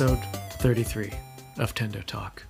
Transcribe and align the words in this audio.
Episode 0.00 0.24
33 0.52 1.10
of 1.58 1.74
Tendo 1.74 2.02
Talk, 2.02 2.44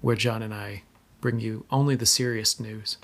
where 0.00 0.16
John 0.16 0.42
and 0.42 0.52
I 0.52 0.82
bring 1.20 1.38
you 1.38 1.64
only 1.70 1.94
the 1.94 2.06
serious 2.06 2.58
news 2.58 2.98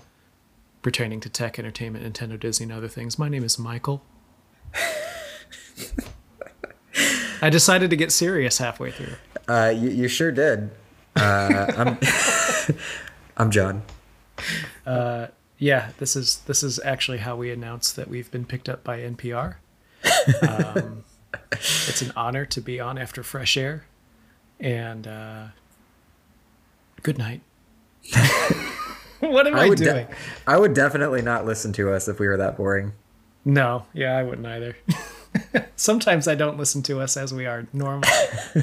pertaining 0.82 1.20
to 1.20 1.28
tech, 1.28 1.60
entertainment, 1.60 2.04
Nintendo, 2.04 2.40
Disney, 2.40 2.64
and 2.64 2.72
other 2.72 2.88
things. 2.88 3.20
My 3.20 3.28
name 3.28 3.44
is 3.44 3.60
Michael. 3.60 4.02
I 7.40 7.50
decided 7.50 7.88
to 7.90 7.94
get 7.94 8.10
serious 8.10 8.58
halfway 8.58 8.90
through. 8.90 9.14
Uh, 9.46 9.72
you, 9.72 9.90
you 9.90 10.08
sure 10.08 10.32
did. 10.32 10.72
Uh, 11.14 11.72
I'm, 11.76 11.98
I'm 13.36 13.52
John. 13.52 13.82
Yeah, 15.58 15.90
this 15.98 16.16
is 16.16 16.38
this 16.46 16.64
is 16.64 16.80
actually 16.84 17.18
how 17.18 17.36
we 17.36 17.52
announced 17.52 17.94
that 17.94 18.08
we've 18.08 18.28
been 18.32 18.44
picked 18.44 18.68
up 18.68 18.82
by 18.82 18.98
NPR. 18.98 19.54
Um, 20.48 21.04
it's 21.52 22.02
an 22.02 22.12
honor 22.16 22.44
to 22.46 22.60
be 22.60 22.80
on 22.80 22.98
after 22.98 23.22
fresh 23.22 23.56
air, 23.56 23.84
and 24.60 25.06
uh, 25.06 25.44
good 27.02 27.18
night. 27.18 27.40
what 29.20 29.46
am 29.46 29.54
I, 29.54 29.68
de- 29.68 29.76
doing? 29.76 30.06
I 30.46 30.58
would 30.58 30.74
definitely 30.74 31.22
not 31.22 31.44
listen 31.46 31.72
to 31.74 31.92
us 31.92 32.08
if 32.08 32.18
we 32.18 32.26
were 32.26 32.36
that 32.36 32.56
boring. 32.56 32.92
No, 33.44 33.86
yeah, 33.92 34.16
I 34.16 34.22
wouldn't 34.22 34.46
either. 34.46 34.76
Sometimes 35.76 36.28
I 36.28 36.34
don't 36.34 36.58
listen 36.58 36.82
to 36.84 37.00
us 37.00 37.16
as 37.16 37.32
we 37.34 37.46
are 37.46 37.66
normal. 37.72 38.08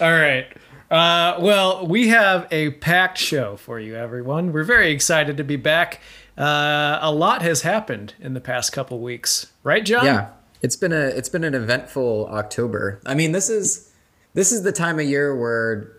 All 0.00 0.12
right. 0.12 0.46
Uh, 0.90 1.36
well, 1.40 1.86
we 1.86 2.08
have 2.08 2.46
a 2.52 2.70
packed 2.70 3.18
show 3.18 3.56
for 3.56 3.80
you, 3.80 3.96
everyone. 3.96 4.52
We're 4.52 4.62
very 4.64 4.92
excited 4.92 5.36
to 5.36 5.44
be 5.44 5.56
back. 5.56 6.00
Uh, 6.36 6.98
a 7.00 7.10
lot 7.12 7.42
has 7.42 7.62
happened 7.62 8.14
in 8.20 8.34
the 8.34 8.40
past 8.40 8.72
couple 8.72 8.98
weeks, 9.00 9.52
right, 9.62 9.84
John? 9.84 10.04
Yeah, 10.04 10.28
it's 10.62 10.76
been 10.76 10.92
a 10.92 11.06
it's 11.06 11.28
been 11.30 11.44
an 11.44 11.54
eventful 11.54 12.28
October. 12.30 13.00
I 13.06 13.14
mean, 13.14 13.32
this 13.32 13.48
is 13.48 13.90
this 14.34 14.52
is 14.52 14.62
the 14.62 14.72
time 14.72 14.98
of 14.98 15.06
year 15.06 15.34
where 15.34 15.92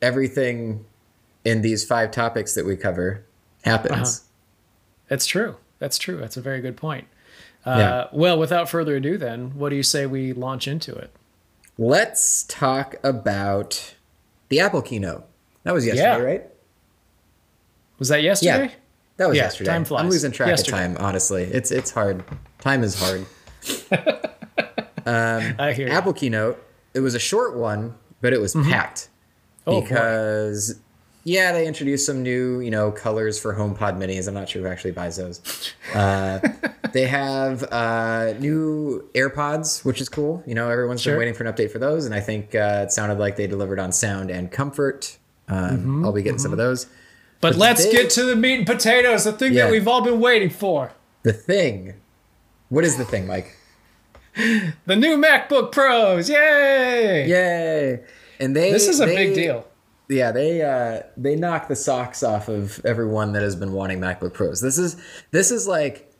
everything 0.00 0.84
in 1.44 1.62
these 1.62 1.84
five 1.84 2.10
topics 2.12 2.54
that 2.54 2.64
we 2.66 2.76
cover 2.76 3.24
happens. 3.64 4.22
That's 5.08 5.26
true. 5.26 5.56
That's 5.80 5.98
true. 5.98 6.18
That's 6.18 6.36
a 6.36 6.40
very 6.40 6.60
good 6.60 6.76
point. 6.76 7.06
Uh, 7.66 7.74
Yeah. 7.78 8.06
Well, 8.12 8.38
without 8.38 8.68
further 8.68 8.96
ado, 8.96 9.18
then, 9.18 9.56
what 9.58 9.70
do 9.70 9.76
you 9.76 9.82
say 9.82 10.06
we 10.06 10.32
launch 10.32 10.68
into 10.68 10.94
it? 10.94 11.10
Let's 11.78 12.44
talk 12.44 12.94
about 13.02 13.94
the 14.50 14.60
Apple 14.60 14.82
keynote. 14.82 15.24
That 15.64 15.74
was 15.74 15.84
yesterday, 15.84 16.02
Yeah. 16.08 16.16
right? 16.18 16.46
Was 17.98 18.08
that 18.08 18.22
yesterday? 18.22 18.72
That 19.20 19.28
was 19.28 19.36
Yeah, 19.36 19.42
yesterday. 19.44 19.70
time 19.70 19.84
flies. 19.84 20.00
I'm 20.02 20.08
losing 20.08 20.32
track 20.32 20.48
Yesterday. 20.48 20.86
of 20.86 20.96
time, 20.96 21.04
honestly. 21.06 21.42
It's 21.42 21.70
it's 21.70 21.90
hard. 21.90 22.24
Time 22.58 22.82
is 22.82 22.98
hard. 22.98 23.26
I 25.06 25.72
hear 25.76 25.88
you. 25.88 25.92
Apple 25.92 26.14
keynote. 26.14 26.62
It 26.94 27.00
was 27.00 27.14
a 27.14 27.18
short 27.18 27.54
one, 27.54 27.94
but 28.22 28.32
it 28.32 28.40
was 28.40 28.54
packed 28.54 29.08
Mm-hmm. 29.66 29.70
Oh, 29.70 29.80
boy. 29.82 29.86
because 29.86 30.80
yeah, 31.24 31.52
they 31.52 31.66
introduced 31.66 32.06
some 32.06 32.22
new 32.22 32.60
you 32.60 32.70
know 32.70 32.90
colors 32.90 33.38
for 33.38 33.54
HomePod 33.54 33.98
Minis. 33.98 34.26
I'm 34.26 34.32
not 34.32 34.48
sure 34.48 34.62
who 34.62 34.68
actually 34.68 34.92
buys 34.92 35.18
those. 35.18 35.42
Uh, 35.94 36.38
they 36.94 37.06
have 37.06 37.62
uh, 37.64 38.32
new 38.38 39.06
AirPods, 39.14 39.84
which 39.84 40.00
is 40.00 40.08
cool. 40.08 40.42
You 40.46 40.54
know, 40.54 40.70
everyone's 40.70 41.02
Sure. 41.02 41.12
been 41.12 41.18
waiting 41.18 41.34
for 41.34 41.44
an 41.44 41.52
update 41.52 41.70
for 41.70 41.78
those, 41.78 42.06
and 42.06 42.14
I 42.14 42.20
think 42.20 42.54
uh, 42.54 42.84
it 42.86 42.92
sounded 42.92 43.18
like 43.18 43.36
they 43.36 43.46
delivered 43.46 43.78
on 43.78 43.92
sound 43.92 44.30
and 44.30 44.50
comfort. 44.50 45.18
Um, 45.46 45.58
Mm-hmm. 45.78 46.04
I'll 46.06 46.12
be 46.12 46.22
getting 46.22 46.38
some 46.38 46.52
of 46.52 46.58
those. 46.58 46.86
But, 47.40 47.52
But 47.52 47.56
let's 47.56 47.84
they- 47.86 47.92
get 47.92 48.10
to 48.10 48.24
the 48.24 48.36
meat 48.36 48.58
and 48.58 48.66
potatoes, 48.66 49.24
the 49.24 49.32
thing 49.32 49.54
Yeah. 49.54 49.64
that 49.66 49.72
we've 49.72 49.88
all 49.88 50.02
been 50.02 50.20
waiting 50.20 50.50
for. 50.50 50.92
The 51.22 51.32
thing. 51.32 51.94
What 52.68 52.84
is 52.84 52.96
the 52.96 53.04
thing, 53.04 53.26
Mike? 53.26 53.56
The 54.86 54.96
new 54.96 55.16
MacBook 55.16 55.72
Pros. 55.72 56.28
Yay! 56.30 57.26
Yay! 57.28 58.00
And 58.38 58.54
they 58.54 58.70
This 58.72 58.86
is 58.88 59.00
a 59.00 59.06
they- 59.06 59.16
big 59.16 59.34
deal. 59.34 59.66
Yeah, 60.08 60.32
they 60.32 60.60
uh, 60.62 61.02
they 61.16 61.36
knock 61.36 61.68
the 61.68 61.76
socks 61.76 62.22
off 62.24 62.48
of 62.48 62.80
everyone 62.84 63.32
that 63.34 63.42
has 63.42 63.54
been 63.54 63.72
wanting 63.72 64.00
MacBook 64.00 64.32
Pros. 64.34 64.60
This 64.60 64.76
is 64.76 64.96
this 65.30 65.50
is 65.52 65.68
like 65.68 66.12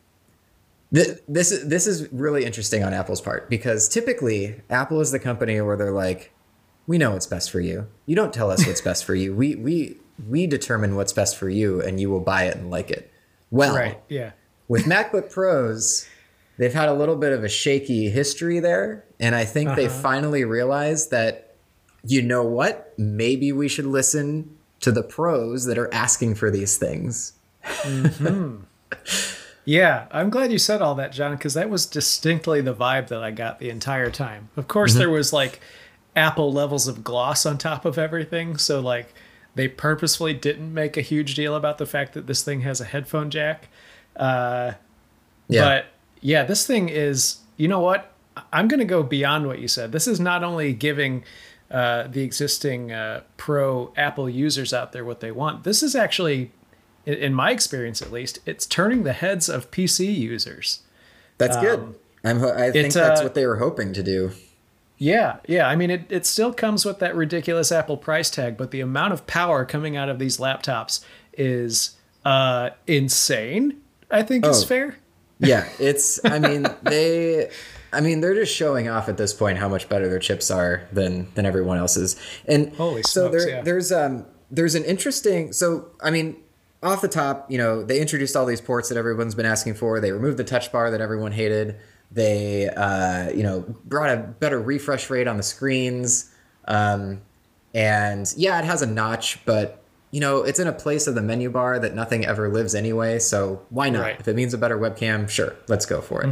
this 0.92 1.20
this 1.28 1.50
is 1.52 1.68
this 1.68 1.86
is 1.88 2.08
really 2.12 2.44
interesting 2.44 2.82
on 2.84 2.92
Apple's 2.94 3.20
part 3.20 3.48
because 3.50 3.88
typically 3.88 4.60
Apple 4.70 5.00
is 5.00 5.10
the 5.12 5.18
company 5.18 5.60
where 5.60 5.76
they're 5.76 5.90
like, 5.92 6.32
we 6.86 6.98
know 6.98 7.12
what's 7.12 7.26
best 7.26 7.50
for 7.50 7.60
you. 7.60 7.86
You 8.06 8.14
don't 8.16 8.32
tell 8.34 8.50
us 8.50 8.64
what's 8.66 8.80
best 8.80 9.04
for 9.04 9.14
you. 9.16 9.34
We 9.34 9.56
we 9.56 9.96
we 10.28 10.46
determine 10.46 10.96
what's 10.96 11.12
best 11.12 11.36
for 11.36 11.48
you, 11.48 11.80
and 11.80 12.00
you 12.00 12.10
will 12.10 12.20
buy 12.20 12.44
it 12.44 12.56
and 12.56 12.70
like 12.70 12.90
it. 12.90 13.10
Well, 13.50 13.74
Right. 13.74 13.98
Yeah. 14.08 14.30
with 14.68 14.84
MacBook 14.84 15.30
Pros, 15.30 16.06
they've 16.58 16.72
had 16.74 16.88
a 16.88 16.94
little 16.94 17.16
bit 17.16 17.32
of 17.32 17.42
a 17.44 17.48
shaky 17.48 18.10
history 18.10 18.60
there. 18.60 19.04
And 19.18 19.34
I 19.34 19.44
think 19.44 19.74
they 19.76 19.86
Uh-huh. 19.86 20.00
finally 20.00 20.44
realized 20.44 21.10
that, 21.10 21.54
you 22.04 22.22
know 22.22 22.42
what? 22.44 22.94
Maybe 22.96 23.52
we 23.52 23.68
should 23.68 23.86
listen 23.86 24.56
to 24.80 24.90
the 24.92 25.02
pros 25.02 25.64
that 25.66 25.76
are 25.78 25.92
asking 25.92 26.36
for 26.36 26.50
these 26.50 26.76
things. 26.78 27.32
Yeah, 29.66 30.06
I'm 30.10 30.30
glad 30.30 30.50
you 30.50 30.58
said 30.58 30.80
all 30.82 30.94
that, 30.96 31.12
John, 31.12 31.32
because 31.36 31.54
that 31.54 31.68
was 31.68 31.84
distinctly 31.86 32.60
the 32.60 32.74
vibe 32.74 33.08
that 33.08 33.22
I 33.22 33.30
got 33.30 33.58
the 33.58 33.68
entire 33.70 34.10
time. 34.10 34.48
Of 34.56 34.66
course, 34.68 34.92
Mm-hmm. 34.92 34.98
there 35.00 35.10
was 35.10 35.32
like 35.32 35.60
Apple 36.16 36.52
levels 36.52 36.88
of 36.88 37.04
gloss 37.04 37.44
on 37.46 37.58
top 37.58 37.84
of 37.84 37.98
everything. 37.98 38.56
So, 38.56 38.80
like, 38.80 39.12
they 39.54 39.68
purposefully 39.68 40.34
didn't 40.34 40.72
make 40.72 40.96
a 40.96 41.00
huge 41.00 41.34
deal 41.34 41.54
about 41.54 41.78
the 41.78 41.86
fact 41.86 42.14
that 42.14 42.26
this 42.26 42.42
thing 42.42 42.60
has 42.62 42.80
a 42.80 42.84
headphone 42.84 43.30
jack. 43.30 43.68
Uh, 44.16 44.72
Yeah. 45.48 45.64
But 45.64 45.86
yeah, 46.20 46.44
this 46.44 46.66
thing 46.66 46.88
is, 46.88 47.38
you 47.56 47.66
know 47.68 47.80
what? 47.80 48.12
I'm 48.52 48.68
going 48.68 48.78
to 48.78 48.86
go 48.86 49.02
beyond 49.02 49.46
what 49.46 49.58
you 49.58 49.68
said. 49.68 49.92
This 49.92 50.06
is 50.06 50.20
not 50.20 50.44
only 50.44 50.72
giving 50.72 51.24
uh, 51.70 52.06
the 52.06 52.22
existing 52.22 52.92
uh, 52.92 53.22
pro 53.36 53.92
Apple 53.96 54.30
users 54.30 54.72
out 54.72 54.92
there 54.92 55.04
what 55.04 55.20
they 55.20 55.32
want, 55.32 55.64
this 55.64 55.82
is 55.82 55.94
actually, 55.96 56.52
in, 57.04 57.34
my 57.34 57.50
experience 57.50 58.00
at 58.00 58.12
least, 58.12 58.38
it's 58.46 58.64
turning 58.64 59.02
the 59.02 59.12
heads 59.12 59.48
of 59.48 59.70
PC 59.70 60.16
users. 60.16 60.82
That's 61.38 61.56
good. 61.56 61.94
I'm, 62.22 62.44
I 62.44 62.70
think 62.70 62.92
that's 62.92 63.20
uh, 63.20 63.24
what 63.24 63.34
they 63.34 63.46
were 63.46 63.56
hoping 63.56 63.92
to 63.94 64.02
do. 64.02 64.32
Yeah, 65.02 65.38
yeah. 65.48 65.66
I 65.66 65.76
mean, 65.76 65.90
it, 65.90 66.12
it 66.12 66.26
still 66.26 66.52
comes 66.52 66.84
with 66.84 66.98
that 66.98 67.16
ridiculous 67.16 67.72
Apple 67.72 67.96
price 67.96 68.28
tag, 68.28 68.58
but 68.58 68.70
the 68.70 68.82
amount 68.82 69.14
of 69.14 69.26
power 69.26 69.64
coming 69.64 69.96
out 69.96 70.10
of 70.10 70.18
these 70.18 70.36
laptops 70.36 71.02
is 71.32 71.96
uh, 72.24 72.70
insane. 72.86 73.80
I 74.10 74.22
think 74.22 74.44
is 74.44 74.62
Oh. 74.62 74.66
fair. 74.66 74.96
Yeah, 75.38 75.66
it's. 75.78 76.22
I 76.24 76.38
mean, 76.38 76.66
they. 76.82 77.50
I 77.94 78.00
mean, 78.02 78.20
they're 78.20 78.34
just 78.34 78.54
showing 78.54 78.88
off 78.90 79.08
at 79.08 79.16
this 79.16 79.32
point 79.32 79.56
how 79.56 79.68
much 79.70 79.88
better 79.88 80.06
their 80.08 80.18
chips 80.18 80.50
are 80.50 80.86
than 80.92 81.28
than 81.34 81.46
everyone 81.46 81.78
else's. 81.78 82.16
And 82.46 82.74
Holy 82.76 83.02
so 83.02 83.28
smokes, 83.30 83.44
there, 83.46 83.54
yeah. 83.56 83.62
there's 83.62 83.90
um 83.90 84.26
there's 84.50 84.74
an 84.74 84.84
interesting. 84.84 85.54
So 85.54 85.88
I 86.02 86.10
mean, 86.10 86.36
off 86.82 87.00
the 87.00 87.08
top, 87.08 87.50
you 87.50 87.56
know, 87.56 87.82
they 87.82 88.00
introduced 88.00 88.36
all 88.36 88.44
these 88.44 88.60
ports 88.60 88.90
that 88.90 88.98
everyone's 88.98 89.34
been 89.34 89.46
asking 89.46 89.74
for. 89.74 89.98
They 89.98 90.12
removed 90.12 90.36
the 90.36 90.44
touch 90.44 90.70
bar 90.70 90.90
that 90.90 91.00
everyone 91.00 91.32
hated. 91.32 91.76
They, 92.12 92.68
uh, 92.68 93.30
you 93.30 93.42
know, 93.42 93.60
brought 93.84 94.10
a 94.10 94.16
better 94.16 94.60
refresh 94.60 95.10
rate 95.10 95.28
on 95.28 95.36
the 95.36 95.42
screens. 95.42 96.32
Um, 96.66 97.20
and 97.72 98.32
yeah, 98.36 98.58
it 98.58 98.64
has 98.64 98.82
a 98.82 98.86
notch, 98.86 99.44
but 99.44 99.82
you 100.10 100.18
know, 100.20 100.42
it's 100.42 100.58
in 100.58 100.66
a 100.66 100.72
place 100.72 101.06
of 101.06 101.14
the 101.14 101.22
menu 101.22 101.50
bar 101.50 101.78
that 101.78 101.94
nothing 101.94 102.24
ever 102.26 102.48
lives 102.48 102.74
anyway. 102.74 103.20
So 103.20 103.64
why 103.70 103.90
not? 103.90 104.00
Right. 104.02 104.20
If 104.20 104.26
it 104.26 104.34
means 104.34 104.52
a 104.52 104.58
better 104.58 104.76
webcam, 104.76 105.28
sure, 105.28 105.54
let's 105.68 105.86
go 105.86 106.00
for 106.00 106.22
it. 106.22 106.26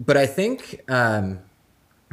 But 0.00 0.16
I 0.16 0.26
think 0.26 0.82
um, 0.90 1.38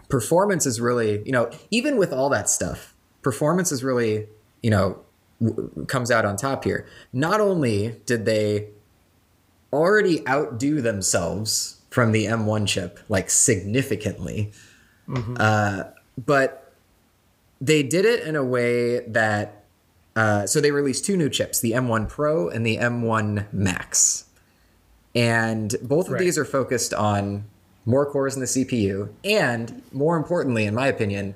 performance 0.09 0.67
is 0.67 0.79
really, 0.79 1.23
you 1.25 1.31
know, 1.31 1.49
even 1.71 1.97
with 1.97 2.13
all 2.13 2.29
that 2.29 2.49
stuff, 2.49 2.93
performance 3.23 3.71
is 3.71 3.83
really, 3.83 4.27
you 4.61 4.69
know, 4.69 4.99
w- 5.41 5.85
comes 5.87 6.11
out 6.11 6.23
on 6.23 6.37
top 6.37 6.65
here. 6.65 6.85
Not 7.11 7.41
only 7.41 7.99
did 8.05 8.25
they 8.25 8.69
already 9.73 10.25
outdo 10.27 10.81
themselves 10.81 11.81
from 11.93 12.11
the 12.11 12.25
M1 12.25 12.67
chip, 12.67 12.99
like 13.07 13.29
significantly, 13.29 14.51
uh, 15.37 15.83
but 16.25 16.73
they 17.61 17.83
did 17.83 18.03
it 18.03 18.23
in 18.23 18.35
a 18.35 18.43
way 18.43 19.01
that 19.01 19.63
uh, 20.15 20.47
so 20.47 20.59
they 20.59 20.71
released 20.71 21.05
two 21.05 21.15
new 21.15 21.29
chips, 21.29 21.59
the 21.59 21.71
M1 21.71 22.09
Pro 22.09 22.49
and 22.49 22.65
the 22.65 22.77
M1 22.77 23.45
Max. 23.53 24.25
And 25.13 25.75
both 25.83 26.07
of 26.07 26.13
Right. 26.13 26.19
these 26.19 26.37
are 26.37 26.45
focused 26.45 26.93
on 26.95 27.45
more 27.85 28.05
cores 28.07 28.33
in 28.35 28.39
the 28.41 28.47
CPU 28.47 29.09
and 29.23 29.83
more 29.91 30.17
importantly 30.17 30.65
in 30.65 30.73
my 30.73 30.87
opinion, 30.87 31.35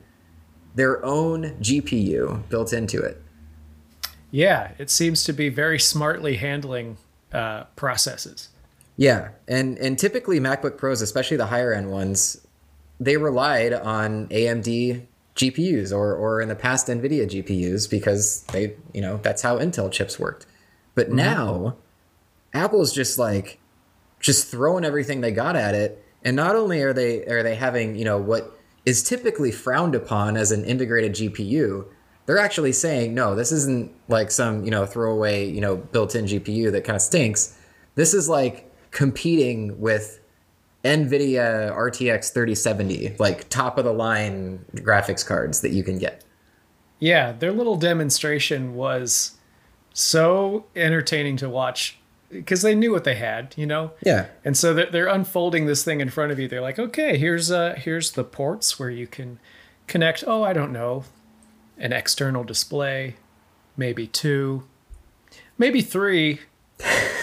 their 0.73 1.03
own 1.05 1.55
GPU 1.61 2.49
built 2.49 2.73
into 2.73 2.99
it. 3.01 3.21
Yeah, 4.31 4.71
it 4.79 4.89
seems 4.89 5.23
to 5.25 5.33
be 5.33 5.49
very 5.49 5.79
smartly 5.79 6.37
handling 6.37 6.97
uh, 7.31 7.65
processes. 7.75 8.49
Yeah, 8.97 9.29
and 9.47 9.77
and 9.77 9.97
typically 9.97 10.39
MacBook 10.39 10.77
Pros, 10.77 11.01
especially 11.01 11.37
the 11.37 11.45
higher 11.45 11.71
end 11.73 11.91
ones, 11.91 12.45
they 12.99 13.15
relied 13.17 13.73
on 13.73 14.27
AMD 14.29 15.05
GPUs 15.35 15.95
or 15.95 16.15
or 16.15 16.41
in 16.41 16.49
the 16.49 16.55
past 16.55 16.87
Nvidia 16.87 17.27
GPUs 17.27 17.89
because 17.89 18.43
they, 18.51 18.75
you 18.93 19.01
know, 19.01 19.17
that's 19.17 19.43
how 19.43 19.59
Intel 19.59 19.91
chips 19.91 20.19
worked. 20.19 20.47
But 20.95 21.07
mm-hmm. 21.07 21.17
now 21.17 21.77
Apple's 22.53 22.91
just 22.91 23.19
like 23.19 23.59
just 24.19 24.47
throwing 24.49 24.83
everything 24.83 25.21
they 25.21 25.31
got 25.31 25.55
at 25.55 25.75
it 25.75 26.03
And 26.23 26.35
not 26.35 26.55
only 26.55 26.81
are 26.81 26.93
they 26.93 27.25
are 27.27 27.43
they 27.43 27.55
having, 27.55 27.95
you 27.95 28.05
know, 28.05 28.17
what 28.17 28.59
is 28.85 29.03
typically 29.03 29.51
frowned 29.51 29.95
upon 29.95 30.37
as 30.37 30.51
an 30.51 30.65
integrated 30.65 31.13
GPU, 31.13 31.85
they're 32.25 32.39
actually 32.39 32.73
saying, 32.73 33.13
no, 33.13 33.35
this 33.35 33.51
isn't 33.51 33.91
like 34.07 34.31
some, 34.31 34.65
you 34.65 34.71
know, 34.71 34.85
throwaway, 34.85 35.47
you 35.47 35.61
know, 35.61 35.77
built-in 35.77 36.25
GPU 36.25 36.71
that 36.71 36.83
kind 36.83 36.95
of 36.95 37.01
stinks. 37.01 37.55
This 37.95 38.13
is 38.13 38.27
like 38.27 38.66
competing 38.97 39.79
with 39.79 40.19
NVIDIA 40.83 41.71
RTX 41.71 42.33
3070, 42.33 43.15
like 43.19 43.47
top 43.47 43.77
of 43.77 43.85
the 43.85 43.93
line 43.93 44.65
graphics 44.77 45.23
cards 45.23 45.61
that 45.61 45.69
you 45.69 45.83
can 45.83 45.99
get. 45.99 46.25
Yeah, 46.97 47.31
their 47.31 47.51
little 47.51 47.75
demonstration 47.75 48.73
was 48.73 49.37
so 49.93 50.65
entertaining 50.75 51.37
to 51.37 51.47
watch 51.47 51.99
because 52.31 52.63
they 52.63 52.73
knew 52.73 52.91
what 52.91 53.03
they 53.03 53.13
had, 53.13 53.53
you 53.55 53.67
know. 53.67 53.91
Yeah. 54.03 54.29
And 54.43 54.57
so 54.57 54.73
they're, 54.73 54.89
they're 54.89 55.07
unfolding 55.07 55.67
this 55.67 55.83
thing 55.83 56.01
in 56.01 56.09
front 56.09 56.31
of 56.31 56.39
you. 56.39 56.47
They're 56.47 56.59
like, 56.59 56.79
okay, 56.79 57.19
here's 57.19 57.51
uh 57.51 57.75
here's 57.77 58.13
the 58.13 58.23
ports 58.23 58.79
where 58.79 58.89
you 58.89 59.05
can 59.05 59.37
connect. 59.85 60.23
Oh, 60.25 60.41
I 60.41 60.53
don't 60.53 60.71
know, 60.71 61.03
an 61.77 61.93
external 61.93 62.43
display, 62.43 63.17
maybe 63.77 64.07
two, 64.07 64.63
maybe 65.55 65.81
three, 65.81 66.39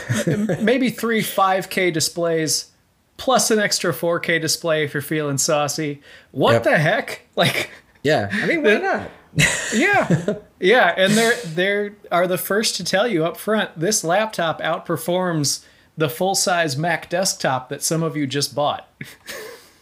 maybe 0.63 0.91
three 0.91 1.21
5K 1.23 1.93
displays 1.93 2.71
plus 3.17 3.51
an 3.51 3.59
extra 3.59 3.93
4K 3.93 4.41
display 4.41 4.85
if 4.85 4.93
you're 4.95 5.01
feeling 5.01 5.39
saucy. 5.39 6.01
What 6.33 6.53
Yep. 6.53 6.63
the 6.65 6.79
heck? 6.79 7.21
Like. 7.37 7.71
Yeah. 8.03 8.29
I 8.33 8.47
mean, 8.47 8.63
why 8.63 8.75
not? 8.79 9.11
yeah 9.75 10.35
yeah 10.61 10.95
and 10.97 11.15
they're 11.15 11.35
they're 11.45 11.97
are 12.13 12.29
the 12.29 12.39
first 12.39 12.77
to 12.77 12.85
tell 12.85 13.09
you 13.09 13.25
up 13.25 13.37
front 13.37 13.69
this 13.77 14.05
laptop 14.05 14.61
outperforms 14.61 15.65
the 15.99 16.09
full-size 16.09 16.77
mac 16.77 17.11
desktop 17.11 17.69
that 17.69 17.83
some 17.83 18.05
of 18.05 18.17
you 18.17 18.29
just 18.29 18.55
bought 18.55 18.89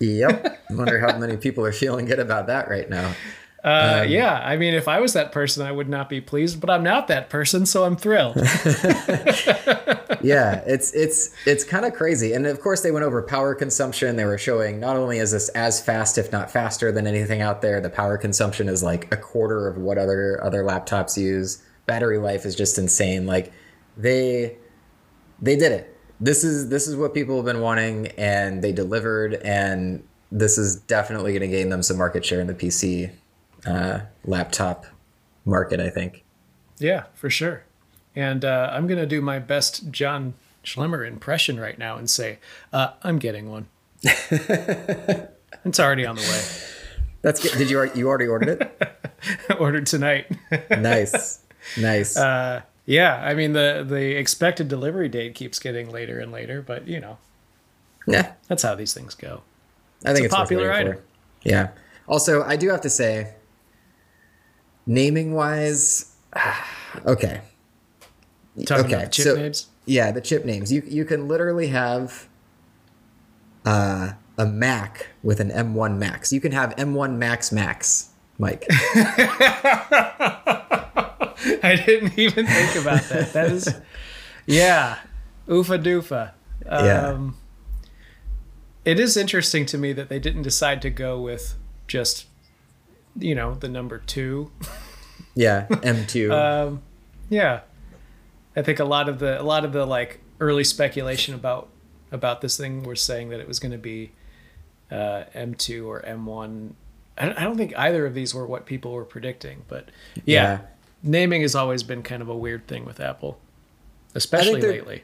Yep. 0.00 0.58
I 0.70 0.74
wonder 0.74 0.98
how 1.00 1.18
many 1.18 1.36
people 1.36 1.66
are 1.66 1.72
feeling 1.72 2.06
good 2.06 2.18
about 2.18 2.46
that 2.46 2.68
right 2.70 2.88
now. 2.88 3.14
Uh, 3.64 4.04
yeah 4.08 4.40
i 4.44 4.56
mean 4.56 4.74
if 4.74 4.88
i 4.88 4.98
was 5.00 5.12
that 5.12 5.30
person 5.32 5.64
i 5.64 5.70
would 5.70 5.88
not 5.88 6.08
be 6.08 6.20
pleased 6.20 6.60
but 6.60 6.68
i'm 6.68 6.82
not 6.82 7.06
that 7.08 7.30
person 7.30 7.64
so 7.64 7.84
i'm 7.84 7.96
thrilled 7.96 8.36
yeah, 10.22 10.62
it's 10.66 10.92
it's 10.92 11.30
it's 11.46 11.64
kind 11.64 11.84
of 11.84 11.94
crazy. 11.94 12.32
And 12.32 12.46
of 12.46 12.60
course, 12.60 12.82
they 12.82 12.90
went 12.90 13.04
over 13.04 13.22
power 13.22 13.54
consumption. 13.54 14.16
They 14.16 14.24
were 14.24 14.38
showing 14.38 14.80
not 14.80 14.96
only 14.96 15.18
is 15.18 15.32
this 15.32 15.48
as 15.50 15.82
fast, 15.82 16.18
if 16.18 16.30
not 16.32 16.50
faster, 16.50 16.92
than 16.92 17.06
anything 17.06 17.40
out 17.40 17.62
there. 17.62 17.80
The 17.80 17.90
power 17.90 18.16
consumption 18.16 18.68
is 18.68 18.82
like 18.82 19.12
a 19.12 19.16
quarter 19.16 19.66
of 19.68 19.78
what 19.78 19.98
other 19.98 20.42
other 20.42 20.62
laptops 20.62 21.16
use. 21.16 21.62
Battery 21.86 22.18
life 22.18 22.44
is 22.46 22.54
just 22.54 22.78
insane. 22.78 23.26
Like 23.26 23.52
they 23.96 24.56
they 25.40 25.56
did 25.56 25.72
it. 25.72 25.96
This 26.20 26.44
is 26.44 26.68
this 26.68 26.86
is 26.86 26.96
what 26.96 27.14
people 27.14 27.36
have 27.36 27.44
been 27.44 27.60
wanting, 27.60 28.08
and 28.18 28.62
they 28.62 28.72
delivered. 28.72 29.34
And 29.34 30.04
this 30.30 30.56
is 30.56 30.76
definitely 30.76 31.32
going 31.32 31.42
to 31.42 31.56
gain 31.56 31.68
them 31.68 31.82
some 31.82 31.98
market 31.98 32.24
share 32.24 32.40
in 32.40 32.46
the 32.46 32.54
PC 32.54 33.10
uh, 33.66 34.00
laptop 34.24 34.86
market. 35.44 35.80
I 35.80 35.90
think. 35.90 36.24
yeah 36.78 37.04
for 37.14 37.30
sure 37.30 37.64
and 38.14 38.44
uh, 38.44 38.70
i'm 38.72 38.86
gonna 38.86 39.06
do 39.06 39.20
my 39.20 39.38
best 39.38 39.90
john 39.90 40.34
schlemmer 40.64 41.06
impression 41.06 41.58
right 41.58 41.78
now 41.78 41.96
and 41.96 42.08
say 42.08 42.38
uh, 42.72 42.90
i'm 43.02 43.18
getting 43.18 43.50
one 43.50 43.66
it's 44.02 45.80
already 45.80 46.04
on 46.06 46.16
the 46.16 46.22
way 46.22 46.42
That's 47.22 47.40
good. 47.40 47.56
Did 47.56 47.70
you 47.70 47.88
you 47.94 48.08
already 48.08 48.26
ordered 48.26 48.60
it? 48.60 48.96
ordered 49.60 49.86
tonight 49.86 50.26
nice, 50.70 51.38
nice. 51.78 52.16
Uh, 52.16 52.62
yeah, 52.84 53.22
I 53.22 53.34
mean 53.34 53.52
the 53.52 53.84
the 53.88 54.18
expected 54.18 54.66
delivery 54.66 55.08
date 55.08 55.36
keeps 55.36 55.60
getting 55.60 55.88
later 55.88 56.18
and 56.18 56.32
later, 56.32 56.62
but 56.62 56.88
you 56.88 56.98
know 56.98 57.18
yeah, 58.08 58.32
that's 58.48 58.64
how 58.64 58.74
these 58.74 58.92
things 58.92 59.14
go. 59.14 59.42
I 60.04 60.12
think 60.12 60.22
a 60.22 60.26
it's, 60.26 60.34
popular 60.34 60.72
item. 60.72 60.98
Yeah. 61.44 61.68
Also, 62.08 62.42
I 62.42 62.56
do 62.56 62.68
have 62.70 62.80
to 62.80 62.90
say, 62.90 63.34
naming 64.86 65.34
wise, 65.34 66.12
okay, 67.06 67.40
Talking 68.66 68.84
Okay, 68.86 68.94
about 68.94 69.12
chip 69.12 69.24
so- 69.24 69.36
names. 69.36 69.66
yeah, 69.86 70.10
the 70.12 70.20
chip 70.20 70.44
names. 70.44 70.70
You 70.72 70.82
you 70.86 71.04
can 71.06 71.26
literally 71.28 71.68
have 71.68 72.28
uh, 73.64 74.12
a 74.36 74.44
Mac 74.46 75.08
with 75.22 75.40
an 75.40 75.50
M1 75.50 75.96
Max. 75.96 76.32
You 76.32 76.40
can 76.40 76.52
have 76.52 76.76
M1 76.76 77.16
Max 77.16 77.50
Max, 77.52 78.10
Mike. 78.38 78.66
I 81.64 81.82
didn't 81.86 82.18
even 82.18 82.46
think 82.46 82.76
about 82.76 83.02
that. 83.04 83.32
That 83.32 83.50
is, 83.50 83.74
yeah, 84.46 84.98
oofa 85.48 85.82
doofa. 85.82 86.32
Yeah. 86.66 87.08
Um, 87.08 87.36
It 88.84 88.98
is 89.00 89.16
interesting 89.16 89.64
to 89.66 89.78
me 89.78 89.92
that 89.94 90.08
they 90.08 90.18
didn't 90.18 90.42
decide 90.42 90.82
to 90.82 90.90
go 90.90 91.20
with 91.20 91.54
just, 91.88 92.26
you 93.18 93.34
know, 93.34 93.54
the 93.54 93.68
number 93.68 93.98
two. 93.98 94.50
yeah, 95.34 95.66
M2. 95.68 96.30
Um, 96.68 96.82
yeah, 97.28 97.60
I 98.56 98.62
think 98.62 98.78
a 98.78 98.84
lot 98.84 99.08
of 99.08 99.18
the 99.18 99.40
a 99.40 99.44
lot 99.44 99.64
of 99.64 99.72
the 99.72 99.86
like 99.86 100.20
early 100.40 100.64
speculation 100.64 101.34
about 101.34 101.68
about 102.10 102.40
this 102.42 102.56
thing 102.58 102.82
were 102.82 102.96
saying 102.96 103.30
that 103.30 103.40
it 103.40 103.48
was 103.48 103.58
going 103.58 103.72
to 103.72 103.78
be 103.78 104.12
uh, 104.90 105.24
M2 105.34 105.86
or 105.86 106.02
M1. 106.02 106.72
I 107.16 107.26
don't, 107.26 107.38
I 107.38 107.42
don't 107.44 107.56
think 107.56 107.72
either 107.78 108.04
of 108.06 108.12
these 108.14 108.34
were 108.34 108.46
what 108.46 108.66
people 108.66 108.92
were 108.92 109.04
predicting, 109.06 109.64
but 109.68 109.90
yeah, 110.26 110.42
Yeah. 110.42 110.58
naming 111.02 111.40
has 111.42 111.54
always 111.54 111.82
been 111.82 112.02
kind 112.02 112.20
of 112.22 112.28
a 112.28 112.36
weird 112.36 112.66
thing 112.66 112.84
with 112.84 113.00
Apple, 113.00 113.38
especially 114.14 114.60
they're- 114.60 114.72
lately. 114.72 115.02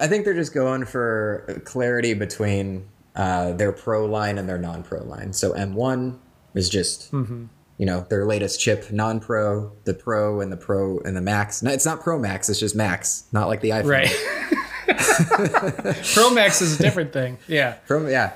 I 0.00 0.08
think 0.08 0.24
they're 0.24 0.34
just 0.34 0.52
going 0.52 0.84
for 0.84 1.62
clarity 1.64 2.12
between 2.12 2.88
uh, 3.14 3.52
their 3.52 3.70
pro 3.72 4.04
line 4.04 4.36
and 4.36 4.48
their 4.48 4.58
non-pro 4.58 5.04
line. 5.04 5.32
So 5.32 5.52
M1 5.52 6.18
is 6.54 6.68
just 6.68 7.10
Mm-hmm. 7.12 7.44
you 7.78 7.86
know 7.86 8.06
their 8.10 8.24
latest 8.26 8.60
chip, 8.60 8.90
non-pro, 8.92 9.72
the 9.84 9.94
pro 9.94 10.40
and 10.40 10.52
the 10.52 10.56
pro 10.56 10.98
and 11.00 11.16
the 11.16 11.20
max. 11.20 11.62
No, 11.62 11.70
it's 11.70 11.86
not 11.86 12.00
pro 12.00 12.18
max. 12.18 12.48
It's 12.48 12.60
just 12.60 12.76
max, 12.76 13.24
not 13.32 13.48
like 13.48 13.60
the 13.60 13.70
iPhone. 13.70 13.86
Right. 13.88 14.48
Pro 16.14 16.30
Max 16.30 16.60
is 16.60 16.78
a 16.78 16.82
different 16.82 17.12
thing. 17.12 17.38
Yeah. 17.48 17.74
Pro, 17.86 18.06
yeah. 18.08 18.32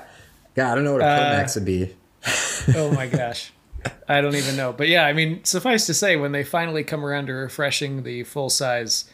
God, 0.55 0.71
I 0.71 0.75
don't 0.75 0.83
know 0.83 0.93
what 0.93 1.01
a 1.01 1.05
pro 1.05 1.13
Uh, 1.13 1.37
max 1.37 1.55
would 1.55 1.65
be. 1.65 1.95
Oh 2.75 2.91
my 2.91 3.07
gosh. 3.07 3.53
I 4.09 4.19
don't 4.21 4.35
even 4.35 4.57
know. 4.57 4.73
But 4.73 4.89
yeah, 4.89 5.05
I 5.05 5.13
mean, 5.13 5.43
suffice 5.45 5.85
to 5.85 5.93
say, 5.93 6.17
when 6.17 6.33
they 6.33 6.43
finally 6.43 6.83
come 6.83 7.05
around 7.05 7.27
to 7.27 7.33
refreshing 7.33 8.03
the 8.03 8.23
full 8.23 8.49
size, 8.49 9.09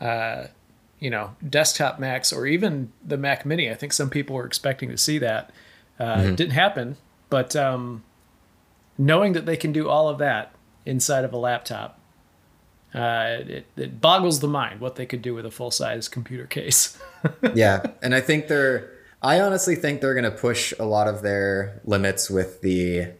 uh, 0.00 0.44
you 1.00 1.10
know, 1.10 1.34
desktop 1.48 1.98
Macs 1.98 2.32
or 2.32 2.46
even 2.46 2.92
the 3.04 3.16
Mac 3.16 3.44
Mini, 3.44 3.68
I 3.70 3.74
think 3.74 3.92
some 3.92 4.10
people 4.10 4.36
were 4.36 4.46
expecting 4.46 4.90
to 4.90 4.96
see 4.98 5.18
that. 5.18 5.50
Uh, 5.98 6.22
It 6.26 6.36
didn't 6.36 6.52
happen. 6.52 6.96
But 7.30 7.56
um, 7.56 8.04
knowing 8.98 9.32
that 9.32 9.46
they 9.46 9.56
can 9.56 9.72
do 9.72 9.88
all 9.88 10.08
of 10.08 10.18
that 10.18 10.54
inside 10.86 11.24
of 11.24 11.32
a 11.32 11.36
laptop, 11.36 11.98
uh, 12.94 13.38
it, 13.40 13.66
it 13.76 14.00
boggles 14.00 14.40
the 14.40 14.48
mind 14.48 14.80
what 14.80 14.96
they 14.96 15.06
could 15.06 15.22
do 15.22 15.34
with 15.34 15.44
a 15.44 15.50
full 15.50 15.70
size 15.70 16.08
computer 16.08 16.46
case. 16.46 16.98
yeah, 17.54 17.82
and 18.02 18.14
I 18.14 18.20
think 18.20 18.48
they're. 18.48 18.90
I 19.20 19.40
honestly 19.40 19.74
think 19.74 20.02
they're 20.02 20.12
going 20.12 20.24
to 20.24 20.30
push 20.30 20.74
a 20.78 20.84
lot 20.84 21.08
of 21.08 21.22
their 21.22 21.80
limits 21.84 22.28
with 22.28 22.60
the 22.60 23.14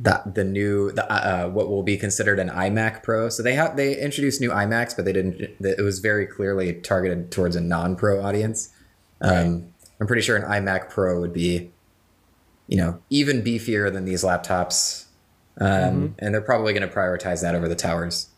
the 0.00 0.22
the 0.32 0.44
new 0.44 0.90
the 0.92 1.10
uh, 1.10 1.48
what 1.48 1.68
will 1.68 1.82
be 1.82 1.96
considered 1.96 2.38
an 2.38 2.48
iMac 2.48 3.02
Pro. 3.02 3.28
So 3.28 3.42
they 3.42 3.54
have 3.54 3.76
they 3.76 4.00
introduced 4.00 4.40
new 4.40 4.50
iMacs, 4.50 4.96
but 4.96 5.04
they 5.04 5.12
didn't. 5.12 5.40
It 5.60 5.82
was 5.82 5.98
very 5.98 6.26
clearly 6.26 6.74
targeted 6.74 7.30
towards 7.30 7.56
a 7.56 7.60
non-pro 7.60 8.22
audience. 8.22 8.70
Um, 9.20 9.72
I'm 10.00 10.06
pretty 10.06 10.22
sure 10.22 10.36
an 10.36 10.42
iMac 10.42 10.90
Pro 10.90 11.20
would 11.20 11.32
be, 11.32 11.72
you 12.66 12.76
know, 12.76 13.00
even 13.10 13.42
beefier 13.42 13.92
than 13.92 14.04
these 14.04 14.24
laptops, 14.24 15.04
um, 15.60 16.14
and 16.18 16.34
they're 16.34 16.40
probably 16.40 16.72
going 16.72 16.88
to 16.88 16.94
prioritize 16.94 17.42
that 17.42 17.54
over 17.54 17.68
the 17.68 17.74
towers. 17.76 18.28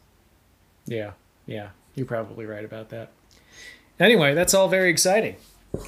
yeah. 0.86 1.12
Yeah. 1.46 1.68
You're 1.94 2.06
probably 2.06 2.44
right 2.44 2.64
about 2.64 2.88
that. 2.90 3.10
Anyway, 3.98 4.34
that's 4.34 4.52
all 4.52 4.68
very 4.68 4.90
exciting. 4.90 5.36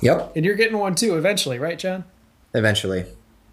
Yep. 0.00 0.32
And 0.36 0.44
you're 0.44 0.54
getting 0.54 0.78
one 0.78 0.94
too 0.94 1.18
eventually, 1.18 1.58
right, 1.58 1.78
John? 1.78 2.04
Eventually, 2.54 3.04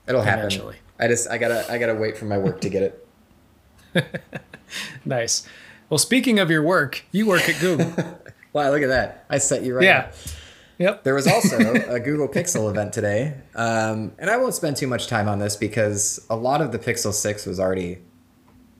it'll 0.07 0.21
happen. 0.21 0.39
Eventually. 0.45 0.75
I 0.99 1.07
just 1.07 1.29
I 1.29 1.37
gotta 1.37 1.69
I 1.69 1.77
gotta 1.77 1.95
wait 1.95 2.15
for 2.17 2.25
my 2.25 2.37
work 2.37 2.61
to 2.61 2.69
get 2.69 2.83
it. 2.83 3.07
Nice. 5.05 5.47
Well, 5.89 5.97
speaking 5.97 6.39
of 6.39 6.49
your 6.49 6.63
work, 6.63 7.03
you 7.11 7.27
work 7.27 7.47
at 7.49 7.59
Google. 7.59 7.93
Wow, 8.53 8.71
look 8.71 8.83
at 8.83 8.87
that! 8.87 9.25
I 9.29 9.37
set 9.37 9.63
you 9.63 9.75
right. 9.75 9.83
yeah. 9.83 9.99
up. 9.99 10.13
Yep. 10.77 11.03
There 11.03 11.13
was 11.15 11.27
also 11.27 11.57
a 11.87 11.99
Google 11.99 12.27
Pixel 12.27 12.69
event 12.69 12.91
today, 12.93 13.35
um, 13.55 14.11
and 14.19 14.29
I 14.29 14.37
won't 14.37 14.53
spend 14.53 14.75
too 14.77 14.87
much 14.87 15.07
time 15.07 15.27
on 15.29 15.39
this 15.39 15.55
because 15.55 16.25
a 16.29 16.35
lot 16.35 16.61
of 16.61 16.71
the 16.71 16.79
Pixel 16.79 17.13
Six 17.13 17.45
was 17.45 17.59
already. 17.59 17.99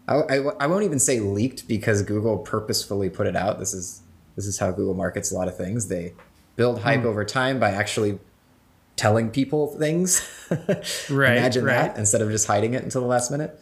I, 0.08 0.16
I, 0.16 0.36
I 0.60 0.68
won't 0.68 0.84
even 0.84 1.00
say 1.00 1.20
leaked 1.20 1.68
because 1.68 2.02
Google 2.04 2.38
purposefully 2.38 3.10
put 3.10 3.28
it 3.28 3.36
out. 3.36 3.60
This 3.60 3.74
is 3.74 4.02
this 4.36 4.46
is 4.46 4.60
how 4.60 4.72
Google 4.72 4.94
markets 4.94 5.32
a 5.32 5.36
lot 5.36 5.48
of 5.48 5.56
things. 5.58 5.88
They 5.88 6.14
build 6.56 6.82
hype 6.82 7.02
Hmm. 7.02 7.08
over 7.08 7.24
time 7.26 7.60
by 7.60 7.72
actually 7.72 8.20
telling 8.98 9.30
people 9.30 9.68
things. 9.78 10.22
Right, 11.10 11.38
Imagine 11.38 11.66
right. 11.66 11.74
that 11.94 11.98
instead 11.98 12.22
of 12.22 12.30
just 12.30 12.46
hiding 12.48 12.74
it 12.76 12.84
until 12.84 13.02
the 13.02 13.08
last 13.08 13.32
minute. 13.32 13.60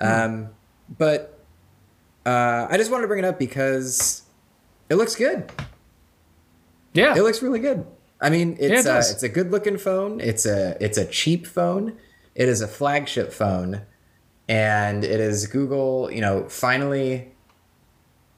Hmm. 0.00 0.06
Um, 0.06 0.48
but 0.98 1.38
uh, 2.24 2.66
I 2.70 2.76
just 2.78 2.90
wanted 2.90 3.02
to 3.02 3.08
bring 3.08 3.22
it 3.22 3.26
up 3.26 3.38
because 3.38 4.22
it 4.88 4.94
looks 4.94 5.14
good. 5.16 5.50
Yeah. 6.94 7.14
It 7.16 7.22
looks 7.22 7.42
really 7.42 7.60
good. 7.60 7.84
I 8.20 8.30
mean, 8.30 8.56
Yeah, 8.58 8.68
it's 8.78 8.86
it 8.86 8.90
a, 8.90 8.98
it's 8.98 9.22
a 9.22 9.28
good 9.28 9.50
looking 9.50 9.76
phone. 9.76 10.20
It's 10.20 10.46
a 10.46 10.76
it's 10.80 10.96
a 10.96 11.04
cheap 11.04 11.46
phone. 11.46 11.96
It 12.34 12.48
is 12.48 12.60
a 12.62 12.66
flagship 12.68 13.32
phone, 13.32 13.82
and 14.48 15.04
it 15.04 15.20
is 15.20 15.46
Google. 15.46 16.10
You 16.10 16.20
know, 16.22 16.48
finally 16.48 17.32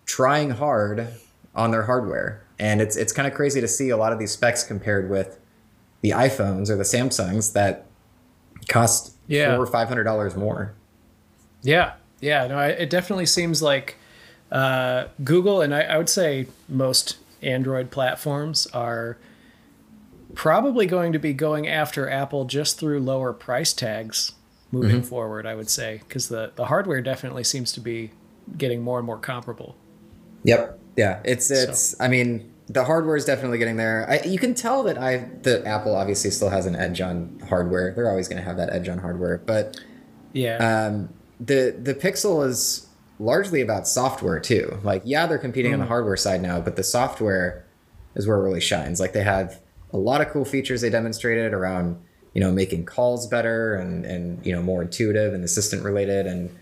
trying 0.05 0.51
hard 0.51 1.09
on 1.55 1.71
their 1.71 1.85
hardware, 1.85 2.45
and 2.59 2.81
it's 2.81 2.97
it's 2.97 3.13
kind 3.13 3.29
of 3.29 3.35
crazy 3.35 3.61
to 3.61 3.69
see 3.69 3.91
a 3.91 3.97
lot 3.97 4.13
of 4.13 4.19
these 4.19 4.33
specs 4.33 4.63
compared 4.65 5.09
with 5.11 5.39
the 6.01 6.11
iPhones 6.11 6.69
or 6.69 6.77
the 6.77 6.83
Samsungs 6.85 7.53
that 7.53 7.87
cost 8.69 9.15
Yeah. 9.29 9.55
four 9.55 9.65
or 9.65 9.67
five 9.67 9.89
hundred 9.89 10.05
dollars 10.05 10.35
more. 10.37 10.75
Yeah, 11.63 11.95
yeah. 12.21 12.47
No, 12.47 12.59
it 12.61 12.91
definitely 12.91 13.27
seems 13.27 13.63
like 13.63 13.97
uh, 14.53 15.07
Google 15.25 15.61
and 15.63 15.75
I, 15.75 15.83
I 15.83 15.99
would 15.99 16.09
say 16.09 16.47
most 16.69 17.17
Android 17.47 17.91
platforms 17.91 18.67
are 18.75 19.19
probably 20.35 20.87
going 20.87 21.13
to 21.13 21.19
be 21.19 21.33
going 21.33 21.67
after 21.67 22.11
Apple 22.11 22.45
just 22.45 22.79
through 22.79 23.01
lower 23.01 23.33
price 23.33 23.73
tags 23.73 24.33
moving 24.73 25.03
forward. 25.03 25.47
I 25.47 25.55
would 25.55 25.71
say 25.71 26.03
because 26.07 26.29
the 26.29 26.53
the 26.57 26.67
hardware 26.67 27.01
definitely 27.01 27.45
seems 27.45 27.73
to 27.73 27.81
be 27.81 28.11
getting 28.59 28.83
more 28.83 28.99
and 28.99 29.07
more 29.07 29.19
comparable. 29.19 29.77
Yep. 30.45 30.79
Yeah. 30.97 31.21
It's 31.25 31.51
it's. 31.51 31.99
I 32.01 32.09
mean, 32.09 32.53
the 32.69 32.85
hardware 32.85 33.17
is 33.17 33.25
definitely 33.25 33.59
getting 33.59 33.77
there. 33.77 34.07
I, 34.09 34.27
you 34.27 34.39
can 34.39 34.55
tell 34.55 34.83
that 34.85 34.99
I 34.99 35.29
that 35.43 35.65
Apple 35.67 35.95
obviously 35.95 36.31
still 36.31 36.51
has 36.51 36.67
an 36.67 36.77
edge 36.77 37.01
on 37.01 37.41
hardware. 37.49 37.93
They're 37.95 38.11
always 38.11 38.29
going 38.29 38.39
to 38.39 38.45
have 38.45 38.57
that 38.57 38.73
edge 38.73 38.89
on 38.89 38.99
hardware, 38.99 39.39
but 39.39 39.81
Yeah, 40.33 40.57
um, 40.57 41.09
the 41.39 41.77
the 41.81 41.95
Pixel 41.95 42.47
is 42.47 42.87
largely 43.19 43.61
about 43.61 43.89
software 43.89 44.41
too. 44.41 44.79
Like, 44.83 45.03
yeah, 45.05 45.27
they're 45.27 45.39
competing 45.39 45.73
on 45.73 45.81
the 45.81 45.87
hardware 45.87 46.17
side 46.17 46.43
now, 46.43 46.61
but 46.61 46.77
the 46.77 46.85
software 46.85 47.65
is 48.15 48.27
where 48.27 48.37
it 48.37 48.43
really 48.43 48.61
shines. 48.61 49.01
Like, 49.01 49.13
they 49.13 49.23
have 49.23 49.61
a 49.93 49.99
lot 49.99 50.21
of 50.21 50.29
cool 50.29 50.45
features 50.45 50.81
they 50.81 50.91
demonstrated 50.91 51.53
around 51.53 52.01
you 52.37 52.41
know 52.41 52.53
making 52.53 52.85
calls 52.85 53.27
better 53.27 53.77
and 53.77 54.05
and 54.05 54.45
you 54.45 54.53
know 54.53 54.61
more 54.61 54.83
intuitive 54.83 55.33
and 55.33 55.43
assistant 55.43 55.83
related, 55.83 56.27
and 56.27 56.55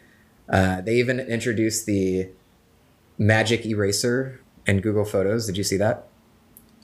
uh, 0.49 0.81
they 0.81 0.95
even 0.95 1.19
introduced 1.19 1.85
the 1.85 2.29
Magic 3.19 3.67
Eraser 3.67 4.41
in 4.69 4.81
Google 4.81 5.05
Photos. 5.05 5.47
Did 5.47 5.57
you 5.57 5.65
see 5.65 5.77
that? 5.79 6.07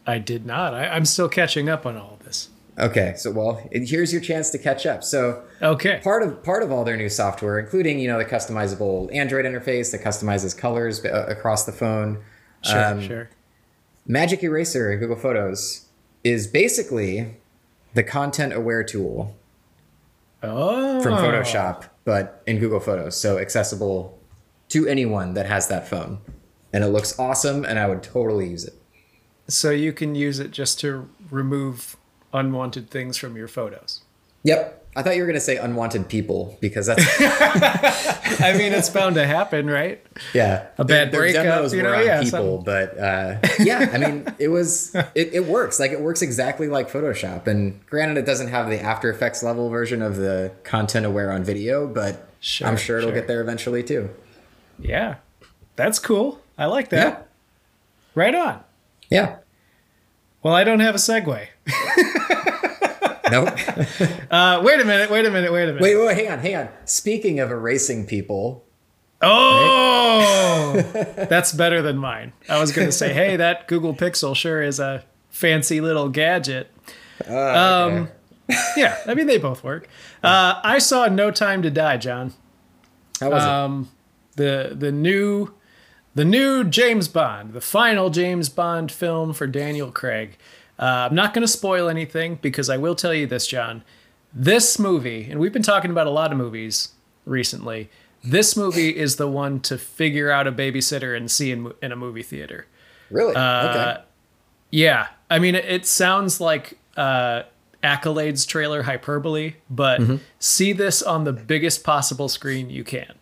I 0.08 0.18
did 0.18 0.44
not. 0.44 0.74
I, 0.74 0.88
I'm 0.88 1.04
still 1.04 1.28
catching 1.28 1.68
up 1.68 1.86
on 1.86 1.96
all. 1.96 2.18
Okay, 2.78 3.14
so 3.16 3.30
well, 3.30 3.60
here's 3.72 4.12
your 4.12 4.22
chance 4.22 4.50
to 4.50 4.58
catch 4.58 4.86
up. 4.86 5.02
So 5.04 5.42
Okay. 5.60 6.00
part 6.02 6.22
of 6.22 6.42
part 6.42 6.62
of 6.62 6.70
all 6.72 6.84
their 6.84 6.96
new 6.96 7.08
software, 7.08 7.58
including 7.58 7.98
you 7.98 8.08
know 8.08 8.18
the 8.18 8.24
customizable 8.24 9.12
Android 9.14 9.44
interface 9.44 9.90
that 9.92 10.02
customizes 10.02 10.56
colors 10.56 11.04
uh, 11.04 11.26
across 11.28 11.64
the 11.66 11.72
phone, 11.72 12.22
Sure. 12.62 12.84
um, 12.84 13.02
sure. 13.02 13.30
Magic 14.06 14.42
Eraser 14.42 14.92
in 14.92 14.98
Google 14.98 15.16
Photos 15.16 15.86
is 16.24 16.46
basically 16.46 17.36
the 17.94 18.02
content 18.02 18.52
aware 18.52 18.82
tool 18.84 19.34
Oh. 20.42 21.02
from 21.02 21.14
Photoshop, 21.14 21.84
but 22.04 22.42
in 22.46 22.58
Google 22.58 22.80
Photos, 22.80 23.16
so 23.20 23.38
accessible 23.38 24.18
to 24.70 24.86
anyone 24.86 25.34
that 25.34 25.46
has 25.46 25.68
that 25.68 25.86
phone, 25.88 26.18
and 26.72 26.82
it 26.82 26.88
looks 26.88 27.18
awesome, 27.18 27.64
and 27.64 27.78
I 27.78 27.86
would 27.88 28.02
totally 28.02 28.48
use 28.48 28.64
it. 28.64 28.74
So 29.48 29.70
you 29.70 29.92
can 29.92 30.14
use 30.14 30.38
it 30.38 30.50
just 30.52 30.80
to 30.80 31.08
remove 31.30 31.96
unwanted 32.32 32.90
things 32.90 33.16
from 33.16 33.36
your 33.36 33.48
photos. 33.48 34.00
Yep. 34.44 34.76
I 34.96 35.02
thought 35.04 35.14
you 35.14 35.22
were 35.22 35.26
going 35.26 35.34
to 35.38 35.40
say 35.40 35.56
unwanted 35.56 36.08
people 36.08 36.58
because 36.60 36.86
that's 36.86 37.04
I 38.40 38.54
mean, 38.58 38.72
it's 38.72 38.88
bound 38.90 39.14
to 39.16 39.26
happen, 39.26 39.68
right? 39.70 40.04
yeah 40.34 40.66
A 40.78 40.84
bad 40.84 41.12
their 41.12 41.20
breakup, 41.20 41.44
demos 41.44 41.72
you 41.72 41.82
were 41.82 41.90
know, 41.90 41.94
on 41.98 42.04
yeah, 42.04 42.22
people, 42.22 42.56
something. 42.58 42.64
but 42.64 42.98
uh, 42.98 43.38
yeah, 43.60 43.88
I 43.92 43.98
mean, 43.98 44.26
it 44.40 44.48
was 44.48 44.92
it, 45.14 45.32
it 45.32 45.46
works 45.46 45.78
like 45.78 45.92
it 45.92 46.00
works 46.00 46.22
exactly 46.22 46.66
like 46.66 46.90
Photoshop. 46.90 47.46
And 47.46 47.84
granted, 47.86 48.16
it 48.18 48.26
doesn't 48.26 48.48
have 48.48 48.68
the 48.68 48.80
After 48.80 49.10
Effects 49.10 49.42
level 49.44 49.68
version 49.68 50.02
of 50.02 50.16
the 50.16 50.50
content 50.64 51.06
aware 51.06 51.30
on 51.30 51.44
video, 51.44 51.86
but 51.86 52.26
Sure, 52.40 52.66
I'm 52.66 52.76
sure 52.76 52.98
it'll 52.98 53.10
sure. 53.10 53.14
get 53.14 53.28
there 53.28 53.40
eventually 53.42 53.82
too. 53.84 54.08
Yeah. 54.78 55.16
That's 55.76 55.98
cool. 55.98 56.40
I 56.58 56.66
like 56.66 56.88
that. 56.88 57.06
Yeah, 57.06 57.22
Right 58.14 58.34
on. 58.34 58.64
yeah. 59.10 59.36
Well, 60.42 60.54
I 60.54 60.64
don't 60.64 60.80
have 60.80 60.94
a 60.94 60.98
segue. 60.98 61.46
Nope. 63.30 63.48
Uh, 64.30 64.60
wait 64.64 64.80
a 64.80 64.84
minute. 64.84 65.08
Wait 65.10 65.24
a 65.24 65.30
minute. 65.30 65.52
Wait 65.52 65.64
a 65.64 65.66
minute. 65.72 65.82
wait, 65.82 65.96
wait, 65.96 66.16
hang 66.16 66.30
on, 66.32 66.38
hang 66.40 66.56
on. 66.56 66.68
Speaking 66.84 67.38
of 67.40 67.50
erasing 67.50 68.06
people, 68.06 68.64
Oh, 69.22 70.72
that's 71.28 71.52
better 71.52 71.82
than 71.82 71.96
mine. 71.98 72.32
I 72.48 72.60
was 72.60 72.72
going 72.72 72.88
to 72.88 72.92
say, 72.92 73.12
hey, 73.12 73.36
that 73.36 73.68
Google 73.68 73.94
Pixel 73.94 74.34
sure 74.34 74.62
is 74.62 74.80
a 74.80 75.04
fancy 75.28 75.80
little 75.80 76.08
gadget. 76.08 76.70
uh, 77.28 77.32
okay. 77.32 78.12
Yeah, 78.76 78.96
I 79.06 79.14
mean, 79.14 79.26
they 79.26 79.38
both 79.38 79.62
work. 79.62 79.88
Uh, 80.24 80.60
I 80.64 80.78
saw 80.78 81.06
No 81.06 81.30
Time 81.30 81.62
to 81.62 81.70
Die, 81.70 81.96
John. 81.98 82.32
how 83.20 83.30
was 83.30 83.42
Um, 83.44 83.90
the 84.36 84.74
the 84.76 84.90
new 84.90 85.54
the 86.14 86.24
new 86.24 86.64
James 86.64 87.06
Bond, 87.08 87.52
the 87.52 87.60
final 87.60 88.10
James 88.10 88.48
Bond 88.48 88.90
film 88.90 89.32
for 89.32 89.46
Daniel 89.46 89.92
Craig. 89.92 90.36
Uh, 90.80 91.08
I'm 91.10 91.14
not 91.14 91.34
going 91.34 91.42
to 91.42 91.48
spoil 91.48 91.88
anything 91.88 92.38
because 92.40 92.70
I 92.70 92.78
will 92.78 92.94
tell 92.94 93.12
you 93.12 93.26
this, 93.26 93.46
John. 93.46 93.84
This 94.32 94.78
movie, 94.78 95.28
and 95.30 95.38
we've 95.38 95.52
been 95.52 95.62
talking 95.62 95.90
about 95.90 96.06
a 96.06 96.10
lot 96.10 96.32
of 96.32 96.38
movies 96.38 96.92
recently. 97.26 97.90
This 98.24 98.56
movie 98.56 98.88
is 98.96 99.16
the 99.16 99.28
one 99.28 99.60
to 99.60 99.76
figure 99.76 100.30
out 100.30 100.46
a 100.46 100.52
babysitter 100.52 101.14
and 101.14 101.30
see 101.30 101.52
in, 101.52 101.72
in 101.82 101.92
a 101.92 101.96
movie 101.96 102.22
theater. 102.22 102.66
Really? 103.10 103.34
uh, 103.34 103.68
okay. 103.68 104.02
Yeah, 104.70 105.08
I 105.28 105.38
mean, 105.38 105.54
it, 105.56 105.64
it 105.64 105.86
sounds 105.86 106.40
like 106.40 106.78
uh, 106.96 107.42
accolades 107.82 108.46
trailer 108.46 108.84
hyperbole, 108.84 109.54
but 109.68 110.00
see 110.38 110.72
this 110.72 111.02
on 111.02 111.24
the 111.24 111.32
biggest 111.32 111.82
possible 111.82 112.28
screen 112.28 112.70
you 112.70 112.84
can. 112.84 113.14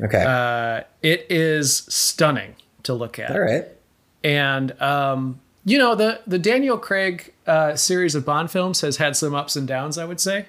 Okay. 0.00 0.24
Uh, 0.24 0.82
it 1.02 1.26
is 1.28 1.78
stunning 1.88 2.54
to 2.84 2.94
look 2.94 3.18
at. 3.18 3.32
All 3.32 3.40
right. 3.40 3.64
And 4.22 4.80
um, 4.80 5.40
you 5.66 5.78
know, 5.78 5.94
the 5.94 6.20
the 6.26 6.38
Daniel 6.38 6.78
Craig 6.78 7.34
uh, 7.46 7.74
series 7.74 8.14
of 8.14 8.24
Bond 8.24 8.50
films 8.50 8.80
has 8.80 8.96
had 8.96 9.16
some 9.16 9.34
ups 9.34 9.56
and 9.56 9.68
downs. 9.68 9.98
I 9.98 10.06
would 10.06 10.20
say. 10.20 10.46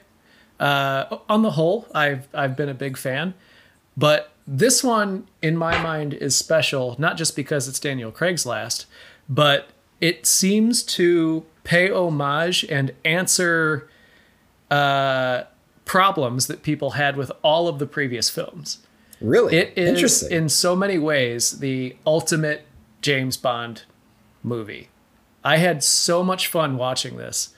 Uh, 0.60 1.18
on 1.28 1.42
the 1.42 1.52
whole, 1.52 1.88
I've 1.94 2.28
I've 2.34 2.56
been 2.56 2.70
a 2.70 2.74
big 2.74 2.98
fan, 2.98 3.34
but 3.98 4.32
this 4.48 4.84
one, 4.84 5.28
in 5.42 5.58
my 5.58 5.82
mind, 5.82 6.14
is 6.14 6.38
special 6.38 6.96
not 6.98 7.18
just 7.18 7.36
because 7.36 7.68
it's 7.68 7.80
Daniel 7.80 8.12
Craig's 8.12 8.46
last, 8.46 8.86
but 9.28 9.70
it 10.00 10.26
seems 10.26 10.84
to 10.84 11.46
pay 11.64 11.92
homage 11.92 12.64
and 12.66 12.94
answer 13.04 13.90
uh, 14.72 15.44
problems 15.86 16.48
that 16.48 16.64
people 16.64 16.92
had 16.92 17.18
with 17.18 17.32
all 17.44 17.68
of 17.68 17.80
the 17.80 17.88
previous 17.88 18.30
films. 18.30 18.80
Really? 19.20 19.58
It 19.58 19.74
is 19.76 19.90
interesting. 19.90 20.32
in 20.32 20.50
so 20.50 20.76
many 20.76 20.98
ways 20.98 21.60
the 21.60 21.96
ultimate 22.06 22.66
James 23.02 23.36
Bond 23.36 23.84
movie. 24.44 24.90
I 25.48 25.60
had 25.60 25.82
so 25.82 26.26
much 26.26 26.48
fun 26.48 26.76
watching 26.76 27.16
this, 27.16 27.56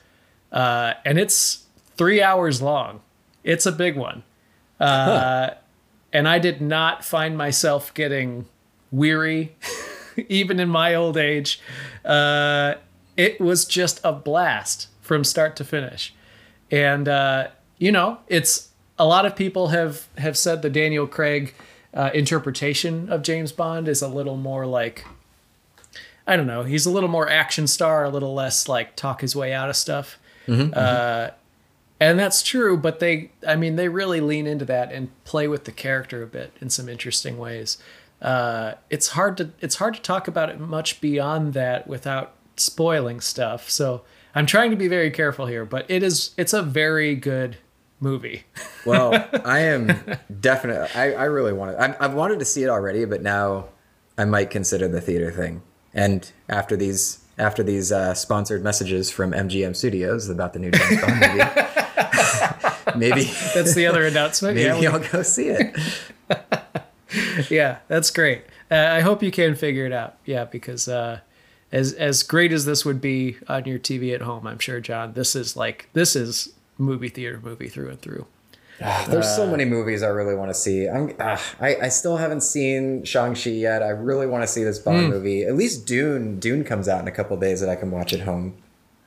uh, 0.52 0.94
and 1.04 1.18
it's 1.18 1.64
three 1.96 2.22
hours 2.22 2.62
long. 2.62 3.00
It's 3.42 3.66
a 3.66 3.72
big 3.72 3.96
one, 3.96 4.22
uh, 4.78 5.50
and 6.12 6.28
I 6.28 6.38
did 6.38 6.60
not 6.60 7.04
find 7.04 7.36
myself 7.36 7.92
getting 7.92 8.46
weary, 8.92 9.56
even 10.28 10.60
in 10.60 10.68
my 10.68 10.94
old 10.94 11.16
age. 11.16 11.60
Uh, 12.04 12.74
it 13.16 13.40
was 13.40 13.64
just 13.64 13.98
a 14.04 14.12
blast 14.12 14.86
from 15.00 15.24
start 15.24 15.56
to 15.56 15.64
finish, 15.64 16.14
and 16.70 17.08
uh, 17.08 17.48
you 17.78 17.90
know, 17.90 18.18
it's 18.28 18.68
a 19.00 19.04
lot 19.04 19.26
of 19.26 19.34
people 19.34 19.68
have 19.68 20.06
have 20.16 20.38
said 20.38 20.62
the 20.62 20.70
Daniel 20.70 21.08
Craig 21.08 21.56
uh, 21.92 22.10
interpretation 22.14 23.10
of 23.10 23.22
James 23.22 23.50
Bond 23.50 23.88
is 23.88 24.00
a 24.00 24.06
little 24.06 24.36
more 24.36 24.64
like 24.64 25.04
I 26.26 26.36
don't 26.36 26.46
know. 26.46 26.62
He's 26.62 26.86
a 26.86 26.90
little 26.90 27.08
more 27.08 27.28
action 27.28 27.66
star, 27.66 28.04
a 28.04 28.10
little 28.10 28.34
less 28.34 28.68
like 28.68 28.94
talk 28.96 29.20
his 29.20 29.34
way 29.34 29.52
out 29.52 29.68
of 29.70 29.76
stuff. 29.76 30.18
Uh, 30.74 31.30
and 32.00 32.18
that's 32.18 32.42
true, 32.42 32.76
but 32.76 32.98
they, 32.98 33.30
I 33.46 33.56
mean, 33.56 33.76
they 33.76 33.88
really 33.88 34.20
lean 34.20 34.46
into 34.46 34.64
that 34.64 34.90
and 34.92 35.10
play 35.24 35.48
with 35.48 35.64
the 35.64 35.72
character 35.72 36.22
a 36.22 36.26
bit 36.26 36.52
in 36.60 36.70
some 36.70 36.88
interesting 36.88 37.36
ways. 37.38 37.78
Uh, 38.22 38.74
it's 38.90 39.08
hard 39.08 39.36
to 39.38 39.50
it's 39.60 39.76
hard 39.76 39.94
to 39.94 40.00
talk 40.02 40.28
about 40.28 40.50
it 40.50 40.58
much 40.60 41.00
beyond 41.00 41.52
that 41.54 41.86
without 41.86 42.32
spoiling 42.56 43.20
stuff. 43.20 43.70
So 43.70 44.02
I'm 44.34 44.46
trying 44.46 44.70
to 44.70 44.76
be 44.76 44.88
very 44.88 45.10
careful 45.10 45.46
here, 45.46 45.64
but 45.64 45.90
it 45.90 46.02
is 46.02 46.32
it's 46.36 46.52
a 46.52 46.62
very 46.62 47.14
good 47.14 47.56
movie. 48.00 48.44
Well, 48.86 49.12
I 49.44 49.58
am 49.60 49.88
definitely. 50.40 50.88
I, 50.94 51.12
I 51.12 51.24
really 51.24 51.52
want 51.52 51.76
to. 51.76 52.02
I've 52.02 52.14
wanted 52.14 52.38
to 52.38 52.46
see 52.46 52.62
it 52.62 52.70
already, 52.70 53.04
but 53.04 53.20
now 53.20 53.66
I 54.16 54.24
might 54.24 54.48
consider 54.48 54.88
the 54.88 55.02
theater 55.02 55.30
thing. 55.30 55.60
And 55.94 56.30
after 56.48 56.76
these, 56.76 57.18
after 57.38 57.62
these 57.62 57.90
uh, 57.92 58.14
sponsored 58.14 58.62
messages 58.62 59.10
from 59.10 59.32
MGM 59.32 59.74
Studios 59.74 60.28
about 60.28 60.52
the 60.52 60.58
new 60.58 60.70
James 60.70 61.00
Bond 61.00 61.20
movie, 61.20 61.44
maybe 62.96 63.24
That's 63.54 63.74
the 63.74 63.86
other 63.86 64.04
announcement. 64.06 64.56
maybe 64.56 64.66
yeah, 64.68 64.78
we- 64.80 64.86
I'll 64.86 64.98
go 65.12 65.22
see 65.22 65.48
it. 65.48 65.76
yeah, 67.50 67.78
that's 67.88 68.10
great. 68.10 68.42
Uh, 68.70 68.74
I 68.92 69.00
hope 69.00 69.22
you 69.22 69.30
can 69.32 69.54
figure 69.56 69.84
it 69.86 69.92
out. 69.92 70.16
Yeah, 70.24 70.44
because 70.44 70.86
uh, 70.88 71.20
as 71.72 71.92
as 71.94 72.22
great 72.22 72.52
as 72.52 72.64
this 72.66 72.84
would 72.84 73.00
be 73.00 73.36
on 73.48 73.64
your 73.64 73.78
TV 73.80 74.14
at 74.14 74.20
home, 74.22 74.46
I'm 74.46 74.60
sure, 74.60 74.80
John, 74.80 75.14
this 75.14 75.34
is 75.34 75.56
like 75.56 75.88
this 75.92 76.14
is 76.14 76.52
movie 76.78 77.08
theater 77.08 77.40
movie 77.42 77.68
through 77.68 77.88
and 77.90 78.00
through. 78.00 78.26
There's 79.08 79.28
so 79.36 79.46
many 79.46 79.66
movies 79.66 80.02
I 80.02 80.08
really 80.08 80.34
want 80.34 80.50
to 80.50 80.54
see. 80.54 80.88
I'm, 80.88 81.14
ah, 81.20 81.40
I, 81.60 81.76
I 81.76 81.88
still 81.88 82.16
haven't 82.16 82.40
seen 82.40 83.04
Shang-Chi 83.04 83.50
yet. 83.50 83.82
I 83.82 83.90
really 83.90 84.26
want 84.26 84.42
to 84.42 84.46
see 84.46 84.64
this 84.64 84.78
Bond 84.78 85.10
movie. 85.10 85.42
At 85.42 85.54
least 85.54 85.86
Dune. 85.86 86.40
Dune 86.40 86.64
comes 86.64 86.88
out 86.88 87.02
in 87.02 87.08
a 87.08 87.12
couple 87.12 87.36
days 87.36 87.60
that 87.60 87.68
I 87.68 87.76
can 87.76 87.90
watch 87.90 88.14
at 88.14 88.20
home. 88.20 88.54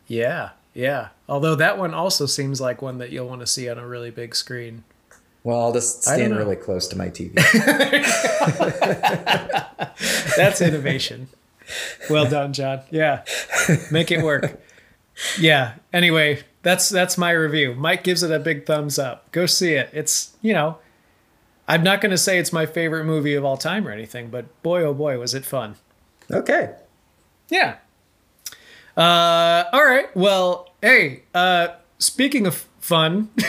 Yeah, 0.05 0.51
yeah. 0.75 1.09
Although 1.27 1.55
that 1.55 1.79
one 1.79 1.93
also 1.93 2.27
seems 2.27 2.61
like 2.61 2.83
one 2.83 2.99
that 2.99 3.11
you'll 3.11 3.27
want 3.27 3.41
to 3.41 3.47
see 3.47 3.67
on 3.67 3.79
a 3.79 3.87
really 3.87 4.11
big 4.11 4.35
screen. 4.35 4.83
Well, 5.43 5.59
I'll 5.59 5.73
just 5.73 6.03
stand 6.03 6.37
really 6.37 6.55
close 6.55 6.87
to 6.89 6.97
my 6.97 7.09
TV. 7.09 7.33
That's 10.37 10.61
innovation. 10.61 11.27
well 12.09 12.29
done, 12.29 12.53
John. 12.53 12.81
Yeah. 12.91 13.23
Make 13.91 14.11
it 14.11 14.23
work. 14.23 14.61
Yeah. 15.39 15.73
Anyway, 15.91 16.43
that's 16.63 16.89
that's 16.89 17.17
my 17.17 17.31
review. 17.31 17.75
Mike 17.75 18.03
gives 18.03 18.23
it 18.23 18.31
a 18.31 18.39
big 18.39 18.65
thumbs 18.65 18.97
up. 18.97 19.31
Go 19.31 19.45
see 19.45 19.73
it. 19.73 19.89
It's, 19.93 20.35
you 20.41 20.53
know, 20.53 20.77
I'm 21.67 21.83
not 21.83 22.01
going 22.01 22.11
to 22.11 22.17
say 22.17 22.39
it's 22.39 22.51
my 22.51 22.65
favorite 22.65 23.05
movie 23.05 23.35
of 23.35 23.45
all 23.45 23.57
time 23.57 23.87
or 23.87 23.91
anything, 23.91 24.29
but 24.29 24.45
boy 24.63 24.81
oh 24.83 24.93
boy 24.93 25.19
was 25.19 25.33
it 25.33 25.45
fun. 25.45 25.75
okay. 26.31 26.73
Yeah. 27.49 27.75
Uh 28.97 29.65
all 29.71 29.85
right. 29.85 30.13
Well, 30.15 30.69
hey, 30.81 31.23
uh 31.33 31.67
speaking 31.99 32.47
of 32.47 32.65
fun, 32.79 33.29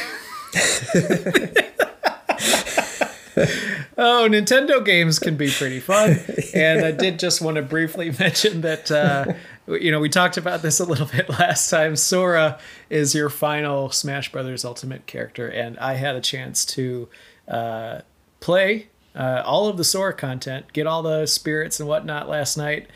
Oh, 3.96 4.26
Nintendo 4.28 4.84
games 4.84 5.18
can 5.20 5.36
be 5.36 5.48
pretty 5.50 5.78
fun. 5.80 6.18
And 6.52 6.84
I 6.84 6.90
did 6.90 7.18
just 7.18 7.40
want 7.40 7.56
to 7.56 7.62
briefly 7.62 8.10
mention 8.18 8.60
that, 8.62 8.90
uh, 8.90 9.34
you 9.66 9.90
know, 9.90 10.00
we 10.00 10.08
talked 10.08 10.36
about 10.36 10.62
this 10.62 10.80
a 10.80 10.84
little 10.84 11.06
bit 11.12 11.28
last 11.28 11.70
time. 11.70 11.96
Sora 11.96 12.58
is 12.90 13.14
your 13.14 13.28
final 13.30 13.90
Smash 13.90 14.30
Brothers 14.32 14.64
Ultimate 14.64 15.06
character, 15.06 15.48
and 15.48 15.78
I 15.78 15.94
had 15.94 16.16
a 16.16 16.20
chance 16.20 16.64
to 16.66 17.08
uh, 17.48 18.00
play 18.40 18.88
uh, 19.14 19.42
all 19.44 19.68
of 19.68 19.76
the 19.76 19.84
Sora 19.84 20.12
content, 20.14 20.72
get 20.72 20.86
all 20.86 21.02
the 21.02 21.26
spirits 21.26 21.78
and 21.80 21.88
whatnot 21.88 22.28
last 22.28 22.56
night. 22.56 22.88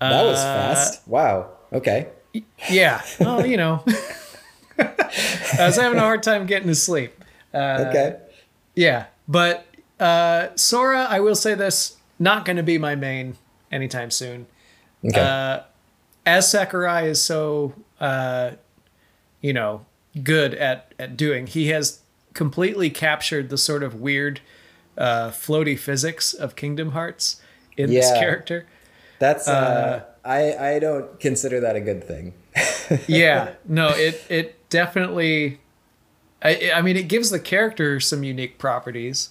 That 0.00 0.24
was 0.24 0.38
Uh, 0.38 0.42
fast. 0.42 1.06
Wow. 1.08 1.50
Okay. 1.72 2.08
Yeah. 2.70 3.02
Well, 3.18 3.44
you 3.46 3.56
know, 3.56 3.84
I 4.78 5.56
was 5.66 5.76
having 5.76 5.98
a 5.98 6.02
hard 6.02 6.22
time 6.22 6.46
getting 6.46 6.68
to 6.68 6.74
sleep. 6.74 7.12
Uh, 7.52 7.84
Okay. 7.88 8.16
Yeah, 8.76 9.06
but 9.28 9.66
uh, 9.98 10.48
Sora, 10.54 11.04
I 11.04 11.20
will 11.20 11.34
say 11.34 11.54
this, 11.54 11.96
not 12.18 12.44
going 12.44 12.56
to 12.56 12.62
be 12.62 12.78
my 12.78 12.94
main 12.94 13.36
anytime 13.70 14.10
soon. 14.10 14.46
Okay. 15.04 15.20
Uh, 16.26 16.30
as 16.30 16.50
Sakurai 16.50 17.06
is 17.08 17.22
so, 17.22 17.74
uh, 18.00 18.52
you 19.40 19.52
know, 19.52 19.86
good 20.22 20.54
at, 20.54 20.94
at 20.98 21.16
doing, 21.16 21.46
he 21.46 21.68
has 21.68 22.00
completely 22.34 22.90
captured 22.90 23.48
the 23.48 23.58
sort 23.58 23.82
of 23.82 23.94
weird, 23.94 24.40
uh, 24.98 25.30
floaty 25.30 25.78
physics 25.78 26.32
of 26.32 26.56
Kingdom 26.56 26.92
Hearts 26.92 27.40
in 27.76 27.90
this 27.90 28.10
character. 28.12 28.66
That's 29.18 29.48
uh, 29.48 30.04
I 30.24 30.74
I 30.74 30.78
don't 30.78 31.18
consider 31.20 31.60
that 31.60 31.76
a 31.76 31.80
good 31.80 32.04
thing. 32.04 32.34
yeah 33.06 33.54
no 33.68 33.90
it 33.90 34.24
it 34.28 34.68
definitely 34.70 35.60
I, 36.42 36.72
I 36.74 36.82
mean 36.82 36.96
it 36.96 37.08
gives 37.08 37.30
the 37.30 37.38
character 37.38 38.00
some 38.00 38.24
unique 38.24 38.58
properties 38.58 39.28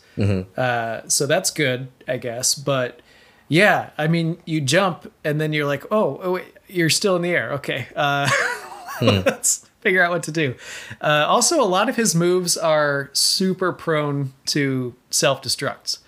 uh, 0.57 1.01
so 1.07 1.25
that's 1.25 1.51
good 1.51 1.89
i 2.07 2.15
guess 2.17 2.55
but 2.55 3.01
yeah 3.49 3.89
i 3.97 4.07
mean 4.07 4.37
you 4.45 4.61
jump 4.61 5.11
and 5.23 5.41
then 5.41 5.51
you're 5.51 5.65
like 5.65 5.83
oh, 5.91 6.19
oh 6.23 6.31
wait, 6.33 6.45
you're 6.69 6.89
still 6.89 7.15
in 7.15 7.21
the 7.21 7.29
air 7.29 7.53
okay 7.53 7.87
uh, 7.95 8.29
let's 9.01 9.69
figure 9.81 10.03
out 10.03 10.11
what 10.11 10.23
to 10.23 10.31
do 10.31 10.55
uh, 11.01 11.25
also 11.27 11.61
a 11.61 11.65
lot 11.65 11.89
of 11.89 11.95
his 11.95 12.13
moves 12.13 12.57
are 12.57 13.09
super 13.13 13.71
prone 13.73 14.33
to 14.45 14.93
self-destructs 15.09 15.99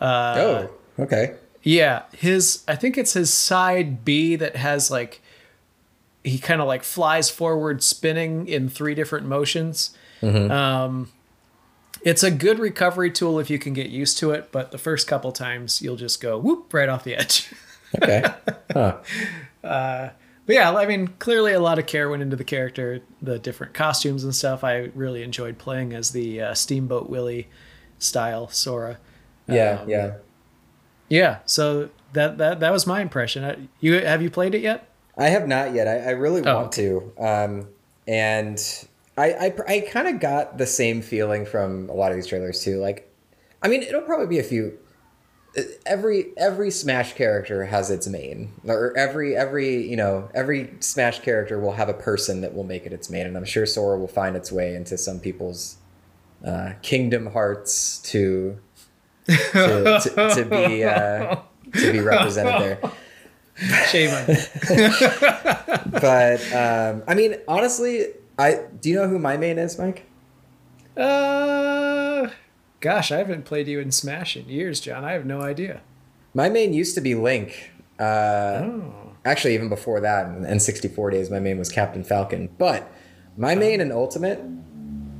oh. 0.00 0.70
Okay. 0.98 1.34
yeah, 1.62 2.04
his 2.12 2.62
I 2.66 2.74
think 2.76 2.96
it's 2.96 3.12
his 3.12 3.32
side 3.32 4.04
B 4.04 4.36
that 4.36 4.56
has 4.56 4.90
like 4.90 5.20
he 6.24 6.38
kind 6.38 6.60
of 6.60 6.66
like 6.66 6.82
flies 6.82 7.28
forward 7.30 7.82
spinning 7.82 8.48
in 8.48 8.68
three 8.68 8.94
different 8.94 9.26
motions. 9.26 9.94
Um 10.50 11.10
it's 12.02 12.22
a 12.22 12.30
good 12.30 12.58
recovery 12.58 13.10
tool 13.10 13.38
if 13.40 13.50
you 13.50 13.58
can 13.58 13.72
get 13.72 13.88
used 13.90 14.16
to 14.18 14.30
it, 14.30 14.52
but 14.52 14.70
the 14.70 14.78
first 14.78 15.06
couple 15.06 15.32
times 15.32 15.82
you'll 15.82 15.96
just 15.96 16.20
go 16.20 16.38
whoop 16.38 16.72
right 16.72 16.88
off 16.88 17.04
the 17.04 17.14
edge. 17.14 17.52
Okay. 18.02 18.24
Huh. 18.72 18.98
But 19.68 20.54
yeah, 20.54 20.72
I 20.72 20.86
mean, 20.86 21.08
clearly 21.18 21.52
a 21.52 21.60
lot 21.60 21.78
of 21.80 21.86
care 21.86 22.08
went 22.08 22.22
into 22.22 22.36
the 22.36 22.44
character, 22.44 23.00
the 23.20 23.38
different 23.38 23.74
costumes 23.74 24.22
and 24.22 24.32
stuff. 24.34 24.62
I 24.62 24.90
really 24.94 25.22
enjoyed 25.24 25.58
playing 25.58 25.92
as 25.92 26.10
the 26.12 26.40
uh, 26.40 26.54
Steamboat 26.54 27.08
Willie 27.10 27.48
style 27.98 28.46
Sora. 28.48 28.98
Yeah. 29.48 29.80
Um, 29.82 29.88
yeah. 29.88 30.12
Yeah, 31.08 31.38
so 31.46 31.90
that 32.14 32.38
that 32.38 32.60
that 32.60 32.72
was 32.72 32.86
my 32.86 33.00
impression. 33.00 33.44
Uh, 33.44 33.56
You 33.80 34.04
have 34.04 34.22
you 34.22 34.30
played 34.30 34.54
it 34.54 34.60
yet? 34.62 34.88
I 35.16 35.28
have 35.28 35.46
not 35.48 35.72
yet. 35.72 35.86
I, 35.88 35.98
I 35.98 36.10
really 36.10 36.42
Oh, 36.44 36.56
want 36.56 36.72
to. 36.72 37.12
Um, 37.18 37.68
and 38.08 38.60
I, 39.16 39.32
I, 39.32 39.54
I 39.66 39.80
kind 39.80 40.08
of 40.08 40.20
got 40.20 40.58
the 40.58 40.66
same 40.66 41.00
feeling 41.02 41.46
from 41.46 41.88
a 41.88 41.92
lot 41.94 42.10
of 42.10 42.16
these 42.16 42.26
trailers 42.26 42.62
too. 42.62 42.78
Like, 42.78 43.10
I 43.62 43.68
mean, 43.68 43.82
it'll 43.82 44.02
probably 44.02 44.26
be 44.26 44.38
a 44.38 44.42
few. 44.42 44.78
Every 45.86 46.36
every 46.36 46.70
Smash 46.70 47.14
character 47.14 47.64
has 47.64 47.90
its 47.90 48.06
main, 48.06 48.52
or 48.66 48.96
every 48.96 49.34
every 49.36 49.88
you 49.88 49.96
know 49.96 50.28
every 50.34 50.74
Smash 50.80 51.20
character 51.20 51.58
will 51.58 51.72
have 51.72 51.88
a 51.88 51.94
person 51.94 52.42
that 52.42 52.54
will 52.54 52.64
make 52.64 52.84
it 52.84 52.92
its 52.92 53.08
main, 53.08 53.26
and 53.26 53.36
I'm 53.36 53.44
sure 53.44 53.64
Sora 53.64 53.98
will 53.98 54.08
find 54.08 54.36
its 54.36 54.52
way 54.52 54.74
into 54.74 54.98
some 54.98 55.18
people's 55.18 55.76
uh, 56.44 56.74
Kingdom 56.82 57.26
Hearts 57.26 57.98
to 58.10 58.58
to, 59.26 60.00
to, 60.02 60.34
to 60.34 60.44
be 60.44 60.84
uh, 60.84 61.36
to 61.72 61.92
be 61.92 62.00
represented 62.00 62.60
there. 62.60 62.92
Shame 63.88 64.10
on 64.10 64.28
you. 64.28 64.90
but 66.00 66.52
um, 66.52 67.02
I 67.08 67.14
mean, 67.14 67.36
honestly, 67.48 68.08
I 68.38 68.60
do 68.80 68.90
you 68.90 68.96
know 68.96 69.08
who 69.08 69.18
my 69.18 69.36
main 69.36 69.58
is, 69.58 69.78
Mike? 69.78 70.04
Uh, 70.96 72.28
gosh, 72.86 73.10
I 73.10 73.16
haven't 73.18 73.44
played 73.44 73.66
you 73.66 73.80
in 73.80 73.90
Smash 73.90 74.36
in 74.36 74.48
years, 74.48 74.78
John. 74.80 75.04
I 75.04 75.10
have 75.12 75.26
no 75.26 75.40
idea. 75.42 75.80
My 76.34 76.48
main 76.48 76.72
used 76.72 76.94
to 76.94 77.00
be 77.00 77.14
Link. 77.16 77.72
Uh, 77.98 78.62
Oh. 78.62 78.92
Actually, 79.24 79.54
even 79.54 79.68
before 79.68 79.98
that, 80.00 80.26
in 80.26 80.44
N64 80.44 81.10
days, 81.10 81.30
my 81.30 81.40
main 81.40 81.58
was 81.58 81.68
Captain 81.68 82.04
Falcon. 82.04 82.48
But 82.58 82.88
my 83.36 83.56
main 83.56 83.80
and 83.80 83.90
Ultimate 83.92 84.40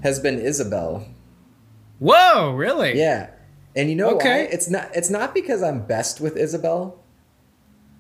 has 0.05 0.21
been 0.21 0.39
Isabelle. 0.39 1.05
Whoa, 1.99 2.53
really? 2.53 2.97
Yeah, 2.97 3.31
and 3.75 3.91
you 3.91 3.97
know 3.97 4.11
Okay. 4.15 4.45
why? 4.45 4.49
It's 4.53 4.71
not. 4.71 4.91
It's 4.95 5.11
not 5.11 5.35
because 5.35 5.61
I'm 5.61 5.81
best 5.87 6.21
with 6.21 6.37
Isabelle. 6.37 7.03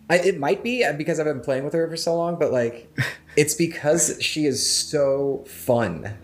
I, 0.08 0.18
it 0.18 0.38
might 0.38 0.62
be 0.62 0.84
uh, 0.84 0.92
because 0.92 1.18
I've 1.18 1.26
been 1.26 1.40
playing 1.40 1.64
with 1.64 1.74
her 1.74 1.88
for 1.90 1.96
so 1.96 2.14
long, 2.14 2.38
but 2.38 2.52
like, 2.52 2.88
it's 3.36 3.54
because 3.54 4.16
she 4.20 4.46
is 4.46 4.64
so 4.64 5.42
fun. 5.48 6.14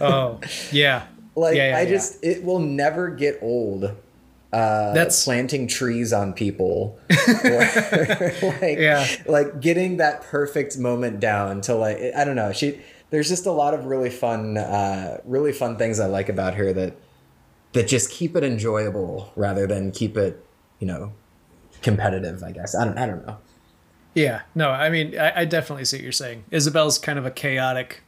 Oh, 0.00 0.40
yeah. 0.72 1.06
like 1.36 1.56
Yeah, 1.56 1.70
yeah, 1.70 1.78
I 1.78 1.86
just 1.86 2.22
it 2.24 2.44
will 2.44 2.58
never 2.60 3.10
get 3.10 3.38
old. 3.42 3.84
Uh, 4.52 4.92
That's- 4.94 5.24
planting 5.24 5.68
trees 5.68 6.12
on 6.12 6.32
people, 6.32 6.98
or, 7.44 7.60
like 8.60 8.78
Yeah. 8.78 9.06
like 9.26 9.60
getting 9.60 9.98
that 9.98 10.22
perfect 10.22 10.76
moment 10.76 11.20
down 11.20 11.60
to 11.62 11.74
like 11.76 11.98
I 12.16 12.24
don't 12.24 12.36
know. 12.36 12.52
She 12.52 12.80
there's 13.10 13.28
just 13.28 13.46
a 13.46 13.52
lot 13.52 13.74
of 13.74 13.86
really 13.86 14.10
fun, 14.10 14.56
uh, 14.56 15.18
really 15.24 15.52
fun 15.52 15.76
things 15.76 15.98
I 16.00 16.06
like 16.06 16.28
about 16.28 16.54
her 16.54 16.72
that 16.72 16.94
that 17.72 17.86
just 17.86 18.10
keep 18.10 18.34
it 18.34 18.42
enjoyable 18.42 19.32
rather 19.36 19.66
than 19.68 19.92
keep 19.92 20.16
it 20.16 20.44
you 20.80 20.86
know 20.88 21.12
competitive. 21.82 22.42
I 22.42 22.50
guess 22.50 22.74
I 22.74 22.84
don't 22.84 22.98
I 22.98 23.06
don't 23.06 23.24
know. 23.26 23.36
Yeah. 24.14 24.40
No, 24.56 24.70
I 24.70 24.90
mean, 24.90 25.16
I, 25.16 25.42
I 25.42 25.44
definitely 25.44 25.84
see 25.84 25.98
what 25.98 26.02
you're 26.02 26.10
saying. 26.10 26.42
Isabelle's 26.50 26.98
kind 26.98 27.20
of 27.20 27.24
a 27.26 27.30
chaotic 27.30 28.02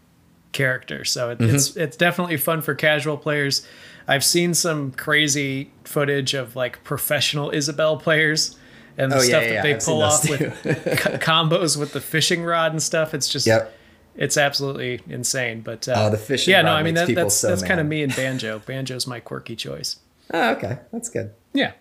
character, 0.53 1.05
so 1.05 1.31
it, 1.31 1.39
Mm-hmm. 1.39 1.55
it's 1.55 1.77
it's 1.77 1.97
definitely 1.97 2.37
fun 2.37 2.63
for 2.63 2.75
casual 2.75 3.17
players. 3.17 3.67
I've 4.09 4.25
seen 4.25 4.55
some 4.55 4.91
crazy 4.93 5.71
footage 5.85 6.35
of 6.35 6.57
like 6.57 6.83
professional 6.85 7.51
Isabelle 7.51 7.97
players 7.97 8.57
and 8.99 9.11
the 9.13 9.17
Oh, 9.17 9.21
stuff 9.21 9.43
yeah, 9.43 9.49
that 9.49 9.55
yeah. 9.55 9.63
they 9.63 9.75
I've 9.75 9.85
pull 9.85 10.03
off 10.03 10.29
with 10.29 10.41
co- 10.99 11.17
combos 11.19 11.77
with 11.79 11.93
the 11.93 12.01
fishing 12.01 12.43
rod 12.45 12.73
and 12.73 12.83
stuff. 12.83 13.15
It's 13.15 13.29
just 13.29 13.47
Yep. 13.47 13.73
it's 14.17 14.37
absolutely 14.37 15.01
insane. 15.09 15.61
But 15.63 15.89
uh, 15.89 15.95
Oh, 15.97 16.11
the 16.11 16.19
fishing 16.19 16.53
yeah, 16.53 16.63
no, 16.63 16.73
I 16.73 16.83
mean 16.83 16.95
that, 16.95 17.15
that's 17.15 17.35
so 17.37 17.49
that's 17.49 17.63
kind 17.63 17.81
of 17.81 17.87
me 17.87 18.03
and 18.03 18.15
banjo. 18.17 18.59
Banjo's 18.67 19.07
my 19.07 19.21
quirky 19.21 19.57
choice. 19.57 19.97
Oh, 20.35 20.51
okay, 20.53 20.79
that's 20.93 21.09
good. 21.09 21.33
Yeah, 21.53 21.73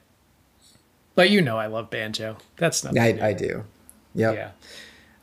but 1.16 1.30
you 1.30 1.42
know 1.42 1.58
I 1.58 1.68
love 1.68 1.90
banjo. 1.90 2.38
That's 2.58 2.84
not 2.84 2.98
I 2.98 3.30
I 3.30 3.34
do. 3.34 3.64
Yep. 4.14 4.36
yeah. 4.36 4.52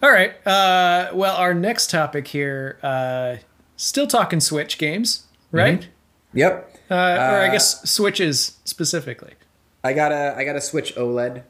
All 0.03 0.11
right. 0.11 0.35
Uh, 0.47 1.11
well, 1.13 1.37
our 1.37 1.55
next 1.55 1.91
topic 1.91 2.29
here, 2.29 2.79
uh, 2.83 3.37
still 3.77 4.07
talking 4.07 4.41
Switch 4.41 4.79
games, 4.79 5.27
right? 5.51 5.89
Yep. 6.35 6.77
Uh, 6.91 6.95
or 6.95 6.99
I 6.99 7.49
Uh, 7.49 7.53
guess 7.53 7.91
Switches 7.91 8.59
specifically. 8.65 9.33
I 9.83 9.93
got 9.93 10.13
a 10.13 10.35
I 10.37 10.45
got 10.45 10.57
a 10.57 10.61
Switch 10.61 10.95
OLED. 10.97 11.43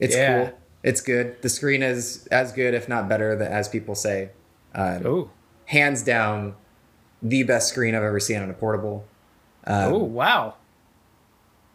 It's 0.00 0.14
Yeah. 0.14 0.44
cool. 0.44 0.58
It's 0.82 1.00
good. 1.00 1.40
The 1.42 1.48
screen 1.48 1.82
is 1.82 2.26
as 2.30 2.52
good, 2.52 2.74
if 2.74 2.88
not 2.88 3.08
better, 3.08 3.34
than 3.36 3.50
as 3.52 3.68
people 3.68 3.94
say. 3.94 4.30
Um, 4.74 5.06
Oh. 5.06 5.30
hands 5.66 6.02
down, 6.02 6.54
the 7.22 7.42
best 7.42 7.68
screen 7.68 7.94
I've 7.94 8.02
ever 8.02 8.20
seen 8.20 8.40
on 8.42 8.50
a 8.50 8.54
portable. 8.54 9.04
Um, 9.66 9.92
oh 9.94 9.98
wow. 9.98 10.54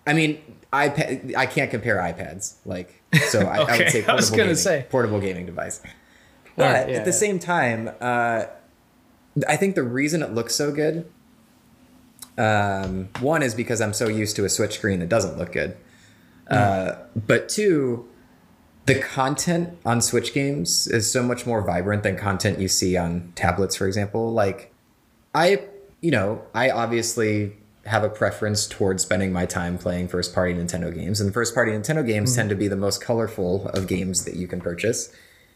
I 0.06 0.14
mean, 0.14 0.42
iPad. 0.72 1.34
I 1.36 1.46
can't 1.46 1.72
compare 1.72 1.98
iPads. 1.98 2.56
Like, 2.66 3.02
so 3.30 3.42
I, 3.42 3.58
I 3.58 3.78
would 3.78 3.90
say 3.90 4.00
I 4.00 4.02
portable 4.04 4.16
was 4.16 4.30
gonna 4.30 4.44
gaming, 4.44 4.56
say. 4.56 4.86
portable 4.90 5.20
gaming 5.20 5.46
device. 5.46 5.82
But 6.56 6.90
yeah, 6.90 6.96
at 6.98 7.06
the 7.06 7.12
yeah. 7.12 7.18
same 7.18 7.40
time, 7.40 7.90
uh, 8.00 8.46
I 9.48 9.58
think 9.58 9.76
the 9.76 9.84
reason 9.84 10.22
it 10.22 10.34
looks 10.34 10.56
so 10.56 10.72
good, 10.72 11.10
um, 12.38 13.10
one 13.20 13.42
is 13.42 13.56
because 13.56 13.82
I'm 13.82 13.94
so 13.94 14.08
used 14.08 14.36
to 14.36 14.46
a 14.46 14.50
Switch 14.50 14.74
screen 14.74 15.00
that 15.00 15.10
doesn't 15.10 15.38
look 15.38 15.52
good. 15.52 15.78
Uh, 16.50 16.96
but 17.16 17.50
two, 17.50 18.08
the 18.86 19.00
content 19.00 19.78
on 19.86 20.02
Switch 20.02 20.34
games 20.34 20.88
is 20.88 21.12
so 21.12 21.24
much 21.24 21.46
more 21.46 21.62
vibrant 21.62 22.04
than 22.04 22.18
content 22.18 22.60
you 22.60 22.68
see 22.68 22.98
on 22.98 23.32
tablets, 23.36 23.76
for 23.76 23.88
example. 23.88 24.32
Like, 24.32 24.74
I, 25.34 25.64
you 26.02 26.12
know, 26.12 26.44
I 26.54 26.70
obviously 26.70 27.54
have 27.86 28.04
a 28.04 28.10
preference 28.10 28.68
towards 28.68 29.04
spending 29.04 29.32
my 29.34 29.46
time 29.46 29.78
playing 29.78 30.08
first 30.08 30.34
party 30.34 30.54
Nintendo 30.54 30.94
games, 30.94 31.20
and 31.20 31.34
first 31.34 31.54
party 31.54 31.72
Nintendo 31.72 32.06
games 32.06 32.36
tend 32.36 32.50
to 32.50 32.56
be 32.56 32.68
the 32.68 32.76
most 32.76 33.04
colorful 33.04 33.68
of 33.70 33.88
games 33.88 34.26
that 34.26 34.36
you 34.36 34.48
can 34.48 34.62
purchase. 34.62 35.14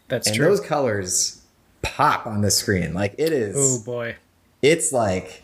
That's 0.08 0.26
true. 0.26 0.32
And 0.32 0.36
true. 0.36 0.46
those 0.48 0.60
colors 0.60 1.42
pop 1.82 2.26
on 2.26 2.40
the 2.40 2.50
screen. 2.50 2.94
Like, 2.94 3.14
it 3.18 3.32
is 3.32 3.56
oh 3.56 3.84
boy. 3.84 4.16
it's 4.62 4.92
like 4.92 5.42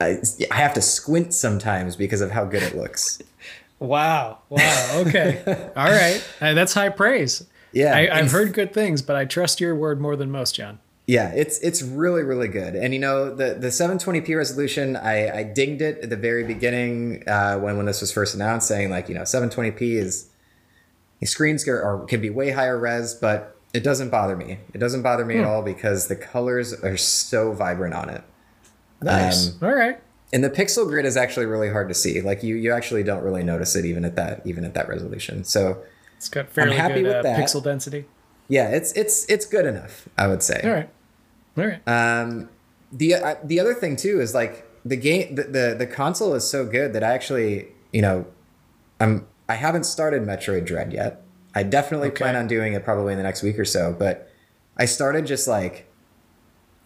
I, 0.00 0.18
I 0.50 0.56
have 0.56 0.74
to 0.74 0.82
squint 0.82 1.32
sometimes 1.32 1.96
because 1.96 2.20
of 2.20 2.30
how 2.30 2.44
good 2.44 2.62
it 2.62 2.76
looks. 2.76 3.22
Wow. 3.78 4.38
Wow. 4.48 5.02
Okay. 5.06 5.42
All 5.76 5.90
right. 5.90 6.26
Uh, 6.40 6.54
that's 6.54 6.72
high 6.72 6.88
praise. 6.88 7.44
Yeah, 7.72 7.94
I, 7.94 8.18
I've 8.20 8.30
heard 8.30 8.54
good 8.54 8.72
things, 8.72 9.02
but 9.02 9.16
I 9.16 9.26
trust 9.26 9.60
your 9.60 9.74
word 9.74 10.00
more 10.00 10.16
than 10.16 10.30
most, 10.30 10.54
John. 10.54 10.78
Yeah, 11.06 11.30
it's 11.34 11.58
it's 11.58 11.82
really 11.82 12.22
really 12.22 12.48
good. 12.48 12.74
And 12.74 12.94
you 12.94 13.00
know 13.00 13.34
the 13.34 13.52
the 13.52 13.68
720p 13.68 14.34
resolution, 14.34 14.96
I 14.96 15.40
I 15.40 15.42
dinged 15.42 15.82
it 15.82 15.98
at 15.98 16.08
the 16.08 16.16
very 16.16 16.42
beginning 16.42 17.22
uh, 17.28 17.58
when 17.58 17.76
when 17.76 17.84
this 17.84 18.00
was 18.00 18.10
first 18.10 18.34
announced, 18.34 18.66
saying 18.66 18.88
like 18.88 19.10
you 19.10 19.14
know 19.14 19.22
720p 19.22 19.82
is 19.92 20.30
screens 21.24 21.68
are, 21.68 21.82
are 21.82 22.04
can 22.06 22.22
be 22.22 22.30
way 22.30 22.50
higher 22.50 22.78
res, 22.78 23.14
but 23.14 23.55
it 23.76 23.84
doesn't 23.84 24.10
bother 24.10 24.36
me. 24.36 24.58
It 24.74 24.78
doesn't 24.78 25.02
bother 25.02 25.24
me 25.24 25.38
at 25.38 25.44
all 25.44 25.62
because 25.62 26.08
the 26.08 26.16
colors 26.16 26.72
are 26.72 26.96
so 26.96 27.52
vibrant 27.52 27.94
on 27.94 28.08
it. 28.08 28.22
Nice. 29.02 29.48
Um, 29.60 29.68
All 29.68 29.74
right. 29.74 30.00
And 30.32 30.42
the 30.42 30.50
pixel 30.50 30.86
grid 30.88 31.04
is 31.06 31.16
actually 31.16 31.46
really 31.46 31.68
hard 31.70 31.88
to 31.88 31.94
see. 31.94 32.20
Like 32.20 32.42
you 32.42 32.56
you 32.56 32.72
actually 32.72 33.02
don't 33.04 33.22
really 33.22 33.42
notice 33.44 33.76
it 33.76 33.84
even 33.84 34.04
at 34.04 34.16
that 34.16 34.42
even 34.46 34.64
at 34.64 34.74
that 34.74 34.88
resolution. 34.88 35.44
So 35.44 35.82
It's 36.16 36.28
got 36.28 36.48
fairly 36.48 36.76
happy 36.76 36.94
good 37.02 37.04
with 37.04 37.16
uh, 37.16 37.22
that. 37.22 37.38
pixel 37.38 37.62
density. 37.62 38.06
yeah, 38.48 38.68
it's 38.70 38.92
it's 38.92 39.24
it's 39.30 39.46
good 39.46 39.66
enough, 39.66 40.08
I 40.18 40.26
would 40.26 40.42
say. 40.42 40.60
All 40.64 40.70
right. 40.70 40.88
All 41.58 41.64
right. 41.66 41.86
Um, 41.88 42.48
the 42.90 43.14
uh, 43.14 43.34
the 43.44 43.60
other 43.60 43.74
thing 43.74 43.96
too 43.96 44.20
is 44.20 44.34
like 44.34 44.64
the 44.84 44.96
game 44.96 45.34
the, 45.36 45.44
the 45.44 45.74
the 45.78 45.86
console 45.86 46.34
is 46.34 46.48
so 46.48 46.64
good 46.66 46.92
that 46.94 47.04
I 47.04 47.12
actually 47.14 47.68
you 47.92 48.02
know 48.02 48.26
I'm 48.98 49.26
I 49.48 49.54
haven't 49.54 49.84
started 49.84 50.22
Metroid 50.22 50.64
Dread 50.66 50.92
yet. 50.92 51.22
I 51.56 51.64
definitely 51.64 52.08
Okay. 52.08 52.18
plan 52.18 52.36
on 52.36 52.46
doing 52.46 52.74
it 52.74 52.84
probably 52.84 53.12
in 53.14 53.16
the 53.16 53.22
next 53.24 53.42
week 53.42 53.58
or 53.58 53.64
so, 53.64 53.92
but 53.98 54.30
I 54.76 54.84
started 54.84 55.26
just 55.26 55.48
like 55.48 55.88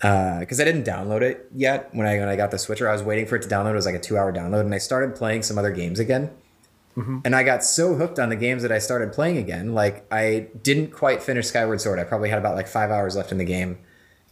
uh, 0.02 0.38
because 0.40 0.58
I 0.60 0.64
didn't 0.64 0.84
download 0.84 1.20
it 1.20 1.46
yet 1.54 1.90
when 1.94 2.06
I 2.06 2.18
when 2.18 2.28
I 2.28 2.36
got 2.36 2.50
the 2.50 2.58
Switcher. 2.58 2.88
I 2.88 2.92
was 2.92 3.02
waiting 3.02 3.26
for 3.26 3.36
it 3.36 3.42
to 3.42 3.48
download. 3.48 3.72
It 3.72 3.74
was 3.74 3.84
like 3.86 3.94
a 3.94 4.00
two 4.00 4.16
hour 4.16 4.32
download, 4.32 4.60
and 4.60 4.74
I 4.74 4.78
started 4.78 5.14
playing 5.14 5.42
some 5.42 5.58
other 5.58 5.72
games 5.72 5.98
again. 5.98 6.30
Mm-hmm. 6.96 7.18
And 7.24 7.36
I 7.36 7.42
got 7.42 7.62
so 7.62 7.94
hooked 7.94 8.18
on 8.18 8.30
the 8.30 8.36
games 8.36 8.62
that 8.62 8.72
I 8.72 8.78
started 8.78 9.12
playing 9.12 9.36
again. 9.36 9.74
Like 9.74 10.06
I 10.12 10.48
didn't 10.62 10.92
quite 10.92 11.22
finish 11.22 11.48
Skyward 11.48 11.80
Sword. 11.80 11.98
I 11.98 12.04
probably 12.04 12.30
had 12.30 12.38
about 12.38 12.54
like 12.56 12.66
five 12.68 12.90
hours 12.90 13.14
left 13.16 13.30
in 13.32 13.38
the 13.38 13.44
game, 13.44 13.78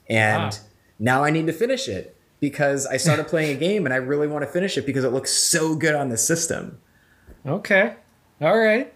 and 0.09 0.53
Wow. 0.53 0.59
now 0.98 1.24
I 1.24 1.31
need 1.31 1.46
to 1.48 1.53
finish 1.53 1.87
it 1.88 2.16
because 2.40 2.87
I 2.87 2.96
started 2.96 3.27
playing 3.35 3.55
a 3.57 3.61
game 3.61 3.85
and 3.85 3.92
I 3.92 3.98
really 3.98 4.27
want 4.29 4.44
to 4.44 4.51
finish 4.51 4.79
it 4.79 4.87
because 4.87 5.05
it 5.05 5.11
looks 5.12 5.33
so 5.33 5.74
good 5.74 5.94
on 5.94 6.09
the 6.09 6.16
system. 6.16 6.79
Okay. 7.46 7.94
All 8.40 8.59
right. 8.59 8.92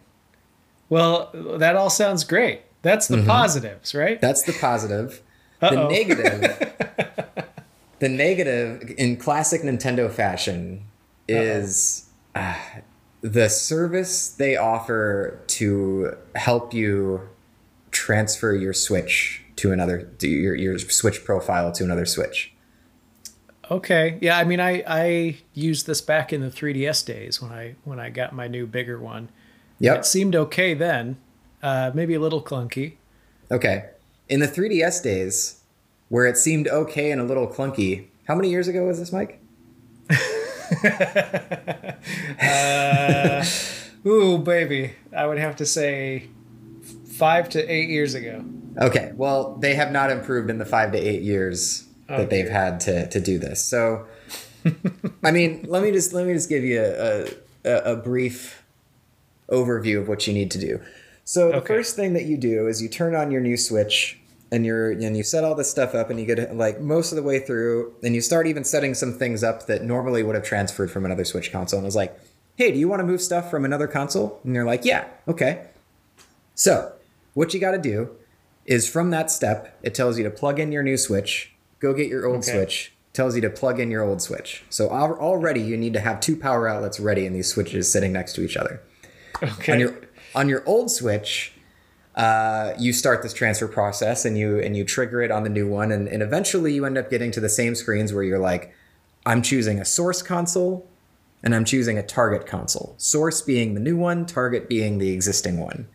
Well, 0.93 1.31
that 1.59 1.75
all 1.75 1.89
sounds 1.89 2.23
great. 2.23 2.61
That's 2.83 3.09
Mm-hmm. 3.09 3.23
the 3.23 3.27
positives, 3.27 3.95
right? 3.95 4.21
That's 4.21 4.43
the 4.43 4.53
positive. 4.53 5.23
Uh-oh. 5.63 5.89
The 5.89 5.89
negative, 5.89 6.75
the 8.01 8.09
negative 8.11 8.93
in 8.99 9.17
classic 9.17 9.63
Nintendo 9.63 10.11
fashion 10.11 10.85
is 11.27 12.11
uh, 12.35 12.57
the 13.23 13.49
service 13.49 14.29
they 14.29 14.55
offer 14.57 15.41
to 15.47 16.15
help 16.35 16.75
you 16.75 17.23
transfer 17.91 18.53
your 18.55 18.75
Switch 18.75 19.43
to 19.57 19.73
another, 19.73 20.03
to 20.19 20.29
your, 20.29 20.55
your 20.55 20.79
Switch 20.79 21.25
profile 21.25 21.73
to 21.73 21.85
another 21.85 22.05
Switch. 22.05 22.53
Okay. 23.71 24.19
Yeah, 24.21 24.37
I 24.37 24.45
mean 24.45 24.61
I 24.61 24.83
I 24.87 25.37
used 25.55 25.87
this 25.87 26.03
back 26.03 26.35
in 26.35 26.43
the 26.43 26.51
3DS 26.51 27.07
days 27.07 27.41
when 27.41 27.51
I 27.53 27.77
when 27.85 27.99
I 27.99 28.11
got 28.11 28.35
my 28.35 28.47
new 28.47 28.67
bigger 28.67 28.99
one. 28.99 29.31
Yep. 29.83 29.99
It 29.99 30.07
seemed 30.07 30.37
okay 30.37 30.75
then. 30.75 31.19
Uh, 31.63 31.91
maybe 31.93 32.15
a 32.15 32.21
little 32.21 32.43
clunky. 32.43 32.95
Okay. 33.51 33.91
In 34.29 34.41
the 34.41 34.49
3DS 34.49 35.03
days, 35.03 35.61
where 36.09 36.25
it 36.25 36.39
seemed 36.39 36.69
okay 36.69 37.11
and 37.11 37.21
a 37.21 37.25
little 37.25 37.47
clunky, 37.47 38.07
how 38.27 38.35
many 38.35 38.49
years 38.49 38.69
ago 38.69 38.87
was 38.87 38.99
this, 38.99 39.13
Mike? 39.13 39.41
Ooh, 44.07 44.39
baby. 44.39 44.93
I 45.15 45.27
would 45.27 45.39
have 45.39 45.57
to 45.57 45.67
say 45.67 46.29
5 47.07 47.49
to 47.51 47.73
8 47.73 47.89
years 47.89 48.15
ago. 48.15 48.45
Okay, 48.81 49.13
well, 49.17 49.57
they 49.57 49.75
have 49.75 49.93
not 49.93 50.11
improved 50.11 50.49
in 50.49 50.59
the 50.59 50.65
five 50.65 50.93
to 50.93 50.99
eight 50.99 51.23
years 51.23 51.85
Oh, 52.09 52.19
that 52.19 52.31
they've 52.31 52.49
had 52.49 52.81
to 52.81 53.07
to 53.09 53.21
do 53.21 53.39
this. 53.39 53.63
So, 53.63 54.07
I 55.23 55.31
mean, 55.31 55.67
let 55.69 55.83
me 55.83 55.93
just 55.93 56.13
let 56.13 56.27
me 56.27 56.33
just 56.33 56.49
give 56.49 56.65
you 56.65 56.81
a 56.81 57.27
a, 57.65 57.93
a 57.93 57.97
brief 57.97 58.62
overview 59.53 60.01
of 60.01 60.09
what 60.09 60.27
you 60.27 60.33
need 60.33 60.51
to 60.53 60.59
do. 60.59 60.81
So 61.25 61.51
the 61.51 61.57
Okay. 61.59 61.75
first 61.75 61.95
thing 61.95 62.15
that 62.15 62.25
you 62.25 62.37
do 62.37 62.67
is 62.67 62.83
you 62.83 62.89
turn 62.89 63.15
on 63.15 63.31
your 63.31 63.41
new 63.41 63.57
Switch 63.57 64.19
and 64.51 64.67
you're 64.67 64.91
and 64.91 65.17
you 65.17 65.23
set 65.23 65.45
all 65.45 65.55
this 65.55 65.71
stuff 65.71 65.95
up 65.95 66.11
and 66.11 66.19
you 66.19 66.27
get 66.27 66.57
like 66.57 66.81
most 66.81 67.13
of 67.13 67.17
the 67.17 67.23
way 67.23 67.39
through 67.39 67.95
and 68.03 68.15
you 68.15 68.21
start 68.21 68.47
even 68.47 68.65
setting 68.65 68.93
some 68.95 69.13
things 69.13 69.45
up 69.45 69.67
that 69.67 69.85
normally 69.85 70.23
would 70.23 70.35
have 70.35 70.45
transferred 70.45 70.91
from 70.91 71.05
another 71.05 71.25
Switch 71.25 71.53
console 71.53 71.79
and 71.79 71.85
it 71.85 71.89
was 71.89 71.97
like, 71.97 72.19
hey, 72.57 72.73
do 72.73 72.79
you 72.79 72.89
want 72.89 73.01
to 73.01 73.07
move 73.07 73.23
stuff 73.23 73.51
from 73.51 73.65
another 73.65 73.87
console? 73.87 74.41
And 74.45 74.55
you're 74.55 74.65
like, 74.65 74.85
yeah, 74.85 75.05
okay. 75.29 75.67
So 76.55 76.93
what 77.35 77.55
you 77.55 77.61
got 77.61 77.71
to 77.73 77.79
do 77.79 78.11
is 78.67 78.89
from 78.89 79.11
that 79.11 79.31
step, 79.31 79.79
it 79.83 79.95
tells 79.95 80.19
you 80.19 80.25
to 80.25 80.31
plug 80.31 80.59
in 80.61 80.71
your 80.71 80.83
new 80.83 80.97
Switch, 80.97 81.53
go 81.81 81.93
get 81.95 82.09
your 82.09 82.27
old 82.27 82.39
Okay. 82.39 82.53
Switch, 82.53 82.93
tells 83.13 83.35
you 83.35 83.41
to 83.43 83.51
plug 83.51 83.81
in 83.81 83.91
your 83.91 84.03
old 84.03 84.21
Switch. 84.23 84.65
So 84.71 84.89
already 84.91 85.61
you 85.61 85.77
need 85.77 85.93
to 85.95 86.01
have 86.01 86.21
two 86.21 86.37
power 86.37 86.69
outlets 86.69 87.01
ready 87.01 87.27
and 87.27 87.35
these 87.35 87.49
switches 87.49 87.91
sitting 87.91 88.13
next 88.13 88.35
to 88.35 88.43
each 88.45 88.57
other. 88.57 88.83
Okay. 89.43 89.73
On 89.73 89.81
your 89.81 90.01
on 90.35 90.49
your 90.49 90.63
old 90.67 90.91
Switch, 90.91 91.53
uh, 92.15 92.73
you 92.79 92.93
start 92.93 93.23
this 93.23 93.33
transfer 93.33 93.69
process 93.69 94.25
and 94.25 94.39
you 94.39 94.59
and 94.59 94.77
you 94.77 94.85
trigger 94.85 95.21
it 95.21 95.31
on 95.31 95.43
the 95.43 95.51
new 95.51 95.69
one, 95.69 95.91
and, 95.91 96.09
and 96.09 96.23
eventually 96.23 96.73
you 96.73 96.85
end 96.85 96.97
up 96.97 97.11
getting 97.11 97.31
to 97.33 97.41
the 97.41 97.49
same 97.49 97.75
screens 97.75 98.13
where 98.13 98.23
you're 98.23 98.39
like, 98.39 98.73
I'm 99.27 99.43
choosing 99.43 99.79
a 99.79 99.85
source 99.85 100.23
console 100.23 100.87
and 101.43 101.55
I'm 101.55 101.65
choosing 101.65 101.99
a 101.99 102.03
target 102.03 102.47
console. 102.47 102.95
Source 102.99 103.43
being 103.43 103.75
the 103.75 103.81
new 103.81 103.97
one, 103.97 104.27
target 104.27 104.69
being 104.69 104.99
the 104.99 105.11
existing 105.11 105.59
one. 105.59 105.89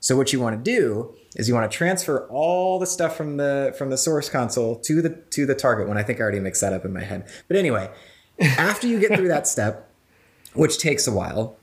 So 0.00 0.16
what 0.16 0.32
you 0.32 0.40
want 0.40 0.64
to 0.64 0.70
do 0.70 1.14
is 1.36 1.48
you 1.48 1.54
want 1.54 1.70
to 1.70 1.76
transfer 1.76 2.26
all 2.28 2.78
the 2.78 2.86
stuff 2.86 3.16
from 3.16 3.36
the 3.36 3.74
from 3.76 3.90
the 3.90 3.98
source 3.98 4.28
console 4.28 4.76
to 4.80 5.02
the 5.02 5.10
to 5.30 5.44
the 5.44 5.54
target 5.54 5.86
one. 5.86 5.98
I 5.98 6.02
think 6.02 6.18
I 6.18 6.22
already 6.22 6.40
mixed 6.40 6.62
that 6.62 6.72
up 6.72 6.84
in 6.84 6.92
my 6.92 7.04
head. 7.04 7.28
But 7.48 7.56
anyway, 7.58 7.90
after 8.40 8.86
you 8.86 8.98
get 8.98 9.14
through 9.14 9.28
that 9.28 9.46
step, 9.46 9.92
which 10.54 10.78
takes 10.78 11.06
a 11.06 11.12
while, 11.12 11.56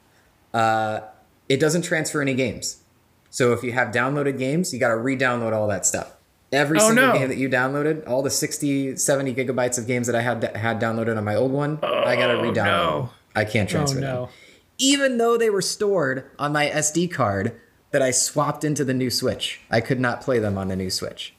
uh, 0.54 1.02
it 1.50 1.60
doesn't 1.60 1.84
transfer 1.84 2.22
any 2.22 2.34
games. 2.34 2.84
So 3.30 3.54
if 3.54 3.64
you 3.64 3.72
have 3.74 3.90
downloaded 3.90 4.38
games, 4.38 4.74
you 4.74 4.80
got 4.80 4.90
to 4.90 4.98
re-download 4.98 5.54
all 5.54 5.68
that 5.68 5.86
stuff. 5.86 6.14
Every 6.52 6.80
Oh, 6.80 6.88
single 6.88 7.08
no. 7.08 7.14
game 7.14 7.28
that 7.30 7.38
you 7.38 7.50
downloaded, 7.50 8.08
all 8.08 8.22
the 8.24 8.30
60, 8.30 8.96
70 8.96 9.36
gigabytes 9.36 9.78
of 9.78 9.86
games 9.86 10.08
that 10.08 10.16
I 10.16 10.22
had 10.22 10.44
had 10.56 10.80
downloaded 10.80 11.18
on 11.18 11.24
my 11.26 11.36
old 11.36 11.52
one, 11.52 11.80
I 11.84 12.16
got 12.16 12.28
to 12.28 12.34
Oh, 12.34 12.42
re-download. 12.42 12.56
no. 12.66 13.10
I 13.36 13.44
can't 13.46 13.70
oh 13.70 13.72
transfer 13.72 14.00
them 14.00 14.28
even 14.80 15.18
though 15.18 15.38
they 15.38 15.50
were 15.50 15.62
stored 15.62 16.30
on 16.38 16.54
my 16.54 16.68
SD 16.68 17.12
card 17.12 17.60
that 17.92 18.02
I 18.02 18.12
swapped 18.12 18.64
into 18.64 18.84
the 18.86 18.94
new 18.94 19.10
Switch. 19.10 19.60
I 19.72 19.82
could 19.82 20.00
not 20.00 20.22
play 20.22 20.38
them 20.40 20.56
on 20.58 20.68
the 20.68 20.76
new 20.76 20.90
Switch. 20.92 21.34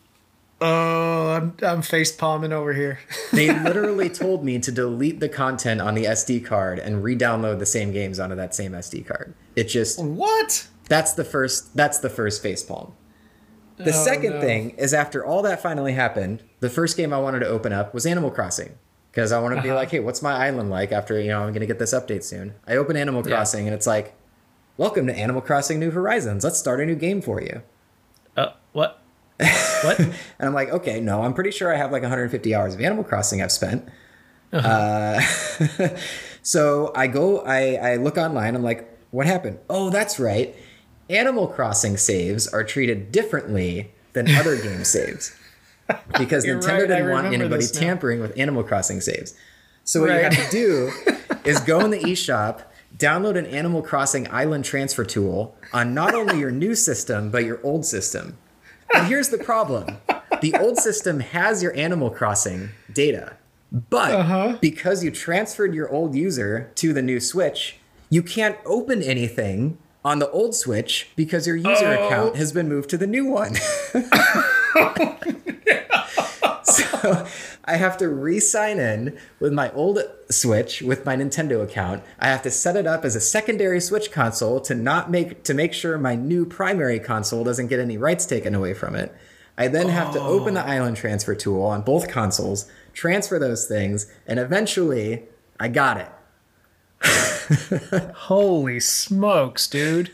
Oh, 0.60 1.30
I'm 1.30 1.54
I'm 1.62 1.82
face 1.82 2.10
palming 2.10 2.52
over 2.52 2.72
here. 2.72 2.98
They 3.32 3.52
literally 3.62 4.08
told 4.08 4.44
me 4.44 4.58
to 4.58 4.72
delete 4.72 5.20
the 5.20 5.28
content 5.28 5.80
on 5.80 5.94
the 5.94 6.04
SD 6.04 6.44
card 6.44 6.78
and 6.80 7.04
re-download 7.04 7.58
the 7.60 7.66
same 7.66 7.92
games 7.92 8.18
onto 8.18 8.34
that 8.36 8.54
same 8.54 8.72
SD 8.72 9.06
card. 9.06 9.34
It 9.54 9.64
just 9.64 10.02
what? 10.02 10.66
that's 10.88 11.12
the 11.12 11.24
first 11.24 11.76
that's 11.76 11.98
the 11.98 12.10
first 12.10 12.42
face 12.42 12.62
palm. 12.64 12.94
The 13.76 13.90
Oh, 13.90 14.04
second 14.04 14.32
no. 14.34 14.40
thing 14.40 14.70
is 14.70 14.92
after 14.92 15.24
all 15.24 15.42
that 15.42 15.62
finally 15.62 15.92
happened, 15.92 16.42
the 16.58 16.70
first 16.70 16.96
game 16.96 17.12
I 17.12 17.20
wanted 17.20 17.40
to 17.40 17.46
open 17.46 17.72
up 17.72 17.94
was 17.94 18.04
Animal 18.06 18.30
Crossing. 18.32 18.76
Because 19.12 19.30
I 19.30 19.40
want 19.40 19.54
to 19.56 19.62
be 19.62 19.68
Uh-huh. 19.68 19.78
like, 19.78 19.90
hey, 19.90 20.00
what's 20.00 20.20
my 20.22 20.32
island 20.32 20.68
like 20.70 20.90
after, 20.92 21.18
you 21.20 21.28
know, 21.28 21.38
I'm 21.42 21.48
going 21.50 21.60
to 21.60 21.66
get 21.66 21.78
this 21.78 21.94
update 21.94 22.24
soon. 22.24 22.54
I 22.66 22.76
open 22.76 22.96
Animal 22.96 23.22
Yeah. 23.24 23.36
Crossing 23.36 23.66
and 23.66 23.74
it's 23.74 23.86
like, 23.86 24.14
welcome 24.76 25.06
to 25.06 25.14
Animal 25.16 25.40
Crossing 25.42 25.78
New 25.78 25.90
Horizons. 25.92 26.42
Let's 26.44 26.58
start 26.58 26.80
a 26.80 26.86
new 26.86 26.94
game 26.96 27.20
for 27.22 27.40
you. 27.40 27.62
Uh, 28.36 28.48
what? 28.72 29.00
What? 29.84 29.98
And 30.40 30.48
I'm 30.48 30.54
like, 30.54 30.70
okay, 30.70 31.00
no, 31.00 31.22
I'm 31.22 31.34
pretty 31.34 31.50
sure 31.50 31.72
I 31.72 31.76
have 31.76 31.90
like 31.92 32.02
150 32.02 32.54
hours 32.54 32.74
of 32.74 32.80
Animal 32.80 33.04
Crossing 33.04 33.42
I've 33.42 33.52
spent. 33.52 33.88
uh 34.52 35.20
so 36.42 36.92
I 36.94 37.06
go, 37.06 37.40
I, 37.40 37.74
I 37.74 37.96
look 37.96 38.16
online. 38.16 38.54
I'm 38.54 38.62
like, 38.62 38.88
what 39.10 39.26
happened? 39.26 39.58
Oh, 39.68 39.90
that's 39.90 40.18
right. 40.18 40.54
Animal 41.10 41.48
Crossing 41.48 41.96
saves 41.96 42.46
are 42.48 42.64
treated 42.64 43.10
differently 43.12 43.92
than 44.12 44.28
other 44.36 44.56
game 44.60 44.84
saves 44.84 45.34
because 46.18 46.44
Nintendo 46.44 46.80
right, 46.80 46.88
didn't 46.88 47.10
want 47.10 47.26
anybody 47.32 47.66
tampering 47.66 48.20
with 48.20 48.36
Animal 48.38 48.62
Crossing 48.62 49.00
saves. 49.00 49.34
So 49.84 50.00
what 50.00 50.10
Right. 50.10 50.18
you 50.18 50.24
have 50.38 50.50
to 50.50 50.50
do 50.50 50.92
is 51.44 51.60
go 51.60 51.80
in 51.80 51.90
the 51.90 51.98
eShop, 52.00 52.62
download 52.96 53.38
an 53.38 53.46
Animal 53.46 53.80
Crossing 53.82 54.30
Island 54.30 54.64
Transfer 54.66 55.04
tool 55.04 55.56
on 55.72 55.94
not 55.94 56.14
only 56.14 56.38
your 56.38 56.50
new 56.50 56.74
system 56.74 57.30
but 57.30 57.44
your 57.44 57.58
old 57.62 57.86
system. 57.86 58.36
And 58.94 59.06
here's 59.06 59.28
the 59.28 59.38
problem: 59.38 59.98
the 60.40 60.54
old 60.56 60.78
system 60.78 61.20
has 61.20 61.62
your 61.62 61.74
Animal 61.76 62.10
Crossing 62.10 62.70
data, 62.92 63.34
but 63.90 64.12
Uh-huh. 64.12 64.56
because 64.60 65.04
you 65.04 65.10
transferred 65.10 65.74
your 65.74 65.88
old 65.90 66.14
user 66.14 66.70
to 66.76 66.92
the 66.92 67.02
new 67.02 67.20
Switch, 67.20 67.76
you 68.10 68.22
can't 68.22 68.56
open 68.64 69.02
anything 69.02 69.78
on 70.04 70.18
the 70.20 70.30
old 70.30 70.54
Switch 70.54 71.10
because 71.16 71.46
your 71.46 71.56
user 71.56 71.86
Oh. 71.98 72.06
account 72.06 72.36
has 72.36 72.52
been 72.52 72.68
moved 72.68 72.88
to 72.90 72.96
the 72.96 73.06
new 73.06 73.26
one. 73.26 73.54
so 76.62 77.26
I 77.68 77.76
have 77.76 77.98
to 77.98 78.08
re-sign 78.08 78.78
in 78.78 79.18
with 79.38 79.52
my 79.52 79.70
old 79.72 80.00
Switch 80.30 80.80
with 80.80 81.04
my 81.04 81.14
Nintendo 81.16 81.62
account. 81.62 82.02
I 82.18 82.28
have 82.28 82.40
to 82.42 82.50
set 82.50 82.76
it 82.76 82.86
up 82.86 83.04
as 83.04 83.14
a 83.14 83.20
secondary 83.20 83.80
Switch 83.80 84.10
console 84.10 84.58
to 84.62 84.74
not 84.74 85.10
make 85.10 85.44
to 85.44 85.52
make 85.52 85.74
sure 85.74 85.98
my 85.98 86.14
new 86.14 86.46
primary 86.46 86.98
console 86.98 87.44
doesn't 87.44 87.66
get 87.66 87.78
any 87.78 87.98
rights 87.98 88.24
taken 88.24 88.54
away 88.54 88.72
from 88.72 88.94
it. 88.94 89.14
I 89.58 89.68
then 89.68 89.88
have 89.88 90.12
to 90.14 90.20
open 90.20 90.54
the 90.54 90.64
oh. 90.64 90.70
island 90.70 90.96
transfer 90.96 91.34
tool 91.34 91.62
on 91.62 91.82
both 91.82 92.08
consoles, 92.08 92.70
transfer 92.94 93.38
those 93.38 93.66
things, 93.66 94.10
and 94.26 94.38
eventually 94.38 95.24
I 95.60 95.68
got 95.68 95.98
it. 95.98 96.10
Holy 98.14 98.80
smokes, 98.80 99.66
dude. 99.66 100.12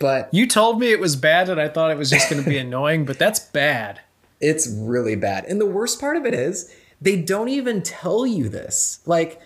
But 0.00 0.30
You 0.32 0.46
told 0.46 0.80
me 0.80 0.90
it 0.90 0.98
was 0.98 1.14
bad 1.14 1.50
and 1.50 1.60
I 1.60 1.68
thought 1.68 1.90
it 1.90 1.98
was 1.98 2.10
just 2.10 2.30
going 2.30 2.42
to 2.42 2.48
be 2.48 2.58
annoying, 2.66 3.04
but 3.04 3.18
that's 3.18 3.38
bad. 3.38 4.00
It's 4.40 4.66
really 4.66 5.14
bad. 5.14 5.44
And 5.44 5.60
the 5.60 5.66
worst 5.66 6.00
part 6.00 6.16
of 6.16 6.24
it 6.24 6.32
is 6.32 6.74
they 7.00 7.20
don't 7.20 7.48
even 7.48 7.82
tell 7.82 8.26
you 8.26 8.48
this. 8.48 9.00
Like 9.06 9.40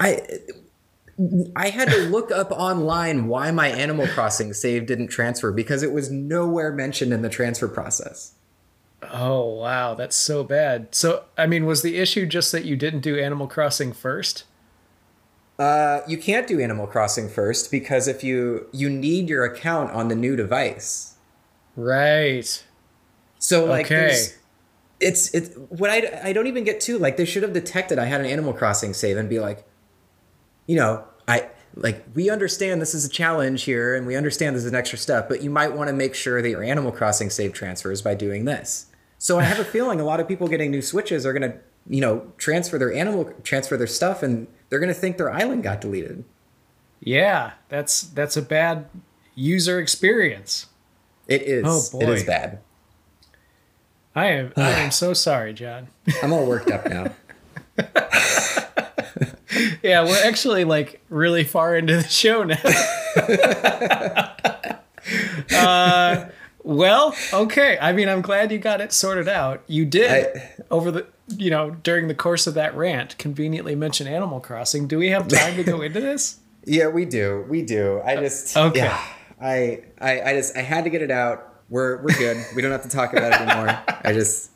I 0.00 0.22
I 1.54 1.68
had 1.68 1.88
to 1.90 1.98
look 2.08 2.30
up 2.30 2.50
online 2.50 3.28
why 3.28 3.50
my 3.50 3.68
Animal 3.68 4.06
Crossing 4.08 4.52
save 4.54 4.86
didn't 4.86 5.08
transfer 5.08 5.52
because 5.52 5.82
it 5.82 5.92
was 5.92 6.10
nowhere 6.10 6.72
mentioned 6.72 7.12
in 7.12 7.22
the 7.22 7.28
transfer 7.28 7.68
process. 7.68 8.32
Oh, 9.12 9.54
wow. 9.54 9.94
That's 9.94 10.16
so 10.16 10.42
bad. 10.44 10.94
So, 10.94 11.24
I 11.36 11.46
mean, 11.46 11.66
was 11.66 11.82
the 11.82 11.98
issue 11.98 12.24
just 12.24 12.52
that 12.52 12.64
you 12.64 12.76
didn't 12.76 13.00
do 13.00 13.18
Animal 13.18 13.46
Crossing 13.46 13.92
first? 13.92 14.44
Uh, 15.58 16.00
you 16.08 16.16
can't 16.16 16.46
do 16.46 16.60
Animal 16.60 16.86
Crossing 16.86 17.28
first 17.28 17.70
because 17.70 18.08
if 18.08 18.24
you 18.24 18.66
you 18.72 18.88
need 18.88 19.28
your 19.28 19.44
account 19.44 19.90
on 19.92 20.08
the 20.08 20.14
new 20.14 20.34
device. 20.34 21.14
Right. 21.76 22.64
So 23.38 23.64
like 23.66 23.86
Okay. 23.86 23.94
there's 23.96 24.38
it's 25.02 25.34
it's 25.34 25.54
what 25.68 25.90
I 25.90 26.20
I 26.24 26.32
don't 26.32 26.46
even 26.46 26.64
get 26.64 26.80
to 26.82 26.98
like 26.98 27.16
they 27.16 27.24
should 27.24 27.42
have 27.42 27.52
detected 27.52 27.98
I 27.98 28.04
had 28.04 28.20
an 28.20 28.26
Animal 28.26 28.52
Crossing 28.52 28.94
save 28.94 29.16
and 29.16 29.28
be 29.28 29.40
like, 29.40 29.66
you 30.66 30.76
know, 30.76 31.04
I 31.26 31.48
like 31.74 32.04
we 32.14 32.30
understand 32.30 32.80
this 32.80 32.94
is 32.94 33.04
a 33.04 33.08
challenge 33.08 33.64
here 33.64 33.94
and 33.94 34.06
we 34.06 34.16
understand 34.16 34.56
this 34.56 34.64
is 34.64 34.70
an 34.70 34.76
extra 34.76 34.98
step, 34.98 35.28
but 35.28 35.42
you 35.42 35.50
might 35.50 35.74
want 35.74 35.88
to 35.88 35.94
make 35.94 36.14
sure 36.14 36.40
that 36.40 36.48
your 36.48 36.62
Animal 36.62 36.92
Crossing 36.92 37.30
save 37.30 37.52
transfers 37.52 38.00
by 38.00 38.14
doing 38.14 38.44
this. 38.44 38.86
So 39.18 39.38
I 39.38 39.44
have 39.44 39.58
a 39.58 39.64
feeling 39.64 40.00
a 40.00 40.04
lot 40.04 40.20
of 40.20 40.28
people 40.28 40.48
getting 40.48 40.70
new 40.70 40.82
Switches 40.82 41.26
are 41.26 41.32
gonna 41.32 41.56
you 41.88 42.00
know 42.00 42.32
transfer 42.38 42.78
their 42.78 42.92
animal 42.92 43.32
transfer 43.42 43.76
their 43.76 43.88
stuff 43.88 44.22
and 44.22 44.46
they're 44.68 44.80
gonna 44.80 44.94
think 44.94 45.16
their 45.16 45.30
island 45.30 45.62
got 45.62 45.80
deleted. 45.80 46.24
Yeah, 47.00 47.52
that's 47.68 48.02
that's 48.02 48.36
a 48.36 48.42
bad 48.42 48.88
user 49.34 49.80
experience. 49.80 50.66
It 51.26 51.42
is. 51.42 51.64
Oh, 51.66 51.98
boy. 51.98 52.06
It 52.06 52.08
is 52.10 52.24
bad. 52.24 52.60
I 54.14 54.26
am 54.28 54.52
I 54.56 54.70
am 54.72 54.90
so 55.02 55.12
sorry, 55.14 55.52
John. 55.54 55.88
I'm 56.22 56.32
all 56.32 56.46
worked 56.46 56.70
up 56.70 56.86
now. 56.88 57.12
Yeah, 59.82 60.04
we're 60.04 60.22
actually 60.24 60.64
like 60.64 61.00
really 61.10 61.44
far 61.44 61.76
into 61.76 61.96
the 61.96 62.08
show 62.08 62.42
now. 62.42 62.56
uh, 65.54 66.26
well, 66.62 67.14
okay. 67.32 67.78
I 67.80 67.92
mean, 67.92 68.08
I'm 68.08 68.22
glad 68.22 68.50
you 68.50 68.58
got 68.58 68.80
it 68.80 68.92
sorted 68.92 69.28
out. 69.28 69.62
You 69.66 69.84
did 69.84 70.10
I- 70.36 70.50
over 70.70 70.90
the, 70.90 71.06
you 71.36 71.50
know, 71.50 71.70
during 71.82 72.08
the 72.08 72.14
course 72.14 72.46
of 72.46 72.54
that 72.54 72.74
rant, 72.74 73.18
conveniently 73.18 73.74
mention 73.74 74.06
Animal 74.06 74.40
Crossing. 74.40 74.88
Do 74.88 74.98
we 74.98 75.10
have 75.10 75.28
time 75.28 75.56
to 75.56 75.64
go 75.64 75.80
into 75.82 76.00
this? 76.00 76.38
Yeah, 76.64 76.86
we 76.86 77.06
do. 77.06 77.44
We 77.48 77.62
do. 77.62 78.00
I 78.04 78.14
just 78.14 78.56
Okay. 78.56 78.78
Yeah, 78.78 79.04
I, 79.40 79.82
I 80.00 80.20
I 80.22 80.32
just 80.34 80.56
I 80.56 80.60
had 80.60 80.84
to 80.84 80.90
get 80.90 81.02
it 81.02 81.10
out. 81.10 81.51
We're 81.72 82.02
we're 82.02 82.18
good. 82.18 82.36
we 82.54 82.60
don't 82.60 82.70
have 82.70 82.82
to 82.82 82.88
talk 82.90 83.12
about 83.14 83.32
it 83.32 83.40
anymore. 83.40 83.78
I 84.04 84.12
just 84.12 84.50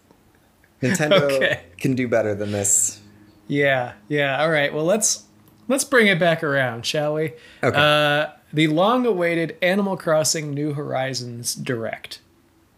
Nintendo 0.83 1.23
Okay. 1.33 1.61
can 1.79 1.95
do 1.95 2.07
better 2.07 2.35
than 2.35 2.53
this. 2.53 3.01
Yeah, 3.49 3.95
yeah. 4.09 4.43
All 4.43 4.51
right. 4.51 4.73
Well, 4.75 4.85
let's 4.85 5.25
let's 5.67 5.83
bring 5.85 6.09
it 6.09 6.19
back 6.21 6.45
around, 6.45 6.85
shall 6.85 7.15
we? 7.15 7.33
Okay. 7.63 7.75
Uh, 7.79 8.33
the 8.53 8.67
long-awaited 8.69 9.57
Animal 9.63 9.97
Crossing 9.97 10.53
New 10.53 10.75
Horizons 10.75 11.55
Direct. 11.55 12.21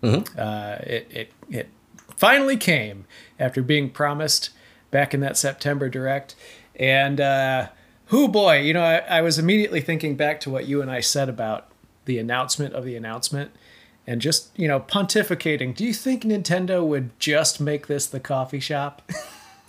Uh, 0.05 0.77
it 0.85 1.09
it 1.11 1.33
it 1.51 1.68
finally 2.16 2.57
came 2.57 3.07
after 3.40 3.61
being 3.61 3.90
promised 3.90 4.51
back 4.92 5.12
in 5.12 5.18
that 5.20 5.37
September 5.37 5.88
Direct, 5.88 6.37
and 6.77 7.20
uh, 7.20 7.68
who 8.07 8.29
boy, 8.29 8.61
you 8.61 8.72
know, 8.72 8.83
I, 8.85 8.98
I 8.98 9.20
was 9.20 9.37
immediately 9.40 9.81
thinking 9.81 10.14
back 10.16 10.38
to 10.42 10.51
what 10.51 10.66
you 10.68 10.81
and 10.81 10.90
I 10.92 11.01
said 11.01 11.29
about 11.29 11.72
the 12.05 12.18
announcement 12.20 12.74
of 12.74 12.85
the 12.85 12.94
announcement. 12.94 13.51
And 14.11 14.23
just, 14.23 14.59
you 14.59 14.66
know, 14.66 14.81
pontificating. 14.81 15.77
Do 15.77 15.85
you 15.85 15.92
think 15.92 16.23
Nintendo 16.25 16.83
would 16.87 17.11
just 17.21 17.61
make 17.61 17.88
this 17.88 18.07
the 18.07 18.18
coffee 18.18 18.59
shop? 18.59 19.03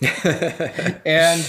and 1.04 1.46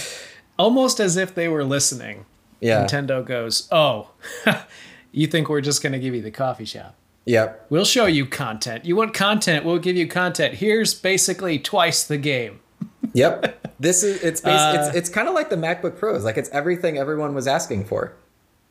almost 0.58 1.00
as 1.00 1.16
if 1.16 1.34
they 1.34 1.48
were 1.48 1.64
listening, 1.64 2.26
Yeah. 2.60 2.84
Nintendo 2.84 3.24
goes, 3.24 3.66
"Oh, 3.72 4.10
you 5.12 5.26
think 5.26 5.48
we're 5.48 5.62
just 5.62 5.82
going 5.82 5.92
to 5.94 5.98
give 5.98 6.14
you 6.14 6.22
the 6.22 6.30
coffee 6.30 6.66
shop? 6.66 6.94
Yep. 7.24 7.66
We'll 7.70 7.84
show 7.84 8.06
you 8.06 8.26
content. 8.26 8.84
You 8.84 8.96
want 8.96 9.14
content? 9.14 9.64
We'll 9.64 9.78
give 9.78 9.96
you 9.96 10.06
content. 10.06 10.54
Here's 10.56 10.92
basically 10.94 11.58
twice 11.58 12.04
the 12.04 12.18
game." 12.18 12.60
Yep. 13.14 13.74
This 13.78 14.02
is 14.04 14.22
it's 14.22 14.40
bas- 14.40 14.60
Uh, 14.76 14.82
it's 14.88 14.96
it's 14.96 15.08
kind 15.10 15.28
of 15.28 15.34
like 15.34 15.50
the 15.50 15.56
MacBook 15.56 15.98
Pros. 15.98 16.24
Like 16.24 16.38
it's 16.38 16.48
everything 16.50 16.96
everyone 16.96 17.34
was 17.34 17.46
asking 17.46 17.84
for. 17.84 18.14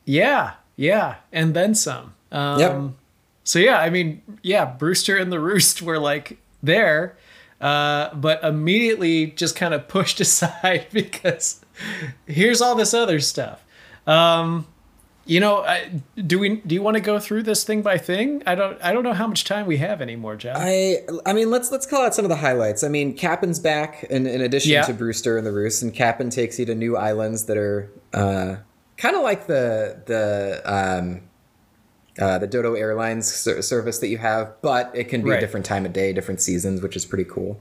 Yeah, 0.05 0.53
yeah, 0.77 1.15
and 1.31 1.53
then 1.53 1.75
some. 1.75 2.13
Um, 2.31 2.59
Yep. 2.59 2.81
So 3.51 3.59
yeah, 3.59 3.79
I 3.79 3.89
mean, 3.89 4.21
yeah, 4.43 4.63
Brewster 4.63 5.17
and 5.17 5.29
the 5.29 5.37
Roost 5.41 5.81
were 5.81 5.99
like 5.99 6.37
there, 6.63 7.17
uh, 7.59 8.15
but 8.15 8.41
immediately 8.45 9.27
just 9.27 9.57
kind 9.57 9.73
of 9.73 9.89
pushed 9.89 10.21
aside 10.25 10.87
because 10.93 11.59
here's 12.25 12.61
all 12.61 12.75
this 12.75 12.93
other 12.93 13.19
stuff. 13.19 13.61
Um, 14.07 14.67
you 15.25 15.41
know, 15.41 15.65
I, 15.65 16.01
do 16.25 16.39
we? 16.39 16.61
Do 16.65 16.73
you 16.73 16.81
want 16.81 16.95
to 16.95 17.01
go 17.01 17.19
through 17.19 17.43
this 17.43 17.65
thing 17.65 17.81
by 17.81 17.97
thing? 17.97 18.41
I 18.47 18.55
don't. 18.55 18.81
I 18.81 18.93
don't 18.93 19.03
know 19.03 19.11
how 19.13 19.27
much 19.27 19.43
time 19.43 19.65
we 19.67 19.75
have 19.79 20.01
anymore, 20.01 20.37
John. 20.37 20.55
I 20.57 20.99
I 21.25 21.33
mean 21.33 21.51
let's 21.51 21.71
let's 21.73 21.85
call 21.85 22.05
out 22.05 22.15
some 22.15 22.23
of 22.23 22.29
the 22.29 22.37
highlights. 22.37 22.85
I 22.85 22.87
mean 22.87 23.17
Kapp'n's 23.17 23.59
back 23.59 24.05
in, 24.05 24.27
in 24.27 24.39
addition 24.39 24.71
Yeah. 24.71 24.83
to 24.83 24.93
Brewster 24.93 25.37
and 25.37 25.45
the 25.45 25.51
Roost, 25.51 25.83
and 25.83 25.93
Kapp'n 25.93 26.31
takes 26.31 26.57
you 26.57 26.65
to 26.67 26.73
new 26.73 26.95
islands 26.95 27.47
that 27.47 27.57
are 27.57 27.91
uh, 28.13 28.55
kind 28.95 29.17
of 29.17 29.23
like 29.23 29.47
the 29.47 30.01
the 30.05 30.61
um, 30.65 31.21
uh, 32.21 32.37
the 32.37 32.47
Dodo 32.47 32.75
Airlines 32.75 33.27
ser- 33.31 33.61
service 33.61 33.97
that 33.99 34.07
you 34.07 34.19
have, 34.19 34.53
but 34.61 34.91
it 34.93 35.05
can 35.09 35.23
be 35.23 35.31
Right. 35.31 35.37
a 35.39 35.41
different 35.41 35.65
time 35.65 35.85
of 35.85 35.91
day, 35.91 36.13
different 36.13 36.39
seasons, 36.39 36.81
which 36.81 36.95
is 36.95 37.03
pretty 37.05 37.25
cool. 37.25 37.59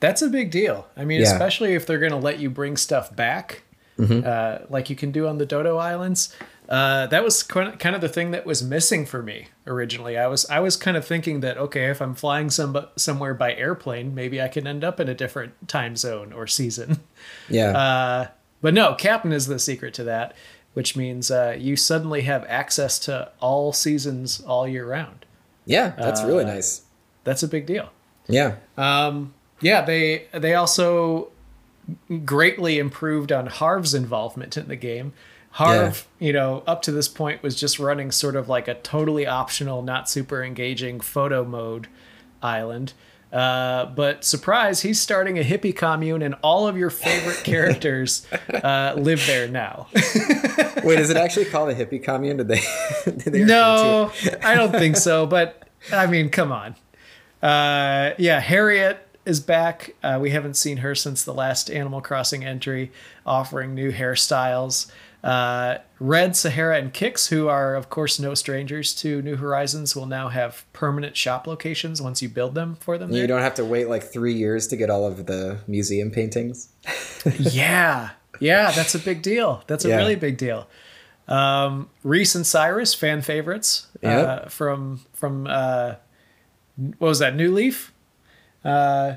That's 0.00 0.20
a 0.22 0.28
big 0.28 0.50
deal. 0.50 0.86
I 0.96 1.04
mean, 1.04 1.20
Yeah. 1.22 1.32
especially 1.32 1.74
if 1.74 1.86
they're 1.86 1.98
going 1.98 2.12
to 2.12 2.18
let 2.18 2.38
you 2.38 2.50
bring 2.50 2.76
stuff 2.76 3.14
back, 3.16 3.62
uh, 3.98 4.58
like 4.68 4.90
you 4.90 4.96
can 4.96 5.10
do 5.12 5.26
on 5.26 5.38
the 5.38 5.46
Dodo 5.46 5.78
Islands. 5.78 6.34
Uh, 6.68 7.06
that 7.08 7.22
was 7.22 7.42
kind 7.42 7.94
of 7.94 8.00
the 8.00 8.08
thing 8.08 8.30
that 8.32 8.44
was 8.46 8.62
missing 8.62 9.04
for 9.06 9.22
me 9.22 9.48
originally. 9.66 10.16
I 10.18 10.26
was 10.26 10.48
I 10.48 10.60
was 10.60 10.76
kind 10.76 10.96
of 10.96 11.04
thinking 11.04 11.40
that 11.40 11.58
okay, 11.58 11.86
if 11.90 12.00
I'm 12.00 12.14
flying 12.14 12.48
some 12.50 12.86
somewhere 12.96 13.34
by 13.34 13.54
airplane, 13.54 14.14
maybe 14.14 14.40
I 14.40 14.48
can 14.48 14.66
end 14.66 14.82
up 14.82 14.98
in 14.98 15.08
a 15.08 15.14
different 15.14 15.68
time 15.68 15.94
zone 15.94 16.32
or 16.32 16.46
season. 16.46 17.00
Yeah, 17.50 17.70
Uh, 17.76 18.26
but 18.62 18.72
no, 18.74 18.94
Captain 18.94 19.30
is 19.32 19.46
the 19.46 19.58
secret 19.58 19.92
to 19.94 20.04
that, 20.04 20.34
which 20.74 20.96
means 20.96 21.30
uh, 21.30 21.56
you 21.58 21.76
suddenly 21.76 22.22
have 22.22 22.44
access 22.48 22.98
to 23.00 23.30
all 23.40 23.72
seasons 23.72 24.40
all 24.42 24.68
year 24.68 24.86
round. 24.86 25.24
yeah, 25.96 26.04
that's 26.04 26.22
really 26.22 26.44
uh, 26.44 26.54
nice. 26.54 26.82
That's 27.24 27.42
a 27.42 27.48
big 27.48 27.66
deal. 27.66 27.90
Yeah, 28.28 28.56
yeah, 29.60 29.82
they 29.82 30.26
they 30.32 30.54
also 30.54 31.30
greatly 32.24 32.78
improved 32.78 33.32
on 33.32 33.46
Harv's 33.46 33.94
involvement 33.94 34.56
in 34.56 34.68
the 34.68 34.76
game. 34.76 35.12
Harv, 35.52 36.08
yeah. 36.18 36.26
you 36.26 36.32
know, 36.32 36.64
up 36.66 36.82
to 36.82 36.92
this 36.92 37.06
point 37.06 37.42
was 37.42 37.54
just 37.54 37.78
running 37.78 38.10
sort 38.10 38.34
of 38.34 38.48
like 38.48 38.66
a 38.66 38.74
totally 38.74 39.26
optional, 39.26 39.82
not 39.82 40.08
super 40.08 40.42
engaging 40.42 41.00
photo 41.00 41.44
mode 41.44 41.86
island. 42.42 42.92
Uh, 43.34 43.86
but 43.86 44.24
surprise, 44.24 44.82
he's 44.82 45.00
starting 45.00 45.40
a 45.40 45.42
hippie 45.42 45.74
commune, 45.74 46.22
and 46.22 46.36
all 46.40 46.68
of 46.68 46.76
your 46.76 46.88
favorite 46.88 47.38
characters 47.44 48.24
uh, 48.62 48.94
live 48.96 49.26
there 49.26 49.48
now. 49.48 49.88
Wait, 50.84 51.00
is 51.00 51.10
it 51.10 51.16
actually 51.16 51.46
called 51.46 51.68
a 51.68 51.74
hippie 51.74 52.02
commune? 52.02 52.36
Did 52.36 52.46
they? 52.46 52.62
Did 53.04 53.18
they 53.18 53.44
no, 53.44 54.12
I 54.44 54.54
don't 54.54 54.70
think 54.70 54.96
so. 54.96 55.26
But 55.26 55.68
I 55.92 56.06
mean, 56.06 56.30
come 56.30 56.52
on. 56.52 56.76
Uh, 57.42 58.14
yeah, 58.18 58.38
Harriet 58.38 59.04
is 59.26 59.40
back. 59.40 59.96
Uh, 60.00 60.18
we 60.22 60.30
haven't 60.30 60.54
seen 60.54 60.76
her 60.76 60.94
since 60.94 61.24
the 61.24 61.34
last 61.34 61.72
Animal 61.72 62.00
Crossing 62.00 62.44
entry, 62.44 62.92
offering 63.26 63.74
new 63.74 63.90
hairstyles. 63.90 64.88
Uh, 65.24 65.78
Redd, 66.00 66.32
Saharah, 66.32 66.78
and 66.78 66.92
Kicks, 66.92 67.28
who 67.28 67.48
are, 67.48 67.74
of 67.74 67.88
course, 67.88 68.20
no 68.20 68.34
strangers 68.34 68.94
to 68.96 69.22
New 69.22 69.36
Horizons, 69.36 69.96
will 69.96 70.04
now 70.04 70.28
have 70.28 70.70
permanent 70.74 71.16
shop 71.16 71.46
locations 71.46 72.02
once 72.02 72.20
you 72.20 72.28
build 72.28 72.54
them 72.54 72.76
for 72.76 72.98
them. 72.98 73.10
You 73.10 73.20
there. 73.20 73.28
don't 73.28 73.40
have 73.40 73.54
to 73.54 73.64
wait 73.64 73.88
like 73.88 74.02
three 74.02 74.34
years 74.34 74.66
to 74.68 74.76
get 74.76 74.90
all 74.90 75.06
of 75.06 75.24
the 75.24 75.60
museum 75.66 76.10
paintings. 76.10 76.68
yeah. 77.38 78.10
Yeah, 78.38 78.70
that's 78.72 78.94
a 78.94 78.98
big 78.98 79.22
deal. 79.22 79.64
That's 79.66 79.86
a 79.86 79.88
yeah. 79.88 79.96
really 79.96 80.16
big 80.16 80.36
deal. 80.36 80.68
Um, 81.26 81.88
Reese 82.02 82.34
and 82.34 82.46
Cyrus, 82.46 82.92
fan 82.92 83.22
favorites 83.22 83.86
yep. 84.02 84.28
uh, 84.28 84.48
from 84.50 85.00
from 85.14 85.46
uh, 85.46 85.94
what 86.76 87.08
was 87.08 87.20
that? 87.20 87.34
New 87.34 87.50
Leaf. 87.50 87.94
Uh, 88.62 89.14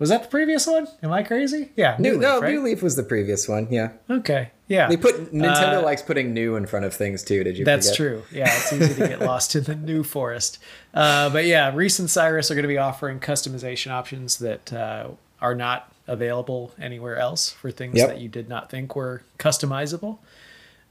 was 0.00 0.08
that 0.08 0.22
the 0.22 0.28
previous 0.28 0.66
one? 0.66 0.88
Am 1.02 1.12
I 1.12 1.22
crazy? 1.22 1.70
Yeah, 1.76 1.94
New, 1.98 2.12
Leaf, 2.12 2.20
no, 2.22 2.40
right? 2.40 2.54
New 2.54 2.62
Leaf 2.62 2.82
was 2.82 2.96
the 2.96 3.02
previous 3.02 3.46
one. 3.46 3.68
Yeah. 3.70 3.92
Okay. 4.08 4.50
Yeah. 4.66 4.88
They 4.88 4.96
put 4.96 5.30
Nintendo 5.30 5.80
uh, 5.80 5.82
likes 5.82 6.00
putting 6.00 6.32
new 6.32 6.56
in 6.56 6.64
front 6.64 6.86
of 6.86 6.94
things 6.94 7.22
too. 7.22 7.44
Did 7.44 7.58
you? 7.58 7.66
That's 7.66 7.88
forget? 7.88 7.96
true. 7.96 8.22
Yeah, 8.32 8.46
it's 8.46 8.72
easy 8.72 8.94
to 8.94 9.08
get 9.08 9.20
lost 9.20 9.54
in 9.54 9.64
the 9.64 9.74
new 9.74 10.02
forest. 10.02 10.58
Uh, 10.94 11.28
but 11.28 11.44
yeah, 11.44 11.70
Reese 11.74 11.98
and 11.98 12.08
Cyrus 12.08 12.50
are 12.50 12.54
going 12.54 12.62
to 12.62 12.68
be 12.68 12.78
offering 12.78 13.20
customization 13.20 13.90
options 13.90 14.38
that 14.38 14.72
uh, 14.72 15.08
are 15.38 15.54
not 15.54 15.92
available 16.06 16.72
anywhere 16.80 17.16
else 17.16 17.50
for 17.50 17.70
things 17.70 17.98
yep. 17.98 18.08
that 18.08 18.20
you 18.20 18.28
did 18.28 18.48
not 18.48 18.70
think 18.70 18.96
were 18.96 19.22
customizable. 19.38 20.16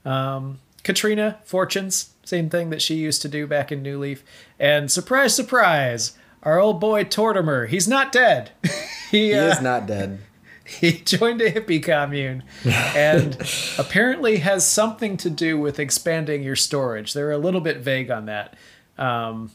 Um, 0.04 0.60
Katrina 0.84 1.40
Fortunes, 1.44 2.10
same 2.22 2.48
thing 2.48 2.70
that 2.70 2.80
she 2.80 2.94
used 2.94 3.22
to 3.22 3.28
do 3.28 3.48
back 3.48 3.72
in 3.72 3.82
New 3.82 3.98
Leaf, 3.98 4.22
and 4.58 4.90
surprise, 4.90 5.34
surprise, 5.34 6.16
our 6.42 6.58
old 6.58 6.80
boy 6.80 7.04
Tortimer. 7.04 7.68
He's 7.68 7.88
not 7.88 8.12
dead. 8.12 8.52
he, 9.10 9.28
he 9.28 9.34
uh, 9.34 9.52
is 9.52 9.60
not 9.60 9.86
dead. 9.86 10.20
He 10.70 10.92
joined 10.92 11.40
a 11.40 11.50
hippie 11.50 11.82
commune 11.82 12.44
and 12.64 13.36
apparently 13.78 14.36
has 14.36 14.64
something 14.64 15.16
to 15.16 15.28
do 15.28 15.58
with 15.58 15.80
expanding 15.80 16.44
your 16.44 16.54
storage. 16.54 17.12
They're 17.12 17.32
a 17.32 17.38
little 17.38 17.60
bit 17.60 17.78
vague 17.78 18.08
on 18.08 18.26
that. 18.26 18.56
Um, 18.96 19.50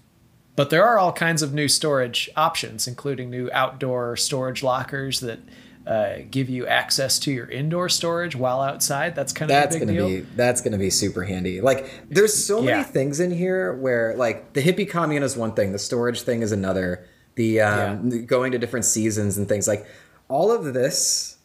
but 0.58 0.72
there 0.72 0.84
are 0.84 0.98
all 0.98 1.14
kinds 1.14 1.42
of 1.42 1.54
new 1.54 1.70
storage 1.70 2.30
options, 2.36 2.86
including 2.86 3.30
new 3.30 3.50
outdoor 3.54 4.18
storage 4.18 4.62
lockers 4.62 5.22
that 5.22 5.40
uh, 5.88 6.18
give 6.32 6.50
you 6.50 6.66
access 6.66 7.20
to 7.20 7.32
your 7.32 7.50
indoor 7.50 7.90
storage 7.90 8.36
while 8.36 8.62
outside. 8.62 9.16
That's 9.16 9.34
kind 9.34 9.52
of 9.52 9.56
that's 9.56 9.78
gonna 9.78 9.94
deal. 9.94 10.08
be 10.08 10.20
that's 10.22 10.62
gonna 10.62 10.78
be 10.78 10.90
super 10.90 11.24
handy. 11.24 11.62
Like 11.62 12.10
there's 12.10 12.34
so 12.34 12.62
many 12.62 12.84
things 12.84 13.20
in 13.20 13.32
here 13.32 13.74
where 13.74 14.16
like 14.16 14.54
the 14.54 14.62
hippie 14.62 14.90
commune 14.90 15.24
is 15.24 15.38
one 15.38 15.54
thing, 15.54 15.72
the 15.72 15.80
storage 15.80 16.22
thing 16.22 16.42
is 16.42 16.52
another. 16.52 17.06
The 17.36 17.62
um, 17.62 18.12
yeah. 18.12 18.22
going 18.22 18.52
to 18.54 18.58
different 18.58 18.86
seasons 18.86 19.38
and 19.38 19.48
things 19.48 19.68
like 19.68 19.86
all 20.30 20.52
of 20.52 20.74
this 20.74 21.38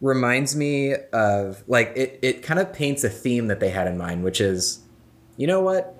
reminds 0.00 0.56
me 0.56 0.94
of 1.12 1.62
like 1.66 1.92
it. 1.96 2.18
It 2.22 2.42
kind 2.42 2.58
of 2.60 2.72
paints 2.72 3.04
a 3.04 3.08
theme 3.10 3.46
that 3.48 3.60
they 3.60 3.70
had 3.70 3.86
in 3.86 3.96
mind, 3.96 4.24
which 4.24 4.40
is, 4.40 4.80
you 5.36 5.46
know 5.46 5.60
what? 5.60 5.96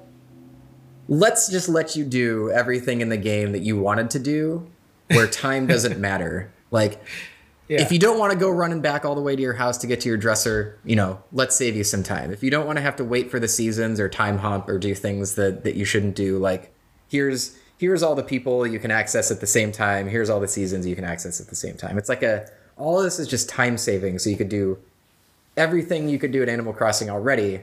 Let's 1.08 1.48
just 1.50 1.68
let 1.68 1.96
you 1.96 2.04
do 2.04 2.50
everything 2.50 3.00
in 3.00 3.08
the 3.08 3.16
game 3.16 3.52
that 3.52 3.60
you 3.60 3.78
wanted 3.78 4.10
to 4.10 4.18
do, 4.18 4.70
where 5.08 5.26
time 5.28 5.66
doesn't 5.66 5.98
matter. 5.98 6.52
Like 6.70 7.02
yeah. 7.70 7.82
If 7.82 7.92
you 7.92 8.00
don't 8.00 8.18
want 8.18 8.32
to 8.32 8.38
go 8.38 8.50
running 8.50 8.80
back 8.80 9.04
all 9.04 9.14
the 9.14 9.20
way 9.20 9.36
to 9.36 9.40
your 9.40 9.52
house 9.52 9.78
to 9.78 9.86
get 9.86 10.00
to 10.00 10.08
your 10.08 10.18
dresser, 10.18 10.80
you 10.84 10.96
know, 10.96 11.22
let's 11.30 11.54
save 11.54 11.76
you 11.76 11.84
some 11.84 12.02
time. 12.02 12.32
If 12.32 12.42
you 12.42 12.50
don't 12.50 12.66
want 12.66 12.78
to 12.78 12.82
have 12.82 12.96
to 12.96 13.04
wait 13.04 13.30
for 13.30 13.38
the 13.38 13.46
seasons 13.46 14.00
or 14.00 14.08
time 14.08 14.38
hump 14.38 14.68
or 14.68 14.76
do 14.76 14.92
things 14.92 15.36
that, 15.36 15.62
that 15.62 15.76
you 15.76 15.84
shouldn't 15.84 16.16
do, 16.16 16.36
like 16.36 16.74
here's 17.06 17.56
here's 17.80 18.02
all 18.02 18.14
the 18.14 18.22
people 18.22 18.66
you 18.66 18.78
can 18.78 18.90
access 18.90 19.30
at 19.30 19.40
the 19.40 19.46
same 19.46 19.72
time. 19.72 20.06
Here's 20.06 20.28
all 20.28 20.38
the 20.38 20.46
seasons 20.46 20.86
you 20.86 20.94
can 20.94 21.04
access 21.04 21.40
at 21.40 21.48
the 21.48 21.56
same 21.56 21.76
time. 21.76 21.96
It's 21.96 22.10
like 22.10 22.22
a 22.22 22.46
all 22.76 22.98
of 22.98 23.04
this 23.04 23.18
is 23.18 23.26
just 23.26 23.48
time 23.48 23.78
saving, 23.78 24.18
so 24.18 24.28
you 24.28 24.36
could 24.36 24.50
do 24.50 24.78
everything 25.56 26.08
you 26.08 26.18
could 26.18 26.30
do 26.30 26.42
at 26.42 26.48
Animal 26.48 26.74
Crossing 26.74 27.08
already, 27.08 27.62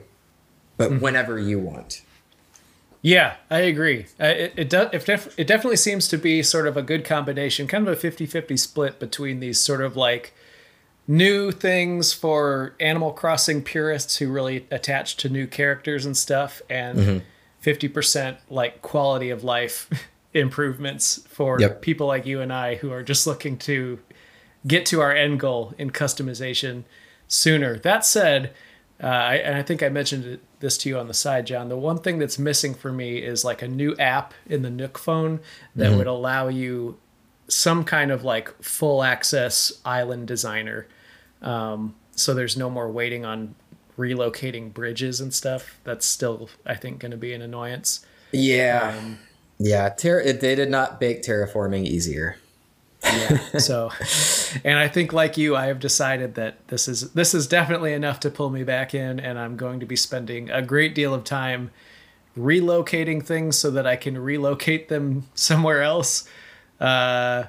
but 0.76 0.92
mm-hmm. 0.92 1.04
whenever 1.04 1.38
you 1.38 1.60
want. 1.60 2.02
Yeah, 3.04 3.36
I 3.52 3.60
agree. 3.60 4.08
Uh, 4.20 4.26
it 4.26 4.54
it, 4.58 4.70
do, 4.72 4.90
it, 4.92 5.06
def- 5.06 5.40
it 5.40 5.46
definitely 5.46 5.78
seems 5.78 6.08
to 6.08 6.18
be 6.18 6.42
sort 6.42 6.68
of 6.68 6.76
a 6.76 6.82
good 6.82 7.06
combination, 7.06 7.68
kind 7.68 7.88
of 7.88 8.04
a 8.04 8.12
50-50 8.12 8.58
split 8.58 9.00
between 9.00 9.40
these 9.40 9.62
sort 9.62 9.82
of 9.82 9.96
like 9.96 10.34
new 11.08 11.52
things 11.52 12.12
for 12.12 12.76
Animal 12.80 13.12
Crossing 13.12 13.62
purists 13.62 14.18
who 14.18 14.32
really 14.32 14.66
attach 14.72 15.16
to 15.18 15.30
new 15.30 15.46
characters 15.46 16.06
and 16.06 16.18
stuff 16.18 16.62
and 16.70 17.00
mm-hmm. 17.00 17.18
50% 17.63 18.38
like 18.50 18.82
quality 18.82 19.30
of 19.30 19.43
life 19.43 19.89
improvements 20.34 21.22
for 21.28 21.60
yep. 21.60 21.82
people 21.82 22.08
like 22.08 22.26
you 22.26 22.41
and 22.41 22.54
I 22.54 22.76
who 22.76 22.91
are 22.91 23.04
just 23.04 23.26
looking 23.28 23.58
to 23.60 24.00
get 24.65 24.86
to 24.88 25.02
our 25.02 25.13
end 25.13 25.39
goal 25.39 25.74
in 25.78 25.91
customization 25.91 26.84
sooner. 27.28 27.78
That 27.80 28.06
said, 28.06 28.54
uh, 29.02 29.08
I, 29.08 29.36
and 29.36 29.56
I 29.56 29.62
think 29.62 29.84
I 29.84 29.89
mentioned 29.89 30.39
this 30.60 30.78
to 30.80 30.89
you 30.89 30.98
on 30.98 31.08
the 31.08 31.13
side, 31.13 31.46
John. 31.46 31.70
The 31.70 31.78
one 31.78 32.00
thing 32.00 32.17
that's 32.20 32.39
missing 32.39 32.74
for 32.74 32.91
me 32.91 33.20
is 33.20 33.46
like 33.46 33.62
a 33.62 33.67
new 33.67 33.96
app 33.98 34.34
in 34.48 34.63
the 34.63 34.70
Nook 34.70 34.98
phone 34.98 35.39
that 35.76 35.89
mm-hmm. 35.89 35.98
would 35.98 36.08
allow 36.08 36.48
you 36.48 36.98
some 37.48 37.84
kind 37.84 38.12
of 38.12 38.24
like 38.24 38.62
full 38.62 39.04
access 39.04 39.72
island 39.86 40.28
designer. 40.28 40.88
Um, 41.41 41.96
so 42.12 42.34
there's 42.34 42.58
no 42.58 42.70
more 42.70 42.89
waiting 42.89 43.26
on 43.26 43.56
relocating 43.98 44.74
bridges 44.74 45.20
and 45.20 45.34
stuff. 45.34 45.80
That's 45.84 46.06
still, 46.06 46.50
I 46.66 46.76
think, 46.76 47.00
going 47.00 47.12
to 47.12 47.18
be 47.18 47.34
an 47.34 47.42
annoyance. 47.42 48.06
Yeah. 48.32 48.96
Um, 48.98 49.20
yeah. 49.58 49.90
Ter- 49.90 50.32
they 50.34 50.56
did 50.56 50.70
not 50.70 51.00
make 51.02 51.24
terraforming 51.24 51.86
easier 51.86 52.38
yeah. 53.04 53.58
So, 53.58 53.92
and 54.64 54.78
I 54.78 54.88
think 54.88 55.14
like 55.14 55.38
you, 55.38 55.56
I 55.56 55.68
have 55.68 55.80
decided 55.80 56.36
that 56.36 56.68
this 56.68 56.88
is 56.88 57.12
this 57.12 57.34
is 57.34 57.48
definitely 57.48 57.94
enough 57.94 58.20
to 58.22 58.30
pull 58.30 58.50
me 58.50 58.64
back 58.64 58.94
in, 58.94 59.20
and 59.20 59.38
I'm 59.38 59.58
going 59.58 59.80
to 59.80 59.86
be 59.86 59.96
spending 59.96 60.50
a 60.50 60.62
great 60.62 60.96
deal 60.96 61.14
of 61.14 61.24
time 61.24 61.72
relocating 62.38 63.24
things 63.24 63.58
so 63.58 63.72
that 63.72 63.88
I 63.88 63.96
can 63.96 64.18
relocate 64.18 64.90
them 64.90 65.28
somewhere 65.36 65.82
else. 65.82 66.28
Uh, 66.80 67.46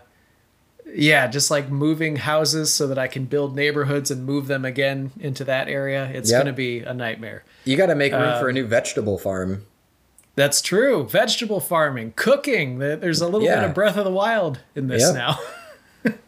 yeah, 0.94 1.26
just 1.26 1.50
like 1.50 1.70
moving 1.70 2.16
houses 2.16 2.72
so 2.72 2.86
that 2.86 2.98
I 2.98 3.08
can 3.08 3.26
build 3.26 3.54
neighborhoods 3.54 4.10
and 4.10 4.24
move 4.24 4.46
them 4.46 4.64
again 4.64 5.12
into 5.20 5.44
that 5.44 5.68
area. 5.68 6.10
It's 6.12 6.30
yep. 6.30 6.38
going 6.38 6.52
to 6.52 6.56
be 6.56 6.80
a 6.80 6.94
nightmare. 6.94 7.44
You 7.64 7.76
got 7.76 7.86
to 7.86 7.94
make 7.94 8.12
room 8.12 8.22
um, 8.22 8.40
for 8.40 8.46
a 8.46 8.50
um, 8.50 8.54
new 8.54 8.66
vegetable 8.66 9.18
farm. 9.18 9.64
That's 10.34 10.62
true. 10.62 11.08
Vegetable 11.08 11.60
farming, 11.60 12.12
cooking. 12.14 12.78
There's 12.78 13.20
a 13.20 13.26
little 13.26 13.42
yeah. 13.42 13.56
bit 13.56 13.70
of 13.70 13.74
Breath 13.74 13.96
of 13.96 14.04
the 14.04 14.12
Wild 14.12 14.60
in 14.76 14.86
this 14.86 15.02
yep. 15.02 15.14
now. 15.14 15.38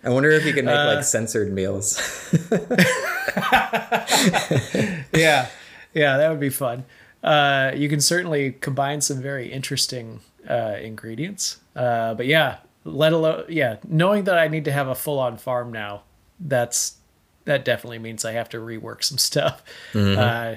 I 0.02 0.10
wonder 0.10 0.30
if 0.30 0.44
you 0.44 0.52
can 0.52 0.64
make 0.64 0.74
uh, 0.74 0.94
like 0.96 1.04
censored 1.04 1.52
meals. 1.52 1.96
yeah, 5.14 5.48
yeah, 5.94 6.16
that 6.16 6.28
would 6.28 6.40
be 6.40 6.50
fun. 6.50 6.84
Uh, 7.22 7.72
you 7.74 7.88
can 7.88 8.00
certainly 8.00 8.52
combine 8.52 9.00
some 9.00 9.22
very 9.22 9.52
interesting 9.52 10.20
uh, 10.48 10.76
ingredients. 10.80 11.58
Uh, 11.76 12.14
but 12.14 12.26
yeah, 12.26 12.56
let 12.84 13.12
alone 13.12 13.44
yeah, 13.48 13.76
knowing 13.86 14.24
that 14.24 14.38
I 14.38 14.48
need 14.48 14.64
to 14.66 14.72
have 14.72 14.88
a 14.88 14.94
full 14.94 15.18
on 15.18 15.36
farm 15.36 15.72
now, 15.72 16.02
that's 16.38 16.96
that 17.44 17.64
definitely 17.64 17.98
means 17.98 18.24
I 18.24 18.32
have 18.32 18.48
to 18.50 18.58
rework 18.58 19.04
some 19.04 19.18
stuff. 19.18 19.62
Mm-hmm. 19.92 20.18
Uh, 20.18 20.56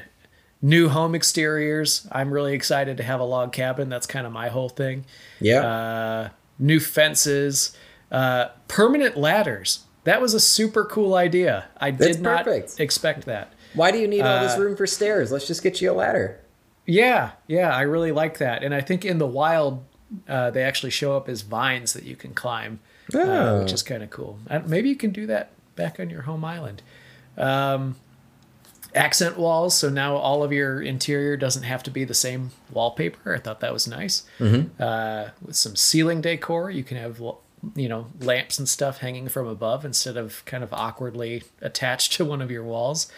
new 0.61 0.89
home 0.89 1.13
exteriors. 1.13 2.07
I'm 2.11 2.31
really 2.31 2.53
excited 2.53 2.97
to 2.97 3.03
have 3.03 3.19
a 3.19 3.23
log 3.23 3.51
cabin. 3.51 3.89
That's 3.89 4.07
kind 4.07 4.25
of 4.25 4.33
my 4.33 4.49
whole 4.49 4.69
thing. 4.69 5.05
Yeah. 5.39 5.65
Uh, 5.65 6.29
new 6.57 6.79
fences, 6.79 7.75
uh, 8.11 8.47
permanent 8.67 9.17
ladders. 9.17 9.83
That 10.05 10.21
was 10.21 10.33
a 10.33 10.39
super 10.39 10.85
cool 10.85 11.15
idea. 11.15 11.65
I 11.77 11.91
That's 11.91 12.17
did 12.17 12.21
not 12.21 12.45
perfect. 12.45 12.79
expect 12.79 13.25
that. 13.25 13.53
Why 13.73 13.91
do 13.91 13.97
you 13.97 14.07
need 14.07 14.21
all 14.21 14.41
this 14.41 14.57
uh, 14.57 14.61
room 14.61 14.75
for 14.75 14.85
stairs? 14.85 15.31
Let's 15.31 15.47
just 15.47 15.63
get 15.63 15.81
you 15.81 15.91
a 15.91 15.93
ladder. 15.93 16.39
Yeah, 16.85 17.31
yeah, 17.47 17.73
I 17.75 17.81
really 17.81 18.11
like 18.11 18.37
that. 18.39 18.63
And 18.63 18.73
I 18.73 18.81
think 18.81 19.05
in 19.05 19.17
the 19.17 19.27
wild, 19.27 19.83
uh, 20.27 20.51
they 20.51 20.63
actually 20.63 20.91
show 20.91 21.15
up 21.15 21.27
as 21.29 21.41
vines 21.41 21.93
that 21.93 22.03
you 22.03 22.15
can 22.15 22.33
climb, 22.33 22.79
uh, 23.13 23.19
oh. 23.19 23.59
which 23.61 23.71
is 23.71 23.83
kind 23.83 24.03
of 24.03 24.09
cool. 24.09 24.39
maybe 24.65 24.89
you 24.89 24.95
can 24.95 25.11
do 25.11 25.25
that 25.27 25.51
back 25.75 25.99
on 25.99 26.09
your 26.09 26.23
home 26.23 26.45
island. 26.45 26.81
Um, 27.37 27.95
accent 28.95 29.37
walls. 29.37 29.75
So 29.75 29.89
now 29.89 30.15
all 30.15 30.43
of 30.43 30.51
your 30.51 30.81
interior 30.81 31.37
doesn't 31.37 31.63
have 31.63 31.83
to 31.83 31.91
be 31.91 32.03
the 32.03 32.13
same 32.13 32.51
wallpaper. 32.71 33.35
I 33.35 33.39
thought 33.39 33.59
that 33.61 33.73
was 33.73 33.87
nice. 33.87 34.23
Mm-hmm. 34.39 34.81
Uh, 34.81 35.29
with 35.41 35.55
some 35.55 35.75
ceiling 35.75 36.21
decor, 36.21 36.69
you 36.69 36.83
can 36.83 36.97
have 36.97 37.21
you 37.75 37.87
know 37.87 38.07
lamps 38.19 38.59
and 38.59 38.67
stuff 38.67 38.97
hanging 38.99 39.29
from 39.29 39.47
above 39.47 39.85
instead 39.85 40.17
of 40.17 40.43
kind 40.45 40.63
of 40.63 40.73
awkwardly 40.73 41.43
attached 41.61 42.13
to 42.17 42.25
one 42.25 42.41
of 42.41 42.51
your 42.51 42.63
walls. 42.63 43.11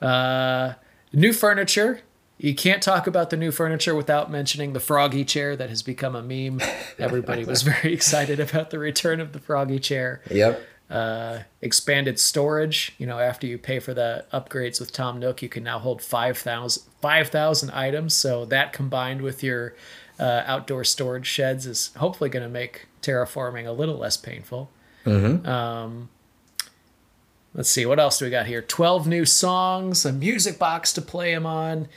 Uh, 0.00 0.74
new 1.12 1.32
furniture. 1.32 2.00
You 2.38 2.54
can't 2.54 2.82
talk 2.82 3.06
about 3.06 3.30
the 3.30 3.36
new 3.36 3.52
furniture 3.52 3.94
without 3.94 4.30
mentioning 4.30 4.72
the 4.72 4.80
froggy 4.80 5.24
chair 5.24 5.54
that 5.56 5.68
has 5.68 5.82
become 5.82 6.16
a 6.16 6.22
meme. 6.22 6.60
Everybody 6.98 7.44
was 7.44 7.62
very 7.80 7.92
excited 7.92 8.40
about 8.40 8.70
the 8.70 8.78
return 8.78 9.20
of 9.20 9.32
the 9.32 9.38
froggy 9.38 9.78
chair. 9.78 10.20
Yep. 10.30 10.60
Uh, 10.90 11.38
expanded 11.62 12.18
storage. 12.18 12.94
You 12.98 13.06
know, 13.06 13.18
after 13.18 13.46
you 13.46 13.56
pay 13.56 13.78
for 13.78 13.94
the 13.94 14.26
upgrades 14.32 14.80
with 14.80 14.92
Tom 14.92 15.18
Nook, 15.20 15.42
you 15.42 15.48
can 15.48 15.62
now 15.62 15.78
hold 15.78 16.02
5,000 16.02 16.82
5, 17.00 17.70
items. 17.72 18.14
So 18.14 18.44
that 18.46 18.72
combined 18.72 19.22
with 19.22 19.42
your 19.42 19.74
uh, 20.18 20.42
outdoor 20.46 20.84
storage 20.84 21.26
sheds 21.26 21.66
is 21.66 21.92
hopefully 21.96 22.30
going 22.30 22.42
to 22.42 22.48
make 22.48 22.86
terraforming 23.00 23.66
a 23.66 23.72
little 23.72 23.96
less 23.96 24.16
painful. 24.16 24.70
Mm-hmm. 25.04 25.46
Um, 25.46 26.08
let's 27.54 27.70
see, 27.70 27.86
what 27.86 28.00
else 28.00 28.18
do 28.18 28.24
we 28.24 28.30
got 28.30 28.46
here? 28.46 28.62
12 28.62 29.06
new 29.06 29.24
songs, 29.24 30.04
a 30.04 30.12
music 30.12 30.58
box 30.58 30.92
to 30.94 31.02
play 31.02 31.34
them 31.34 31.46
on. 31.46 31.88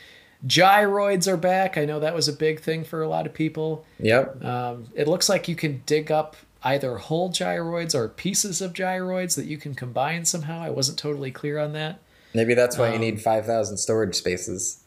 Gyroids 0.45 1.27
are 1.27 1.37
back. 1.37 1.77
I 1.77 1.85
know 1.85 1.99
that 1.99 2.13
was 2.13 2.27
a 2.27 2.33
big 2.33 2.59
thing 2.59 2.83
for 2.83 3.01
a 3.01 3.07
lot 3.09 3.25
of 3.25 3.33
people. 3.33 3.85
Yep. 3.99 4.43
Um, 4.43 4.85
it 4.95 5.07
looks 5.07 5.29
like 5.29 5.47
you 5.47 5.55
can 5.55 5.81
dig 5.85 6.11
up 6.11 6.35
either 6.63 6.97
whole 6.97 7.29
gyroids 7.29 7.95
or 7.95 8.07
pieces 8.07 8.61
of 8.61 8.73
gyroids 8.73 9.35
that 9.35 9.45
you 9.45 9.57
can 9.57 9.73
combine 9.73 10.25
somehow. 10.25 10.61
I 10.61 10.69
wasn't 10.69 10.99
totally 10.99 11.31
clear 11.31 11.57
on 11.59 11.73
that. 11.73 11.99
Maybe 12.33 12.53
that's 12.53 12.77
why 12.77 12.89
you 12.89 12.95
Um, 12.95 13.01
need 13.01 13.21
5,000 13.21 13.77
storage 13.77 14.15
spaces 14.15 14.79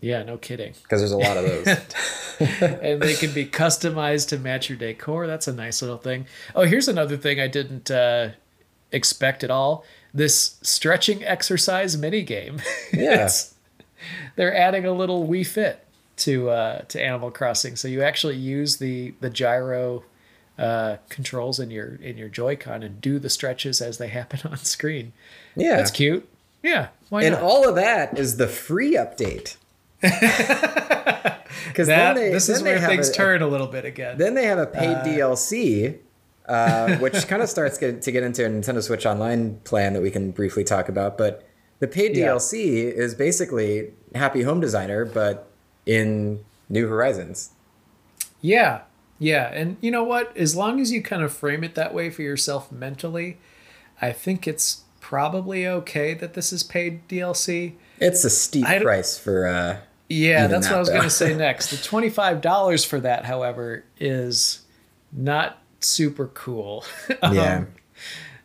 Yeah, 0.00 0.22
no 0.24 0.36
kidding. 0.36 0.74
because 0.82 1.00
there's 1.00 1.12
a 1.12 1.16
lot 1.16 1.36
of 1.36 1.44
those. 1.44 1.66
and 2.60 3.00
they 3.00 3.14
can 3.14 3.32
be 3.32 3.46
customized 3.46 4.28
to 4.28 4.38
match 4.38 4.68
your 4.68 4.76
decor. 4.78 5.26
That's 5.26 5.48
a 5.48 5.52
nice 5.52 5.80
little 5.80 5.96
thing. 5.98 6.26
Oh, 6.54 6.62
here's 6.64 6.88
another 6.88 7.16
thing 7.16 7.40
I 7.40 7.46
didn't 7.48 7.90
uh, 7.90 8.30
expect 8.92 9.42
at 9.42 9.50
all. 9.50 9.84
This 10.12 10.56
stretching 10.62 11.24
exercise 11.24 11.96
mini 11.96 12.22
game. 12.22 12.60
Yeah. 12.92 13.28
they're 14.36 14.54
adding 14.54 14.84
a 14.84 14.92
little 14.92 15.26
Wii 15.26 15.46
Fit 15.46 15.84
to 16.18 16.50
uh, 16.50 16.78
to 16.88 17.02
Animal 17.02 17.30
Crossing, 17.30 17.76
so 17.76 17.88
you 17.88 18.02
actually 18.02 18.36
use 18.36 18.78
the 18.78 19.14
the 19.20 19.30
gyro 19.30 20.04
uh, 20.58 20.96
controls 21.08 21.60
in 21.60 21.70
your 21.70 21.96
in 21.96 22.16
your 22.16 22.28
Joy-Con 22.28 22.82
and 22.82 23.00
do 23.00 23.18
the 23.18 23.30
stretches 23.30 23.80
as 23.80 23.98
they 23.98 24.08
happen 24.18 24.40
on 24.50 24.56
screen. 24.58 25.12
yeah. 25.54 25.76
That's 25.76 25.90
cute. 25.90 26.28
Yeah, 26.62 26.88
why 27.08 27.22
And 27.22 27.34
not? 27.34 27.42
all 27.42 27.68
of 27.68 27.76
that 27.76 28.18
is 28.18 28.36
the 28.36 28.48
free 28.48 28.94
update. 28.94 29.56
Because 31.66 31.86
then 31.86 32.14
they, 32.16 32.30
this 32.30 32.46
then 32.46 32.56
is 32.56 32.62
where 32.62 32.80
things 32.80 33.08
a, 33.08 33.12
turn 33.12 33.42
a 33.42 33.46
little 33.46 33.66
bit 33.66 33.84
again. 33.84 34.18
Then 34.18 34.34
they 34.34 34.46
have 34.46 34.58
a 34.58 34.66
paid 34.66 34.96
DLC, 34.98 35.98
uh, 36.46 36.96
which 36.96 37.26
kind 37.28 37.42
of 37.42 37.48
starts 37.48 37.78
get, 37.78 38.02
to 38.02 38.12
get 38.12 38.22
into 38.22 38.44
a 38.44 38.48
Nintendo 38.48 38.82
Switch 38.82 39.06
Online 39.06 39.56
plan 39.64 39.92
that 39.94 40.02
we 40.02 40.10
can 40.10 40.30
briefly 40.30 40.64
talk 40.64 40.88
about. 40.88 41.16
But 41.18 41.47
the 41.80 41.86
paid 41.88 42.16
Yeah. 42.16 42.28
DLC 42.28 42.92
is 42.92 43.14
basically 43.14 43.92
Happy 44.14 44.42
Home 44.42 44.60
Designer, 44.60 45.04
but 45.04 45.48
in 45.86 46.44
New 46.68 46.86
Horizons. 46.88 47.50
Yeah, 48.40 48.82
yeah, 49.18 49.50
and 49.52 49.76
you 49.80 49.90
know 49.90 50.04
what? 50.04 50.36
As 50.36 50.54
long 50.54 50.80
as 50.80 50.92
you 50.92 51.02
kind 51.02 51.22
of 51.22 51.32
frame 51.32 51.64
it 51.64 51.74
that 51.74 51.92
way 51.94 52.10
for 52.10 52.22
yourself 52.22 52.70
mentally, 52.70 53.38
I 54.00 54.12
think 54.12 54.46
it's 54.46 54.82
probably 55.00 55.66
okay 55.66 56.14
that 56.14 56.34
this 56.34 56.52
is 56.52 56.62
paid 56.62 57.06
DLC. 57.08 57.74
It's 58.00 58.24
a 58.24 58.30
steep 58.30 58.64
price 58.82 59.18
for. 59.18 59.46
Uh, 59.46 59.76
Yeah, 60.08 60.46
that's 60.46 60.68
what 60.68 60.76
I 60.76 60.78
was 60.78 60.88
going 60.88 61.02
to 61.02 61.10
say 61.10 61.34
next. 61.46 61.70
The 61.70 61.76
twenty-five 61.78 62.40
dollars 62.40 62.84
for 62.84 63.00
that, 63.00 63.24
however, 63.24 63.84
is 63.98 64.60
not 65.12 65.58
super 65.80 66.28
cool. 66.28 66.84
Um, 67.22 67.34
yeah. 67.34 67.64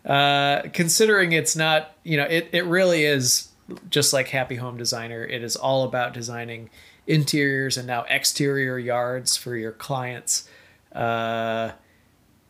Uh, 0.06 0.64
considering 0.74 1.32
it's 1.32 1.56
not, 1.56 1.96
you 2.04 2.18
know, 2.18 2.26
it, 2.26 2.50
it 2.52 2.66
really 2.66 3.04
is 3.06 3.50
just 3.90 4.14
like 4.14 4.30
Happy 4.30 4.56
Home 4.56 4.78
Designer. 4.78 5.24
It 5.24 5.44
is 5.44 5.56
all 5.56 5.84
about 5.84 6.14
designing 6.14 6.70
interiors 7.08 7.78
and 7.78 7.88
now 7.88 8.06
exterior 8.10 8.78
yards 8.78 9.38
for 9.38 9.56
your 9.56 9.72
clients. 9.72 10.48
Uh, 10.94 11.72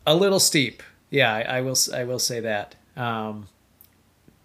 a 0.06 0.14
little 0.14 0.40
steep, 0.40 0.82
yeah, 1.10 1.32
I, 1.32 1.58
I 1.58 1.60
will. 1.60 1.76
I 1.94 2.04
will 2.04 2.18
say 2.18 2.40
that. 2.40 2.74
Um, 2.96 3.48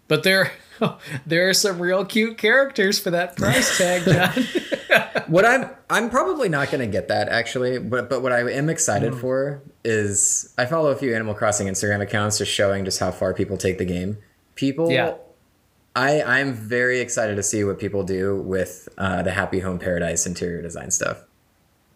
but 0.08 0.22
there, 0.22 0.52
there 1.26 1.48
are 1.48 1.54
some 1.54 1.80
real 1.80 2.04
cute 2.04 2.38
characters 2.38 2.98
for 2.98 3.10
that 3.10 3.36
price 3.36 3.78
tag, 3.78 4.04
John. 4.04 4.44
what 5.28 5.44
I'm 5.44 5.70
I'm 5.88 6.10
probably 6.10 6.48
not 6.48 6.70
going 6.70 6.80
to 6.80 6.86
get 6.90 7.08
that 7.08 7.28
actually, 7.28 7.78
but 7.78 8.08
but 8.10 8.22
what 8.22 8.32
I 8.32 8.40
am 8.50 8.68
excited 8.68 9.12
Hmm. 9.14 9.20
for 9.20 9.62
is 9.84 10.52
I 10.58 10.66
follow 10.66 10.90
a 10.90 10.96
few 10.96 11.14
Animal 11.14 11.34
Crossing 11.34 11.66
Instagram 11.68 12.00
accounts 12.02 12.38
just 12.38 12.50
showing 12.52 12.84
just 12.84 12.98
how 13.00 13.10
far 13.10 13.32
people 13.34 13.56
take 13.56 13.78
the 13.78 13.84
game. 13.84 14.18
People, 14.54 14.90
Yeah. 14.90 15.14
I 15.96 16.22
I'm 16.22 16.52
very 16.52 17.00
excited 17.00 17.34
to 17.36 17.42
see 17.42 17.64
what 17.64 17.78
people 17.78 18.04
do 18.04 18.36
with 18.36 18.88
uh, 18.96 19.22
the 19.22 19.32
Happy 19.32 19.60
Home 19.60 19.78
Paradise 19.78 20.24
interior 20.26 20.62
design 20.62 20.90
stuff. 20.92 21.24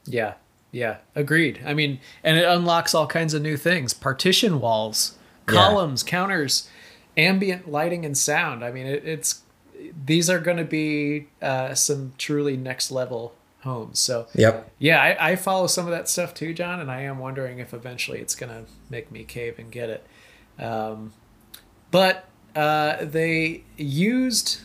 Yeah, 0.05 0.35
yeah, 0.73 0.97
agreed. 1.15 1.61
I 1.65 1.75
mean, 1.75 2.01
and 2.25 2.37
it 2.37 2.45
unlocks 2.45 2.93
all 2.95 3.07
kinds 3.07 3.35
of 3.35 3.43
new 3.43 3.57
things: 3.57 3.95
partition 3.95 4.61
walls, 4.61 5.17
Yeah. 5.49 5.55
columns, 5.55 6.03
counters, 6.03 6.69
ambient 7.17 7.71
lighting 7.71 8.05
and 8.05 8.19
sound. 8.19 8.65
I 8.65 8.73
mean, 8.73 8.87
it, 8.87 9.05
it's 9.07 9.43
these 10.05 10.29
are 10.31 10.39
going 10.39 10.57
to 10.57 10.65
be 10.65 11.29
uh, 11.43 11.75
some 11.75 12.13
truly 12.19 12.57
next 12.57 12.91
level 12.91 13.35
homes. 13.63 13.99
So 13.99 14.27
Yep. 14.35 14.71
yeah, 14.79 15.03
I, 15.03 15.33
I 15.33 15.37
follow 15.37 15.67
some 15.67 15.87
of 15.87 15.91
that 15.93 16.09
stuff 16.09 16.35
too, 16.35 16.55
John, 16.55 16.81
and 16.81 16.91
I 16.91 17.01
am 17.03 17.19
wondering 17.19 17.59
if 17.59 17.75
eventually 17.75 18.21
it's 18.21 18.35
going 18.35 18.51
to 18.51 18.71
make 18.91 19.11
me 19.11 19.25
cave 19.25 19.59
and 19.59 19.71
get 19.71 19.91
it. 19.91 20.07
Um, 20.59 21.13
but 21.91 22.29
uh, 22.55 23.05
they 23.05 23.65
used 23.77 24.61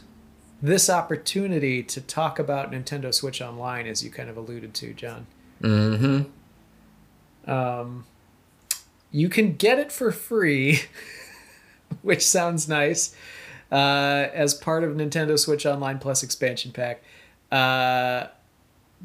this 0.61 0.89
opportunity 0.89 1.81
to 1.83 2.01
talk 2.01 2.37
about 2.37 2.71
Nintendo 2.71 3.13
Switch 3.13 3.41
Online, 3.41 3.87
as 3.87 4.03
you 4.03 4.11
kind 4.11 4.29
of 4.29 4.37
alluded 4.37 4.73
to, 4.75 4.93
John. 4.93 5.25
Mm-hmm. 5.61 7.49
Um, 7.49 8.05
you 9.11 9.29
can 9.29 9.55
get 9.55 9.79
it 9.79 9.91
for 9.91 10.11
free, 10.11 10.81
which 12.01 12.25
sounds 12.25 12.67
nice, 12.67 13.15
uh, 13.71 14.27
as 14.33 14.53
part 14.53 14.83
of 14.83 14.91
Nintendo 14.95 15.37
Switch 15.37 15.65
Online 15.65 15.99
Plus 15.99 16.23
expansion 16.23 16.71
pack. 16.71 17.01
Uh, 17.51 18.27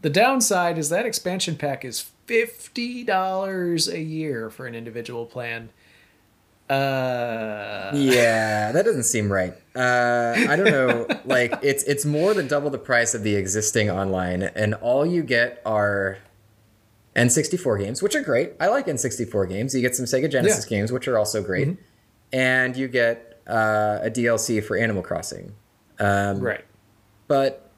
the 0.00 0.10
downside 0.10 0.78
is 0.78 0.88
that 0.90 1.06
expansion 1.06 1.56
pack 1.56 1.84
is 1.84 2.10
fifty 2.26 3.04
dollars 3.04 3.88
a 3.88 4.00
year 4.00 4.50
for 4.50 4.66
an 4.66 4.74
individual 4.74 5.26
plan. 5.26 5.70
Uh, 6.68 7.90
Yeah, 7.94 8.72
that 8.72 8.84
doesn't 8.84 9.04
seem 9.04 9.30
right. 9.30 9.54
Uh, 9.76 10.34
I 10.48 10.56
don't 10.56 10.64
know. 10.64 11.06
like 11.24 11.58
it's 11.62 11.84
it's 11.84 12.04
more 12.04 12.34
than 12.34 12.48
double 12.48 12.70
the 12.70 12.78
price 12.78 13.14
of 13.14 13.22
the 13.22 13.34
existing 13.36 13.90
online, 13.90 14.42
and 14.42 14.74
all 14.74 15.04
you 15.04 15.22
get 15.22 15.60
are 15.66 16.18
N64 17.14 17.78
games, 17.80 18.02
which 18.02 18.14
are 18.16 18.22
great. 18.22 18.52
I 18.58 18.68
like 18.68 18.86
N64 18.86 19.48
games. 19.48 19.74
You 19.74 19.80
get 19.80 19.94
some 19.94 20.06
Sega 20.06 20.30
Genesis 20.30 20.64
games, 20.64 20.90
which 20.90 21.06
are 21.06 21.18
also 21.18 21.42
great, 21.42 21.76
and 22.32 22.76
you 22.76 22.88
get 22.88 23.33
uh, 23.46 23.98
a 24.02 24.10
DLC 24.10 24.62
for 24.62 24.76
Animal 24.76 25.02
Crossing. 25.02 25.54
Um, 25.98 26.40
right. 26.40 26.64
But 27.28 27.70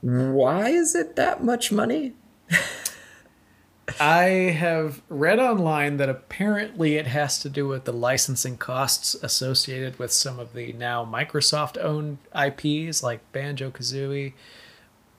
why 0.00 0.68
is 0.68 0.94
it 0.94 1.16
that 1.16 1.44
much 1.44 1.70
money? 1.72 2.14
I 4.00 4.24
have 4.58 5.02
read 5.08 5.38
online 5.38 5.96
that 5.96 6.08
apparently 6.08 6.96
it 6.96 7.06
has 7.08 7.38
to 7.40 7.48
do 7.48 7.68
with 7.68 7.84
the 7.84 7.92
licensing 7.92 8.56
costs 8.56 9.14
associated 9.22 9.98
with 9.98 10.12
some 10.12 10.38
of 10.38 10.54
the 10.54 10.72
now 10.72 11.04
Microsoft 11.04 11.82
owned 11.82 12.18
IPs 12.34 13.02
like 13.02 13.30
Banjo 13.32 13.70
Kazooie. 13.70 14.34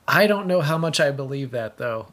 I 0.08 0.26
don't 0.26 0.46
know 0.46 0.60
how 0.60 0.78
much 0.78 1.00
I 1.00 1.10
believe 1.10 1.50
that 1.52 1.78
though. 1.78 2.08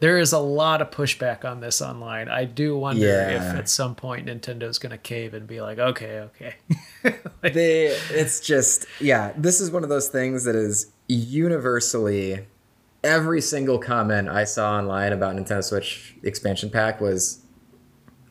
There 0.00 0.18
is 0.18 0.32
a 0.32 0.38
lot 0.38 0.80
of 0.80 0.90
pushback 0.90 1.44
on 1.44 1.60
this 1.60 1.82
online. 1.82 2.28
I 2.28 2.44
do 2.44 2.76
wonder 2.78 3.04
Yeah. 3.06 3.52
if 3.52 3.56
at 3.58 3.68
some 3.68 3.94
point 3.96 4.26
Nintendo's 4.28 4.78
going 4.78 4.90
to 4.92 4.98
cave 4.98 5.34
and 5.34 5.46
be 5.46 5.60
like, 5.60 5.78
okay, 5.78 6.20
okay. 6.20 6.54
they 7.42 7.86
it's 8.10 8.40
just 8.40 8.84
yeah 9.00 9.32
this 9.36 9.60
is 9.60 9.70
one 9.70 9.82
of 9.84 9.88
those 9.88 10.08
things 10.08 10.44
that 10.44 10.56
is 10.56 10.92
universally 11.08 12.44
every 13.04 13.40
single 13.40 13.78
comment 13.78 14.28
i 14.28 14.42
saw 14.44 14.76
online 14.76 15.12
about 15.12 15.36
nintendo 15.36 15.62
switch 15.62 16.16
expansion 16.24 16.68
pack 16.68 17.00
was 17.00 17.40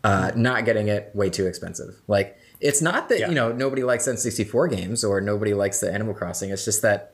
uh, 0.03 0.32
not 0.36 0.65
getting 0.65 0.88
it 0.89 1.09
way 1.15 1.30
too 1.30 1.47
expensive 1.47 1.95
like 2.07 2.38
it's 2.59 2.82
not 2.82 3.07
that 3.09 3.20
Yeah. 3.20 3.30
you 3.30 3.36
know 3.36 3.51
nobody 3.53 3.84
likes 3.84 4.07
n64 4.07 4.70
games 4.70 5.03
or 5.03 5.22
nobody 5.22 5.53
likes 5.53 5.80
the 5.80 5.91
animal 5.91 6.13
crossing 6.13 6.49
it's 6.49 6.65
just 6.65 6.82
that 6.82 7.13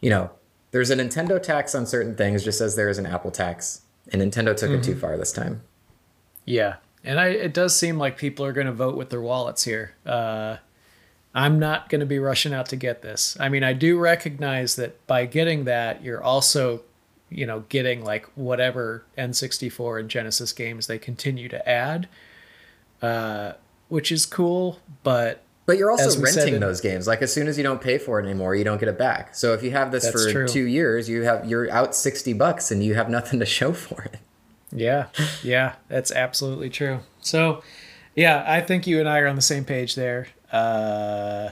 you 0.00 0.08
know 0.10 0.30
there's 0.70 0.90
a 0.90 0.96
nintendo 0.96 1.42
tax 1.42 1.74
on 1.74 1.84
certain 1.86 2.14
things 2.16 2.44
just 2.44 2.60
as 2.60 2.76
there 2.76 2.88
is 2.88 2.98
an 2.98 3.06
apple 3.06 3.30
tax 3.32 3.82
and 4.10 4.20
nintendo 4.22 4.56
took 4.56 4.70
it 4.70 4.82
too 4.82 4.96
far 4.96 5.16
this 5.16 5.32
time 5.32 5.62
Yeah, 6.44 6.76
and 7.04 7.20
I 7.20 7.28
it 7.28 7.54
does 7.54 7.76
seem 7.76 7.98
like 7.98 8.16
people 8.16 8.44
are 8.44 8.52
going 8.52 8.66
to 8.66 8.72
vote 8.72 8.96
with 8.96 9.10
their 9.10 9.20
wallets 9.20 9.64
here. 9.64 9.94
Uh, 10.04 10.56
I'm 11.34 11.58
not 11.58 11.88
going 11.88 12.00
to 12.00 12.06
be 12.06 12.18
rushing 12.18 12.52
out 12.52 12.66
to 12.66 12.76
get 12.76 13.02
this. 13.02 13.36
I 13.40 13.48
mean, 13.48 13.64
I 13.64 13.72
do 13.72 13.98
recognize 13.98 14.76
that 14.76 15.04
by 15.06 15.24
getting 15.26 15.64
that, 15.64 16.04
you're 16.04 16.22
also, 16.22 16.82
you 17.30 17.46
know, 17.46 17.64
getting 17.68 18.04
like 18.04 18.26
whatever 18.34 19.06
N64 19.16 20.00
and 20.00 20.08
Genesis 20.10 20.52
games 20.52 20.88
they 20.88 20.98
continue 20.98 21.48
to 21.48 21.66
add, 21.68 22.08
uh, 23.00 23.52
which 23.88 24.12
is 24.12 24.26
cool. 24.26 24.78
But 25.02 25.42
But 25.64 25.78
you're 25.78 25.90
also 25.90 26.20
renting 26.20 26.54
in- 26.54 26.60
those 26.60 26.80
games. 26.80 27.06
Like 27.06 27.22
as 27.22 27.32
soon 27.32 27.46
as 27.46 27.56
you 27.56 27.62
don't 27.62 27.80
pay 27.80 27.98
for 27.98 28.18
it 28.18 28.24
anymore, 28.24 28.54
you 28.56 28.64
don't 28.64 28.78
get 28.78 28.88
it 28.88 28.98
back. 28.98 29.34
So 29.34 29.52
if 29.54 29.62
you 29.62 29.70
have 29.70 29.92
this 29.92 30.10
for 30.10 30.32
true. 30.32 30.48
two 30.48 30.64
years, 30.64 31.08
you 31.08 31.22
have 31.22 31.48
you're 31.48 31.70
out 31.70 31.94
sixty 31.94 32.32
bucks 32.32 32.70
and 32.70 32.82
you 32.82 32.94
have 32.94 33.08
nothing 33.08 33.38
to 33.40 33.46
show 33.58 33.72
for 33.72 34.02
it. 34.02 34.16
Yeah, 34.74 35.08
yeah, 35.42 35.74
that's 35.88 36.10
absolutely 36.10 36.70
true. 36.70 37.00
So, 37.20 37.62
yeah, 38.16 38.42
I 38.46 38.60
think 38.62 38.86
you 38.86 39.00
and 39.00 39.08
I 39.08 39.18
are 39.18 39.26
on 39.26 39.36
the 39.36 39.42
same 39.42 39.64
page 39.64 39.94
there. 39.94 40.28
Uh, 40.50 41.50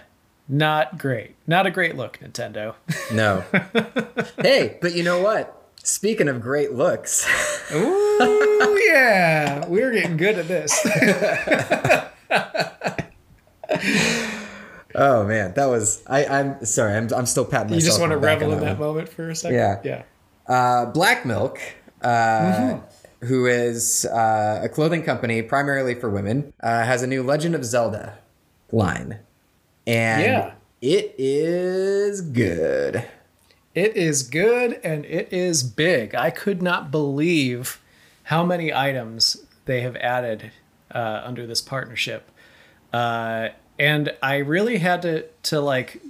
not 0.48 0.98
great. 0.98 1.36
Not 1.46 1.66
a 1.66 1.70
great 1.70 1.96
look, 1.96 2.18
Nintendo. 2.18 2.74
No. 3.12 3.44
hey, 4.42 4.78
but 4.80 4.94
you 4.94 5.02
know 5.02 5.20
what? 5.22 5.56
Speaking 5.82 6.28
of 6.28 6.40
great 6.40 6.72
looks, 6.72 7.26
Ooh, 7.72 8.80
yeah, 8.86 9.66
we're 9.68 9.92
getting 9.92 10.16
good 10.16 10.38
at 10.38 10.48
this. 10.48 10.86
oh 14.94 15.24
man, 15.26 15.54
that 15.54 15.66
was 15.66 16.02
I. 16.06 16.24
I'm 16.26 16.64
sorry. 16.64 16.94
I'm 16.96 17.08
I'm 17.14 17.26
still 17.26 17.44
patting 17.44 17.70
myself. 17.70 17.82
You 17.82 17.86
just 17.86 18.00
want 18.00 18.10
to 18.10 18.16
on 18.16 18.20
the 18.20 18.26
back 18.26 18.40
revel 18.40 18.54
in 18.54 18.60
that 18.64 18.78
moment 18.78 19.08
for 19.08 19.30
a 19.30 19.36
second? 19.36 19.56
Yeah. 19.56 19.80
Yeah. 19.84 20.02
Uh, 20.46 20.86
Black 20.86 21.24
Milk, 21.24 21.58
uh, 22.02 22.78
who 23.20 23.46
is 23.46 24.04
uh, 24.06 24.60
a 24.64 24.68
clothing 24.68 25.02
company 25.02 25.42
primarily 25.42 25.94
for 25.94 26.10
women, 26.10 26.52
uh, 26.60 26.84
has 26.84 27.02
a 27.02 27.06
new 27.06 27.22
Legend 27.22 27.54
of 27.54 27.64
Zelda 27.64 28.18
line, 28.72 29.20
and 29.86 30.22
Yeah. 30.22 30.52
it 30.80 31.14
is 31.18 32.20
good. 32.20 33.04
It 33.72 33.96
is 33.96 34.24
good 34.24 34.80
and 34.82 35.04
it 35.04 35.32
is 35.32 35.62
big. 35.62 36.12
I 36.16 36.30
could 36.30 36.60
not 36.60 36.90
believe 36.90 37.80
how 38.24 38.44
many 38.44 38.74
items 38.74 39.44
they 39.66 39.82
have 39.82 39.94
added 39.96 40.50
uh, 40.92 41.22
under 41.24 41.46
this 41.46 41.60
partnership. 41.60 42.28
Uh, 42.93 43.49
and 43.78 44.12
I 44.22 44.36
really 44.38 44.78
had 44.78 45.03
to, 45.03 45.24
to 45.45 45.61
like 45.61 46.01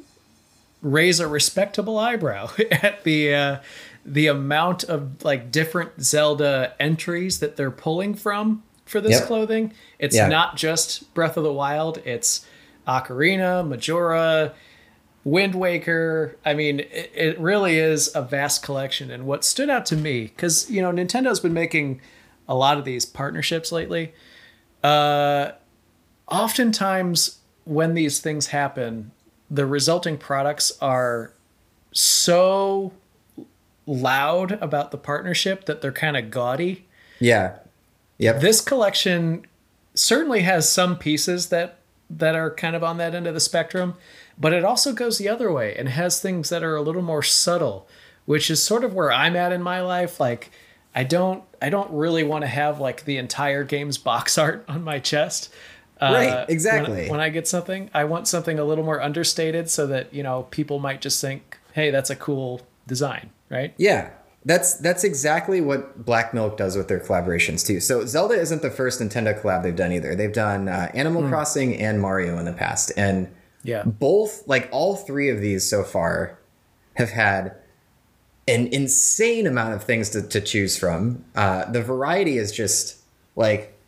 raise 0.83 1.21
a 1.21 1.29
respectable 1.29 1.99
eyebrow 1.99 2.51
at 2.71 3.05
the 3.05 3.35
uh, 3.35 3.57
the 4.05 4.27
amount 4.29 4.83
of 4.85 5.23
like 5.25 5.53
different 5.53 6.03
Zelda 6.03 6.75
entries 6.81 7.41
that 7.41 7.57
they're 7.57 7.71
pulling 7.71 8.15
from 8.15 8.63
for 8.87 9.01
this 9.01 9.19
Yep. 9.19 9.27
clothing. 9.27 9.73
It's 9.99 10.17
Yeah. 10.17 10.29
not 10.29 10.57
just 10.57 11.13
Breath 11.15 11.37
of 11.37 11.45
the 11.45 11.53
Wild. 11.53 11.99
It's 12.05 12.47
Ocarina, 12.89 13.67
Majora, 13.69 14.53
Wind 15.23 15.55
Waker. 15.55 16.35
I 16.47 16.55
mean, 16.55 16.81
it, 16.81 17.13
it 17.15 17.39
really 17.39 17.79
is 17.79 18.11
a 18.17 18.23
vast 18.23 18.63
collection. 18.63 19.11
And 19.11 19.27
what 19.27 19.45
stood 19.45 19.69
out 19.69 19.85
to 19.87 19.97
me, 19.97 20.23
because 20.23 20.69
you 20.71 20.81
know, 20.81 20.91
Nintendo's 20.91 21.41
been 21.41 21.53
making 21.53 22.01
a 22.49 22.55
lot 22.55 22.79
of 22.79 22.85
these 22.87 23.05
partnerships 23.05 23.71
lately. 23.71 24.13
Uh, 24.83 25.53
oftentimes, 26.31 27.39
when 27.65 27.95
these 27.95 28.21
things 28.21 28.49
happen, 28.49 29.13
the 29.51 29.67
resulting 29.67 30.17
products 30.17 30.73
are 30.81 31.33
so 31.93 32.93
loud 33.87 34.53
about 34.63 34.91
the 34.91 34.99
partnership 34.99 35.67
that 35.67 35.81
they're 35.81 35.93
kind 35.93 36.17
of 36.17 36.31
gaudy. 36.31 36.87
Yeah. 37.19 37.57
Yep. 38.19 38.41
This 38.41 38.61
collection 38.61 39.47
certainly 39.95 40.41
has 40.43 40.71
some 40.71 40.97
pieces 40.97 41.49
that 41.49 41.79
that 42.09 42.35
are 42.35 42.51
kind 42.53 42.75
of 42.75 42.83
on 42.83 42.99
that 42.99 43.15
end 43.15 43.29
of 43.29 43.35
the 43.35 43.41
spectrum, 43.41 43.95
but 44.37 44.53
it 44.53 44.65
also 44.65 44.93
goes 44.93 45.19
the 45.19 45.29
other 45.29 45.53
way 45.53 45.77
and 45.77 45.89
has 45.89 46.21
things 46.21 46.49
that 46.49 46.65
are 46.65 46.75
a 46.75 46.83
little 46.83 47.03
more 47.03 47.23
subtle, 47.23 47.89
which 48.25 48.51
is 48.51 48.61
sort 48.61 48.83
of 48.83 48.93
where 48.95 49.13
I'm 49.13 49.37
at 49.37 49.53
in 49.53 49.63
my 49.63 49.81
life. 49.81 50.19
Like 50.19 50.51
I 50.95 51.05
don't 51.05 51.45
I 51.63 51.71
don't 51.71 51.91
really 51.93 52.25
want 52.25 52.43
to 52.43 52.49
have 52.49 52.81
like 52.81 53.05
the 53.05 53.17
entire 53.17 53.65
game's 53.65 53.99
box 53.99 54.39
art 54.39 54.65
on 54.69 54.83
my 54.83 54.99
chest. 54.99 55.51
Uh, 56.01 56.13
Right, 56.13 56.47
exactly. 56.49 57.11
When, 57.11 57.21
I 57.21 57.29
get 57.29 57.47
something, 57.47 57.91
I 57.93 58.05
want 58.05 58.27
something 58.27 58.59
a 58.59 58.65
little 58.65 58.85
more 58.85 59.03
understated 59.03 59.69
so 59.69 59.87
that, 59.89 60.15
you 60.15 60.23
know, 60.23 60.45
people 60.51 60.79
might 60.79 61.01
just 61.03 61.21
think, 61.21 61.59
hey, 61.73 61.91
that's 61.91 62.09
a 62.11 62.17
cool 62.17 62.63
design, 62.87 63.31
right? 63.51 63.75
Yeah, 63.77 64.11
that's 64.45 64.75
that's 64.75 65.05
exactly 65.05 65.61
what 65.61 66.07
Black 66.07 66.33
Milk 66.33 66.57
does 66.57 66.75
with 66.75 66.89
their 66.89 67.01
collaborations 67.01 67.67
too. 67.67 67.79
So 67.81 68.07
Zelda 68.07 68.35
isn't 68.35 68.63
the 68.63 68.71
first 68.71 69.01
Nintendo 69.01 69.39
collab 69.39 69.63
they've 69.63 69.77
done 69.77 69.93
either. 69.93 70.15
They've 70.15 70.33
done 70.33 70.69
uh, 70.69 70.91
Animal 70.95 71.29
Crossing 71.29 71.77
and 71.77 72.01
Mario 72.01 72.39
in 72.39 72.47
the 72.47 72.55
past, 72.55 72.93
and 72.97 73.29
Yeah. 73.63 73.83
both 73.85 74.49
like 74.49 74.69
all 74.73 74.97
three 74.97 75.29
of 75.29 75.41
these 75.43 75.69
so 75.69 75.83
far 75.85 76.39
have 76.95 77.11
had 77.11 77.55
an 78.49 78.67
insane 78.69 79.47
amount 79.47 79.75
of 79.75 79.85
things 79.85 80.09
to, 80.11 80.23
to 80.23 80.41
choose 80.41 80.79
from. 80.79 81.25
Uh, 81.37 81.71
the 81.71 81.83
variety 81.83 82.39
is 82.39 82.51
just 82.51 82.97
like 83.37 83.79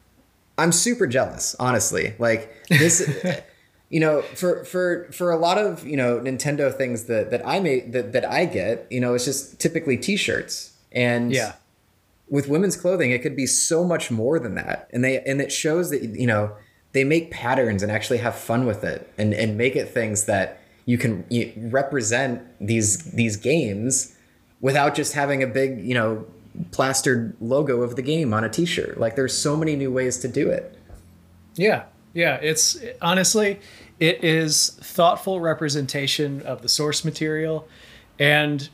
I'm 0.58 0.72
super 0.72 1.06
jealous, 1.06 1.56
honestly. 1.58 2.14
Like 2.18 2.52
this, 2.68 3.08
you 3.90 4.00
know, 4.00 4.22
for 4.22 4.64
for 4.64 5.08
for 5.12 5.30
a 5.30 5.36
lot 5.36 5.58
of 5.58 5.86
you 5.86 5.96
know 5.96 6.18
Nintendo 6.20 6.72
things 6.74 7.04
that 7.04 7.30
that 7.30 7.46
I 7.46 7.60
may 7.60 7.80
that 7.80 8.12
that 8.12 8.24
I 8.24 8.44
get, 8.46 8.86
you 8.90 9.00
know, 9.00 9.14
it's 9.14 9.24
just 9.24 9.60
typically 9.60 9.96
T-shirts 9.96 10.72
and 10.92 11.32
Yeah. 11.32 11.54
with 12.28 12.48
women's 12.48 12.76
clothing 12.76 13.10
it 13.10 13.22
could 13.22 13.34
be 13.36 13.46
so 13.46 13.82
much 13.84 14.10
more 14.10 14.38
than 14.38 14.54
that 14.56 14.88
and 14.92 15.02
they 15.02 15.20
and 15.20 15.40
it 15.40 15.50
shows 15.50 15.88
that 15.90 16.02
you 16.02 16.26
know 16.26 16.52
they 16.92 17.02
make 17.04 17.30
patterns 17.30 17.82
and 17.82 17.90
actually 17.90 18.18
have 18.18 18.34
fun 18.34 18.66
with 18.66 18.84
it 18.84 19.10
and 19.16 19.32
and 19.32 19.56
make 19.56 19.74
it 19.74 19.86
things 19.88 20.24
that 20.26 20.58
you 20.84 20.98
can 20.98 21.24
you 21.30 21.50
represent 21.56 22.42
these 22.60 23.04
these 23.12 23.36
games 23.36 24.14
without 24.60 24.94
just 24.94 25.14
having 25.14 25.42
a 25.42 25.46
big 25.46 25.80
you 25.84 25.94
know 25.94 26.26
plastered 26.70 27.34
logo 27.40 27.82
of 27.82 27.96
the 27.96 28.02
game 28.02 28.34
on 28.34 28.44
a 28.44 28.48
t-shirt 28.48 28.98
like 29.00 29.16
there's 29.16 29.36
so 29.36 29.56
many 29.56 29.74
new 29.74 29.90
ways 29.90 30.18
to 30.18 30.28
do 30.28 30.50
it 30.50 30.78
Yeah, 31.56 31.84
yeah. 32.14 32.36
It's 32.36 32.78
honestly, 33.00 33.60
it 34.00 34.22
is 34.24 34.70
thoughtful 34.80 35.40
representation 35.40 36.42
of 36.42 36.62
the 36.62 36.68
source 36.68 37.04
material, 37.04 37.68
and 38.18 38.68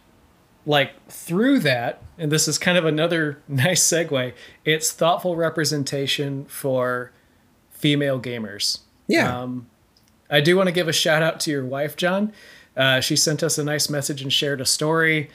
like 0.67 0.93
through 1.09 1.61
that, 1.61 2.03
and 2.17 2.31
this 2.31 2.47
is 2.49 2.59
kind 2.59 2.79
of 2.79 2.85
another 2.85 3.43
nice 3.49 3.83
segue. 3.87 4.33
It's 4.65 4.93
thoughtful 4.93 5.37
representation 5.37 6.45
for 6.47 7.13
female 7.71 8.21
gamers. 8.21 8.81
yeah 9.07 9.43
Um, 9.43 9.69
I 10.31 10.41
do 10.41 10.57
want 10.57 10.67
to 10.67 10.73
give 10.73 10.89
a 10.89 10.93
shout 10.93 11.23
out 11.23 11.41
to 11.41 11.51
your 11.51 11.65
wife, 11.65 11.97
John. 11.97 12.33
Uh, 12.77 13.01
she 13.01 13.17
sent 13.17 13.43
us 13.43 13.57
a 13.57 13.65
nice 13.65 13.89
message 13.89 14.21
and 14.21 14.33
shared 14.33 14.61
a 14.61 14.67
story. 14.67 15.31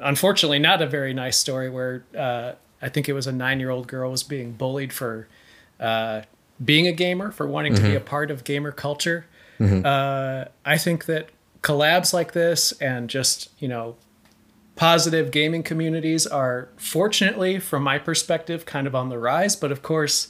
Unfortunately, 0.00 0.58
not 0.58 0.80
a 0.80 0.86
very 0.86 1.12
nice 1.12 1.36
story 1.36 1.68
where 1.68 2.04
uh, 2.16 2.52
I 2.80 2.88
think 2.88 3.08
it 3.08 3.12
was 3.12 3.26
a 3.26 3.32
nine 3.32 3.60
year 3.60 3.70
old 3.70 3.86
girl 3.86 4.10
was 4.10 4.22
being 4.22 4.52
bullied 4.52 4.92
for 4.92 5.28
uh, 5.78 6.22
being 6.64 6.86
a 6.86 6.92
gamer, 6.92 7.30
for 7.30 7.46
wanting 7.46 7.74
to 7.74 7.82
be 7.82 7.94
a 7.94 8.00
part 8.00 8.30
of 8.30 8.44
gamer 8.44 8.72
culture. 8.72 9.26
Uh, 9.84 10.46
I 10.64 10.78
think 10.78 11.04
that 11.06 11.28
collabs 11.62 12.12
like 12.14 12.32
this 12.32 12.72
and 12.80 13.10
just, 13.10 13.50
you 13.58 13.68
know, 13.68 13.96
positive 14.76 15.30
gaming 15.30 15.62
communities 15.62 16.26
are 16.26 16.68
fortunately, 16.76 17.58
from 17.58 17.82
my 17.82 17.98
perspective, 17.98 18.64
kind 18.64 18.86
of 18.86 18.94
on 18.94 19.10
the 19.10 19.18
rise. 19.18 19.56
But 19.56 19.70
of 19.70 19.82
course, 19.82 20.28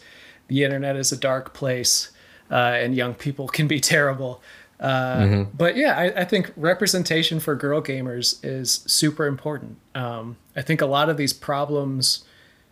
the 0.48 0.64
internet 0.64 0.96
is 0.96 1.12
a 1.12 1.16
dark 1.16 1.54
place 1.54 2.10
uh, 2.50 2.54
and 2.54 2.94
young 2.94 3.14
people 3.14 3.46
can 3.56 3.68
be 3.68 3.78
terrible. 3.80 4.42
Uh, 4.80 5.44
But 5.54 5.76
yeah, 5.76 5.96
I, 5.96 6.22
I 6.22 6.24
think 6.24 6.52
representation 6.56 7.38
for 7.38 7.54
girl 7.54 7.82
gamers 7.82 8.38
is 8.42 8.82
super 8.86 9.26
important. 9.26 9.76
Um, 9.94 10.36
I 10.56 10.62
think 10.62 10.80
a 10.80 10.86
lot 10.86 11.08
of 11.10 11.16
these 11.16 11.32
problems 11.34 12.24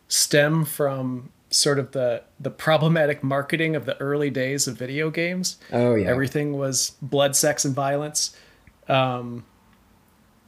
stem 0.08 0.64
from 0.64 1.30
sort 1.50 1.78
of 1.78 1.92
the 1.92 2.22
the 2.40 2.50
problematic 2.50 3.22
marketing 3.22 3.76
of 3.76 3.84
the 3.84 3.98
early 4.00 4.30
days 4.30 4.66
of 4.66 4.76
video 4.76 5.10
games. 5.10 5.58
oh 5.72 5.94
yeah 5.94 6.08
Everything 6.08 6.56
was 6.56 6.92
blood, 7.02 7.36
sex, 7.36 7.64
and 7.64 7.74
violence. 7.74 8.34
Um, 8.88 9.44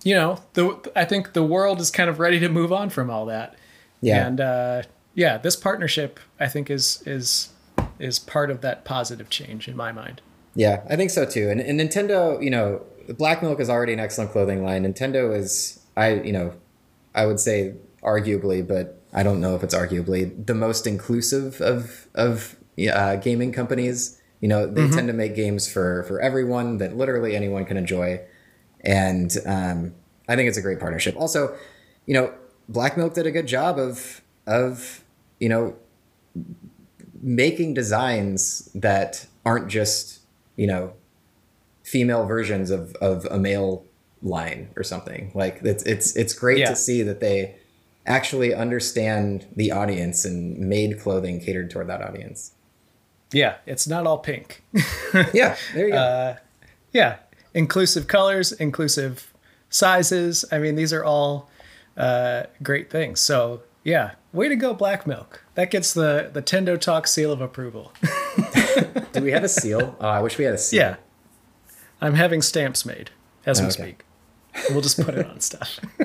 you 0.02 0.14
know, 0.14 0.40
the 0.54 0.90
I 0.96 1.04
think 1.04 1.32
the 1.34 1.42
world 1.42 1.78
is 1.80 1.90
kind 1.90 2.08
of 2.08 2.18
ready 2.18 2.40
to 2.40 2.48
move 2.48 2.72
on 2.72 2.88
from 2.90 3.10
all 3.10 3.26
that. 3.26 3.54
yeah 4.00 4.26
And 4.26 4.40
uh, 4.40 4.82
yeah, 5.14 5.36
this 5.38 5.56
partnership 5.56 6.18
I 6.38 6.48
think 6.48 6.70
is 6.70 7.02
is 7.06 7.50
is 7.98 8.18
part 8.18 8.50
of 8.50 8.62
that 8.62 8.84
positive 8.84 9.28
change 9.28 9.68
in 9.68 9.76
my 9.76 9.92
mind. 9.92 10.22
Yeah, 10.54 10.82
I 10.88 10.96
think 10.96 11.10
so 11.10 11.24
too. 11.24 11.48
And, 11.50 11.60
and 11.60 11.78
Nintendo, 11.78 12.42
you 12.42 12.50
know, 12.50 12.82
Black 13.16 13.42
Milk 13.42 13.60
is 13.60 13.70
already 13.70 13.92
an 13.92 14.00
excellent 14.00 14.32
clothing 14.32 14.64
line. 14.64 14.84
Nintendo 14.84 15.34
is, 15.36 15.80
I, 15.96 16.14
you 16.14 16.32
know, 16.32 16.54
I 17.14 17.26
would 17.26 17.40
say 17.40 17.74
arguably, 18.02 18.66
but 18.66 19.00
I 19.12 19.22
don't 19.22 19.40
know 19.40 19.54
if 19.54 19.62
it's 19.62 19.74
arguably 19.74 20.46
the 20.46 20.54
most 20.54 20.86
inclusive 20.86 21.60
of 21.60 22.06
of 22.14 22.56
uh, 22.92 23.16
gaming 23.16 23.52
companies. 23.52 24.20
You 24.40 24.48
know, 24.48 24.66
they 24.66 24.88
tend 24.88 25.08
to 25.08 25.12
make 25.12 25.34
games 25.34 25.70
for 25.70 26.04
for 26.04 26.20
everyone 26.20 26.78
that 26.78 26.96
literally 26.96 27.36
anyone 27.36 27.64
can 27.64 27.76
enjoy, 27.76 28.20
and 28.80 29.36
um, 29.44 29.94
I 30.28 30.36
think 30.36 30.48
it's 30.48 30.56
a 30.56 30.62
great 30.62 30.80
partnership. 30.80 31.14
Also, 31.16 31.56
you 32.06 32.14
know, 32.14 32.32
Black 32.68 32.96
Milk 32.96 33.14
did 33.14 33.26
a 33.26 33.30
good 33.30 33.46
job 33.46 33.78
of 33.78 34.22
of 34.46 35.04
you 35.40 35.48
know 35.48 35.76
making 37.20 37.74
designs 37.74 38.70
that 38.74 39.26
aren't 39.44 39.68
just 39.68 40.19
you 40.60 40.66
know 40.66 40.92
female 41.84 42.24
versions 42.26 42.70
of 42.70 42.94
of 43.08 43.24
a 43.26 43.38
male 43.38 43.72
line 44.22 44.68
or 44.76 44.82
something 44.92 45.22
like 45.34 45.54
it's 45.62 45.82
it's 45.84 46.14
it's 46.16 46.34
great 46.34 46.58
Yeah. 46.58 46.68
to 46.70 46.76
see 46.76 47.02
that 47.02 47.20
they 47.20 47.56
actually 48.06 48.52
understand 48.54 49.46
the 49.56 49.70
audience 49.72 50.24
and 50.28 50.58
made 50.58 51.00
clothing 51.00 51.40
catered 51.40 51.70
toward 51.70 51.86
that 51.88 52.02
audience 52.08 52.52
Yeah, 53.32 53.54
it's 53.72 53.86
not 53.86 54.06
all 54.08 54.18
pink. 54.18 54.62
yeah, 55.32 55.56
there 55.74 55.86
you 55.86 55.92
go. 55.92 55.98
Uh, 55.98 56.36
yeah, 56.92 57.12
inclusive 57.54 58.06
colors, 58.08 58.50
inclusive 58.52 59.32
sizes. 59.68 60.44
I 60.50 60.58
mean, 60.58 60.74
these 60.74 60.92
are 60.92 61.04
all 61.04 61.48
uh, 61.96 62.42
great 62.62 62.90
things. 62.90 63.20
So 63.20 63.62
yeah, 63.84 64.06
way 64.32 64.48
to 64.48 64.56
go, 64.56 64.74
Black 64.74 65.06
Milk. 65.06 65.44
That 65.54 65.70
gets 65.70 65.94
the 65.94 66.28
the 66.36 66.42
Tendo 66.42 66.76
Talk 66.78 67.06
seal 67.06 67.30
of 67.32 67.40
approval. 67.40 67.92
Do 69.12 69.22
we 69.22 69.32
have 69.32 69.44
a 69.44 69.48
seal? 69.48 69.96
Oh, 70.00 70.08
I 70.08 70.20
wish 70.20 70.38
we 70.38 70.44
had 70.44 70.54
a 70.54 70.58
seal. 70.58 70.80
yeah, 70.80 70.96
I'm 72.00 72.14
having 72.14 72.42
stamps 72.42 72.84
made 72.86 73.10
as 73.46 73.60
we 73.60 73.66
Okay. 73.68 73.82
speak. 73.82 74.04
We'll 74.70 74.80
just 74.80 75.00
put 75.00 75.14
it 75.14 75.26
on 75.26 75.40
stuff. 75.40 75.78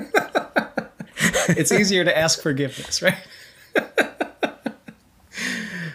it's 1.50 1.72
easier 1.72 2.04
to 2.04 2.16
ask 2.16 2.40
forgiveness, 2.42 3.02
right? 3.02 3.18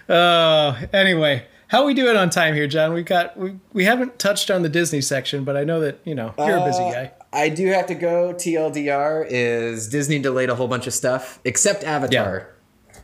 Oh, 0.09 0.77
anyway, 0.93 1.45
how 1.67 1.85
we 1.85 1.93
doing 1.93 2.17
on 2.17 2.29
time 2.29 2.53
here, 2.53 2.67
John? 2.67 2.93
We 2.93 3.03
got 3.03 3.37
we 3.37 3.55
we 3.73 3.85
haven't 3.85 4.19
touched 4.19 4.51
on 4.51 4.61
the 4.61 4.69
Disney 4.69 5.01
section, 5.01 5.43
but 5.43 5.55
I 5.55 5.63
know 5.63 5.79
that 5.81 5.99
you 6.03 6.15
know 6.15 6.33
you're 6.37 6.57
a 6.57 6.65
busy 6.65 6.83
Uh, 6.83 6.91
guy. 6.91 7.11
I 7.33 7.47
do 7.49 7.67
have 7.67 7.87
to 7.87 7.95
go. 7.95 8.33
TLDR 8.33 9.25
is 9.29 9.87
Disney 9.87 10.19
delayed 10.19 10.49
a 10.49 10.55
whole 10.55 10.67
bunch 10.67 10.85
of 10.87 10.93
stuff 10.93 11.39
except 11.45 11.83
Avatar. 11.85 12.47
Yeah. 12.49 12.57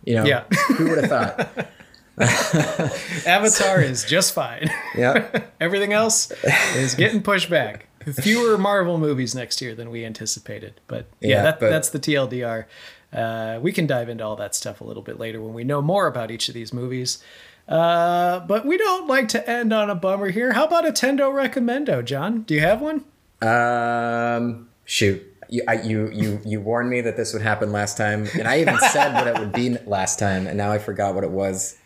You 0.04 0.16
know, 0.16 0.26
Yeah. 0.26 0.44
who 0.76 0.90
would 0.90 1.04
have 1.04 1.10
thought? 1.10 1.68
Avatar 3.26 3.82
is 3.82 4.04
just 4.04 4.34
fine. 4.34 4.70
Yeah. 4.98 5.42
Everything 5.60 5.94
else 5.94 6.32
is 6.76 6.96
getting 6.96 7.22
pushed 7.22 7.50
back. 7.52 7.86
Fewer 8.22 8.58
Marvel 8.58 8.98
movies 8.98 9.36
next 9.36 9.62
year 9.62 9.76
than 9.76 9.92
we 9.92 10.04
anticipated. 10.06 10.80
But 10.88 11.06
yeah, 11.20 11.30
Yeah, 11.30 11.42
that, 11.44 11.60
but- 11.60 11.70
that's 11.70 11.90
the 11.90 12.00
TLDR. 12.00 12.66
Uh, 13.14 13.60
we 13.62 13.72
can 13.72 13.86
dive 13.86 14.10
into 14.10 14.24
all 14.24 14.36
that 14.38 14.56
stuff 14.56 14.82
a 14.82 14.84
little 14.84 15.04
bit 15.04 15.20
later 15.20 15.40
when 15.42 15.54
we 15.54 15.64
know 15.64 15.82
more 15.82 16.08
about 16.08 16.32
each 16.32 16.48
of 16.50 16.54
these 16.56 16.74
movies. 16.74 17.24
Uh, 17.68 18.40
but 18.42 18.66
we 18.66 18.78
don't 18.78 19.08
like 19.08 19.28
to 19.30 19.50
end 19.50 19.72
on 19.72 19.90
a 19.90 19.96
bummer 19.96 20.30
here. 20.30 20.54
How 20.54 20.66
about 20.66 20.88
a 20.88 20.92
Tendo 20.92 21.32
recommendo, 21.32 22.04
John? 22.04 22.42
Do 22.42 22.54
you 22.56 22.62
have 22.62 22.82
one? 22.82 23.06
Um, 23.42 24.70
shoot. 24.86 25.24
You, 25.50 25.64
I, 25.68 25.82
you 25.82 26.10
you 26.12 26.42
you 26.44 26.60
warned 26.60 26.90
me 26.90 27.00
that 27.02 27.16
this 27.16 27.32
would 27.32 27.42
happen 27.42 27.72
last 27.72 27.96
time, 27.98 28.28
and 28.38 28.48
I 28.48 28.60
even 28.60 28.78
said 28.92 29.14
what 29.14 29.28
it 29.28 29.40
would 29.40 29.54
be 29.54 29.78
last 29.86 30.20
time, 30.20 30.46
and 30.48 30.58
now 30.58 30.72
I 30.74 30.78
forgot 30.80 31.16
what 31.16 31.24
it 31.24 31.30
was. 31.32 31.78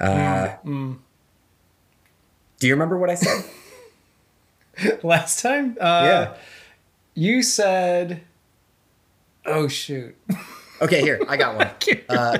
Uh, 0.00 0.56
Mm, 0.64 0.98
Do 2.58 2.66
you 2.66 2.74
remember 2.74 2.96
what 2.98 3.10
I 3.10 3.14
said? 3.14 3.44
Last 5.02 5.40
time? 5.42 5.76
Uh, 5.80 5.84
yeah. 6.04 6.34
You 7.14 7.42
said, 7.42 8.22
oh, 9.46 9.68
shoot. 9.68 10.14
Okay, 10.80 11.00
here 11.00 11.20
I 11.28 11.36
got 11.36 11.54
one. 11.56 11.70
Uh, 12.08 12.38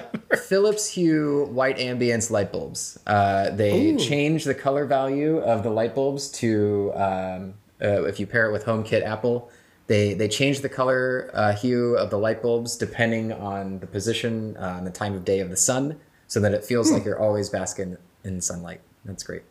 Philips 0.49 0.89
Hue 0.91 1.45
white 1.53 1.79
ambience 1.79 2.29
light 2.29 2.51
bulbs. 2.51 2.99
Uh, 3.07 3.51
they 3.51 3.93
Ooh. 3.93 3.99
change 3.99 4.43
the 4.45 4.55
color 4.55 4.85
value 4.85 5.39
of 5.39 5.63
the 5.63 5.71
light 5.71 5.95
bulbs 5.95 6.29
to 6.41 6.91
um, 6.97 7.55
uh, 7.81 8.03
if 8.05 8.19
you 8.19 8.27
pair 8.27 8.49
it 8.49 8.53
with 8.53 8.65
HomeKit 8.65 9.05
Apple. 9.05 9.49
They 9.87 10.15
they 10.15 10.27
change 10.27 10.61
the 10.61 10.69
color 10.69 11.31
uh, 11.35 11.53
hue 11.55 11.97
of 11.97 12.11
the 12.11 12.19
light 12.19 12.43
bulbs 12.43 12.77
depending 12.77 13.33
on 13.33 13.79
the 13.79 13.87
position 13.87 14.57
uh, 14.57 14.75
and 14.79 14.87
the 14.87 14.91
time 14.91 15.15
of 15.15 15.25
day 15.25 15.39
of 15.39 15.49
the 15.49 15.57
sun, 15.57 16.01
so 16.33 16.41
that 16.41 16.55
it 16.55 16.65
feels 16.65 16.91
like 16.91 17.05
you're 17.05 17.19
always 17.21 17.51
basking 17.51 17.95
in 18.25 18.41
sunlight. 18.41 18.81
That's 19.05 19.23
great. 19.23 19.43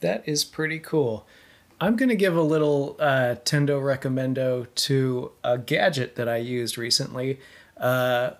That 0.00 0.22
is 0.28 0.44
pretty 0.44 0.78
cool. 0.78 1.26
I'm 1.80 1.96
going 1.96 2.10
to 2.10 2.16
give 2.16 2.36
a 2.36 2.42
little 2.42 2.96
uh, 2.98 3.36
Tendo 3.46 3.82
recommendo 3.82 4.66
to 4.74 5.32
a 5.42 5.56
gadget 5.56 6.16
that 6.16 6.28
I 6.28 6.36
used 6.36 6.76
recently. 6.76 7.40
Uh, 7.78 8.32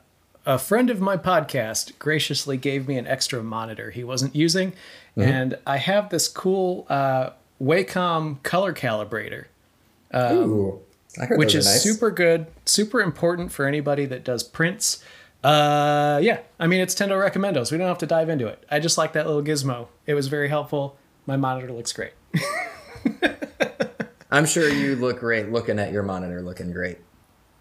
a 0.44 0.58
friend 0.58 0.90
of 0.90 1.00
my 1.00 1.16
podcast 1.16 1.98
graciously 1.98 2.58
gave 2.58 2.86
me 2.86 2.98
an 2.98 3.06
extra 3.06 3.42
monitor 3.42 3.90
he 3.90 4.04
wasn't 4.04 4.36
using, 4.36 4.74
and 5.16 5.56
I 5.66 5.78
have 5.78 6.10
this 6.10 6.28
cool 6.28 6.84
uh, 6.90 7.30
Wacom 7.58 8.42
color 8.42 8.74
calibrator, 8.74 9.46
Ooh, 10.14 10.82
Um, 11.18 11.28
which 11.38 11.54
is 11.54 11.64
nice. 11.64 11.82
super 11.82 12.10
good, 12.10 12.48
super 12.66 13.00
important 13.00 13.50
for 13.50 13.64
anybody 13.64 14.04
that 14.04 14.24
does 14.24 14.42
prints. 14.42 15.02
Uh, 15.46 16.18
yeah, 16.22 16.40
I 16.58 16.66
mean 16.66 16.80
it's 16.80 16.92
Tendo 16.92 17.10
recommendos. 17.10 17.70
We 17.70 17.78
don't 17.78 17.86
have 17.86 17.98
to 17.98 18.06
dive 18.06 18.28
into 18.28 18.48
it. 18.48 18.64
I 18.68 18.80
just 18.80 18.98
like 18.98 19.12
that 19.12 19.28
little 19.28 19.42
gizmo. 19.42 19.86
It 20.04 20.14
was 20.14 20.26
very 20.26 20.48
helpful. 20.48 20.98
My 21.24 21.36
monitor 21.36 21.72
looks 21.72 21.92
great. 21.92 22.14
I'm 24.30 24.44
sure 24.44 24.68
you 24.68 24.96
look 24.96 25.20
great 25.20 25.52
looking 25.52 25.78
at 25.78 25.92
your 25.92 26.02
monitor, 26.02 26.42
looking 26.42 26.72
great. 26.72 26.98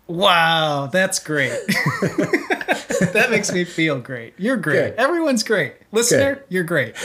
Wow, 0.08 0.90
that's 0.92 1.20
great. 1.20 1.52
that 3.14 3.28
makes 3.30 3.54
me 3.54 3.64
feel 3.64 4.00
great. 4.00 4.34
You're 4.40 4.58
great. 4.58 4.96
Good. 4.96 4.96
Everyone's 4.96 5.44
great. 5.44 5.76
Listener, 5.92 6.44
you're 6.50 6.64
great. 6.64 6.96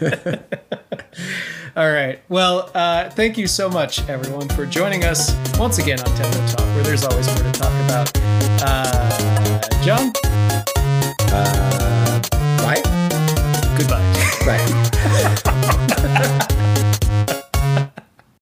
All 1.76 1.90
right. 1.92 2.20
Well, 2.28 2.70
uh, 2.74 3.10
thank 3.10 3.38
you 3.38 3.48
so 3.48 3.68
much, 3.68 4.08
everyone, 4.08 4.48
for 4.50 4.66
joining 4.66 5.02
us 5.02 5.34
once 5.58 5.78
again 5.78 5.98
on 5.98 6.06
Tendo 6.06 6.54
Talk, 6.54 6.66
where 6.76 6.84
there's 6.84 7.04
always 7.04 7.26
more 7.26 7.52
to 7.52 7.58
talk 7.58 7.72
about. 7.84 8.10
Uh, 8.62 9.47
John, 9.88 10.12
Uh, 11.32 12.20
bye. 12.60 12.82
goodbye. 13.78 14.04
Bye. 14.44 15.52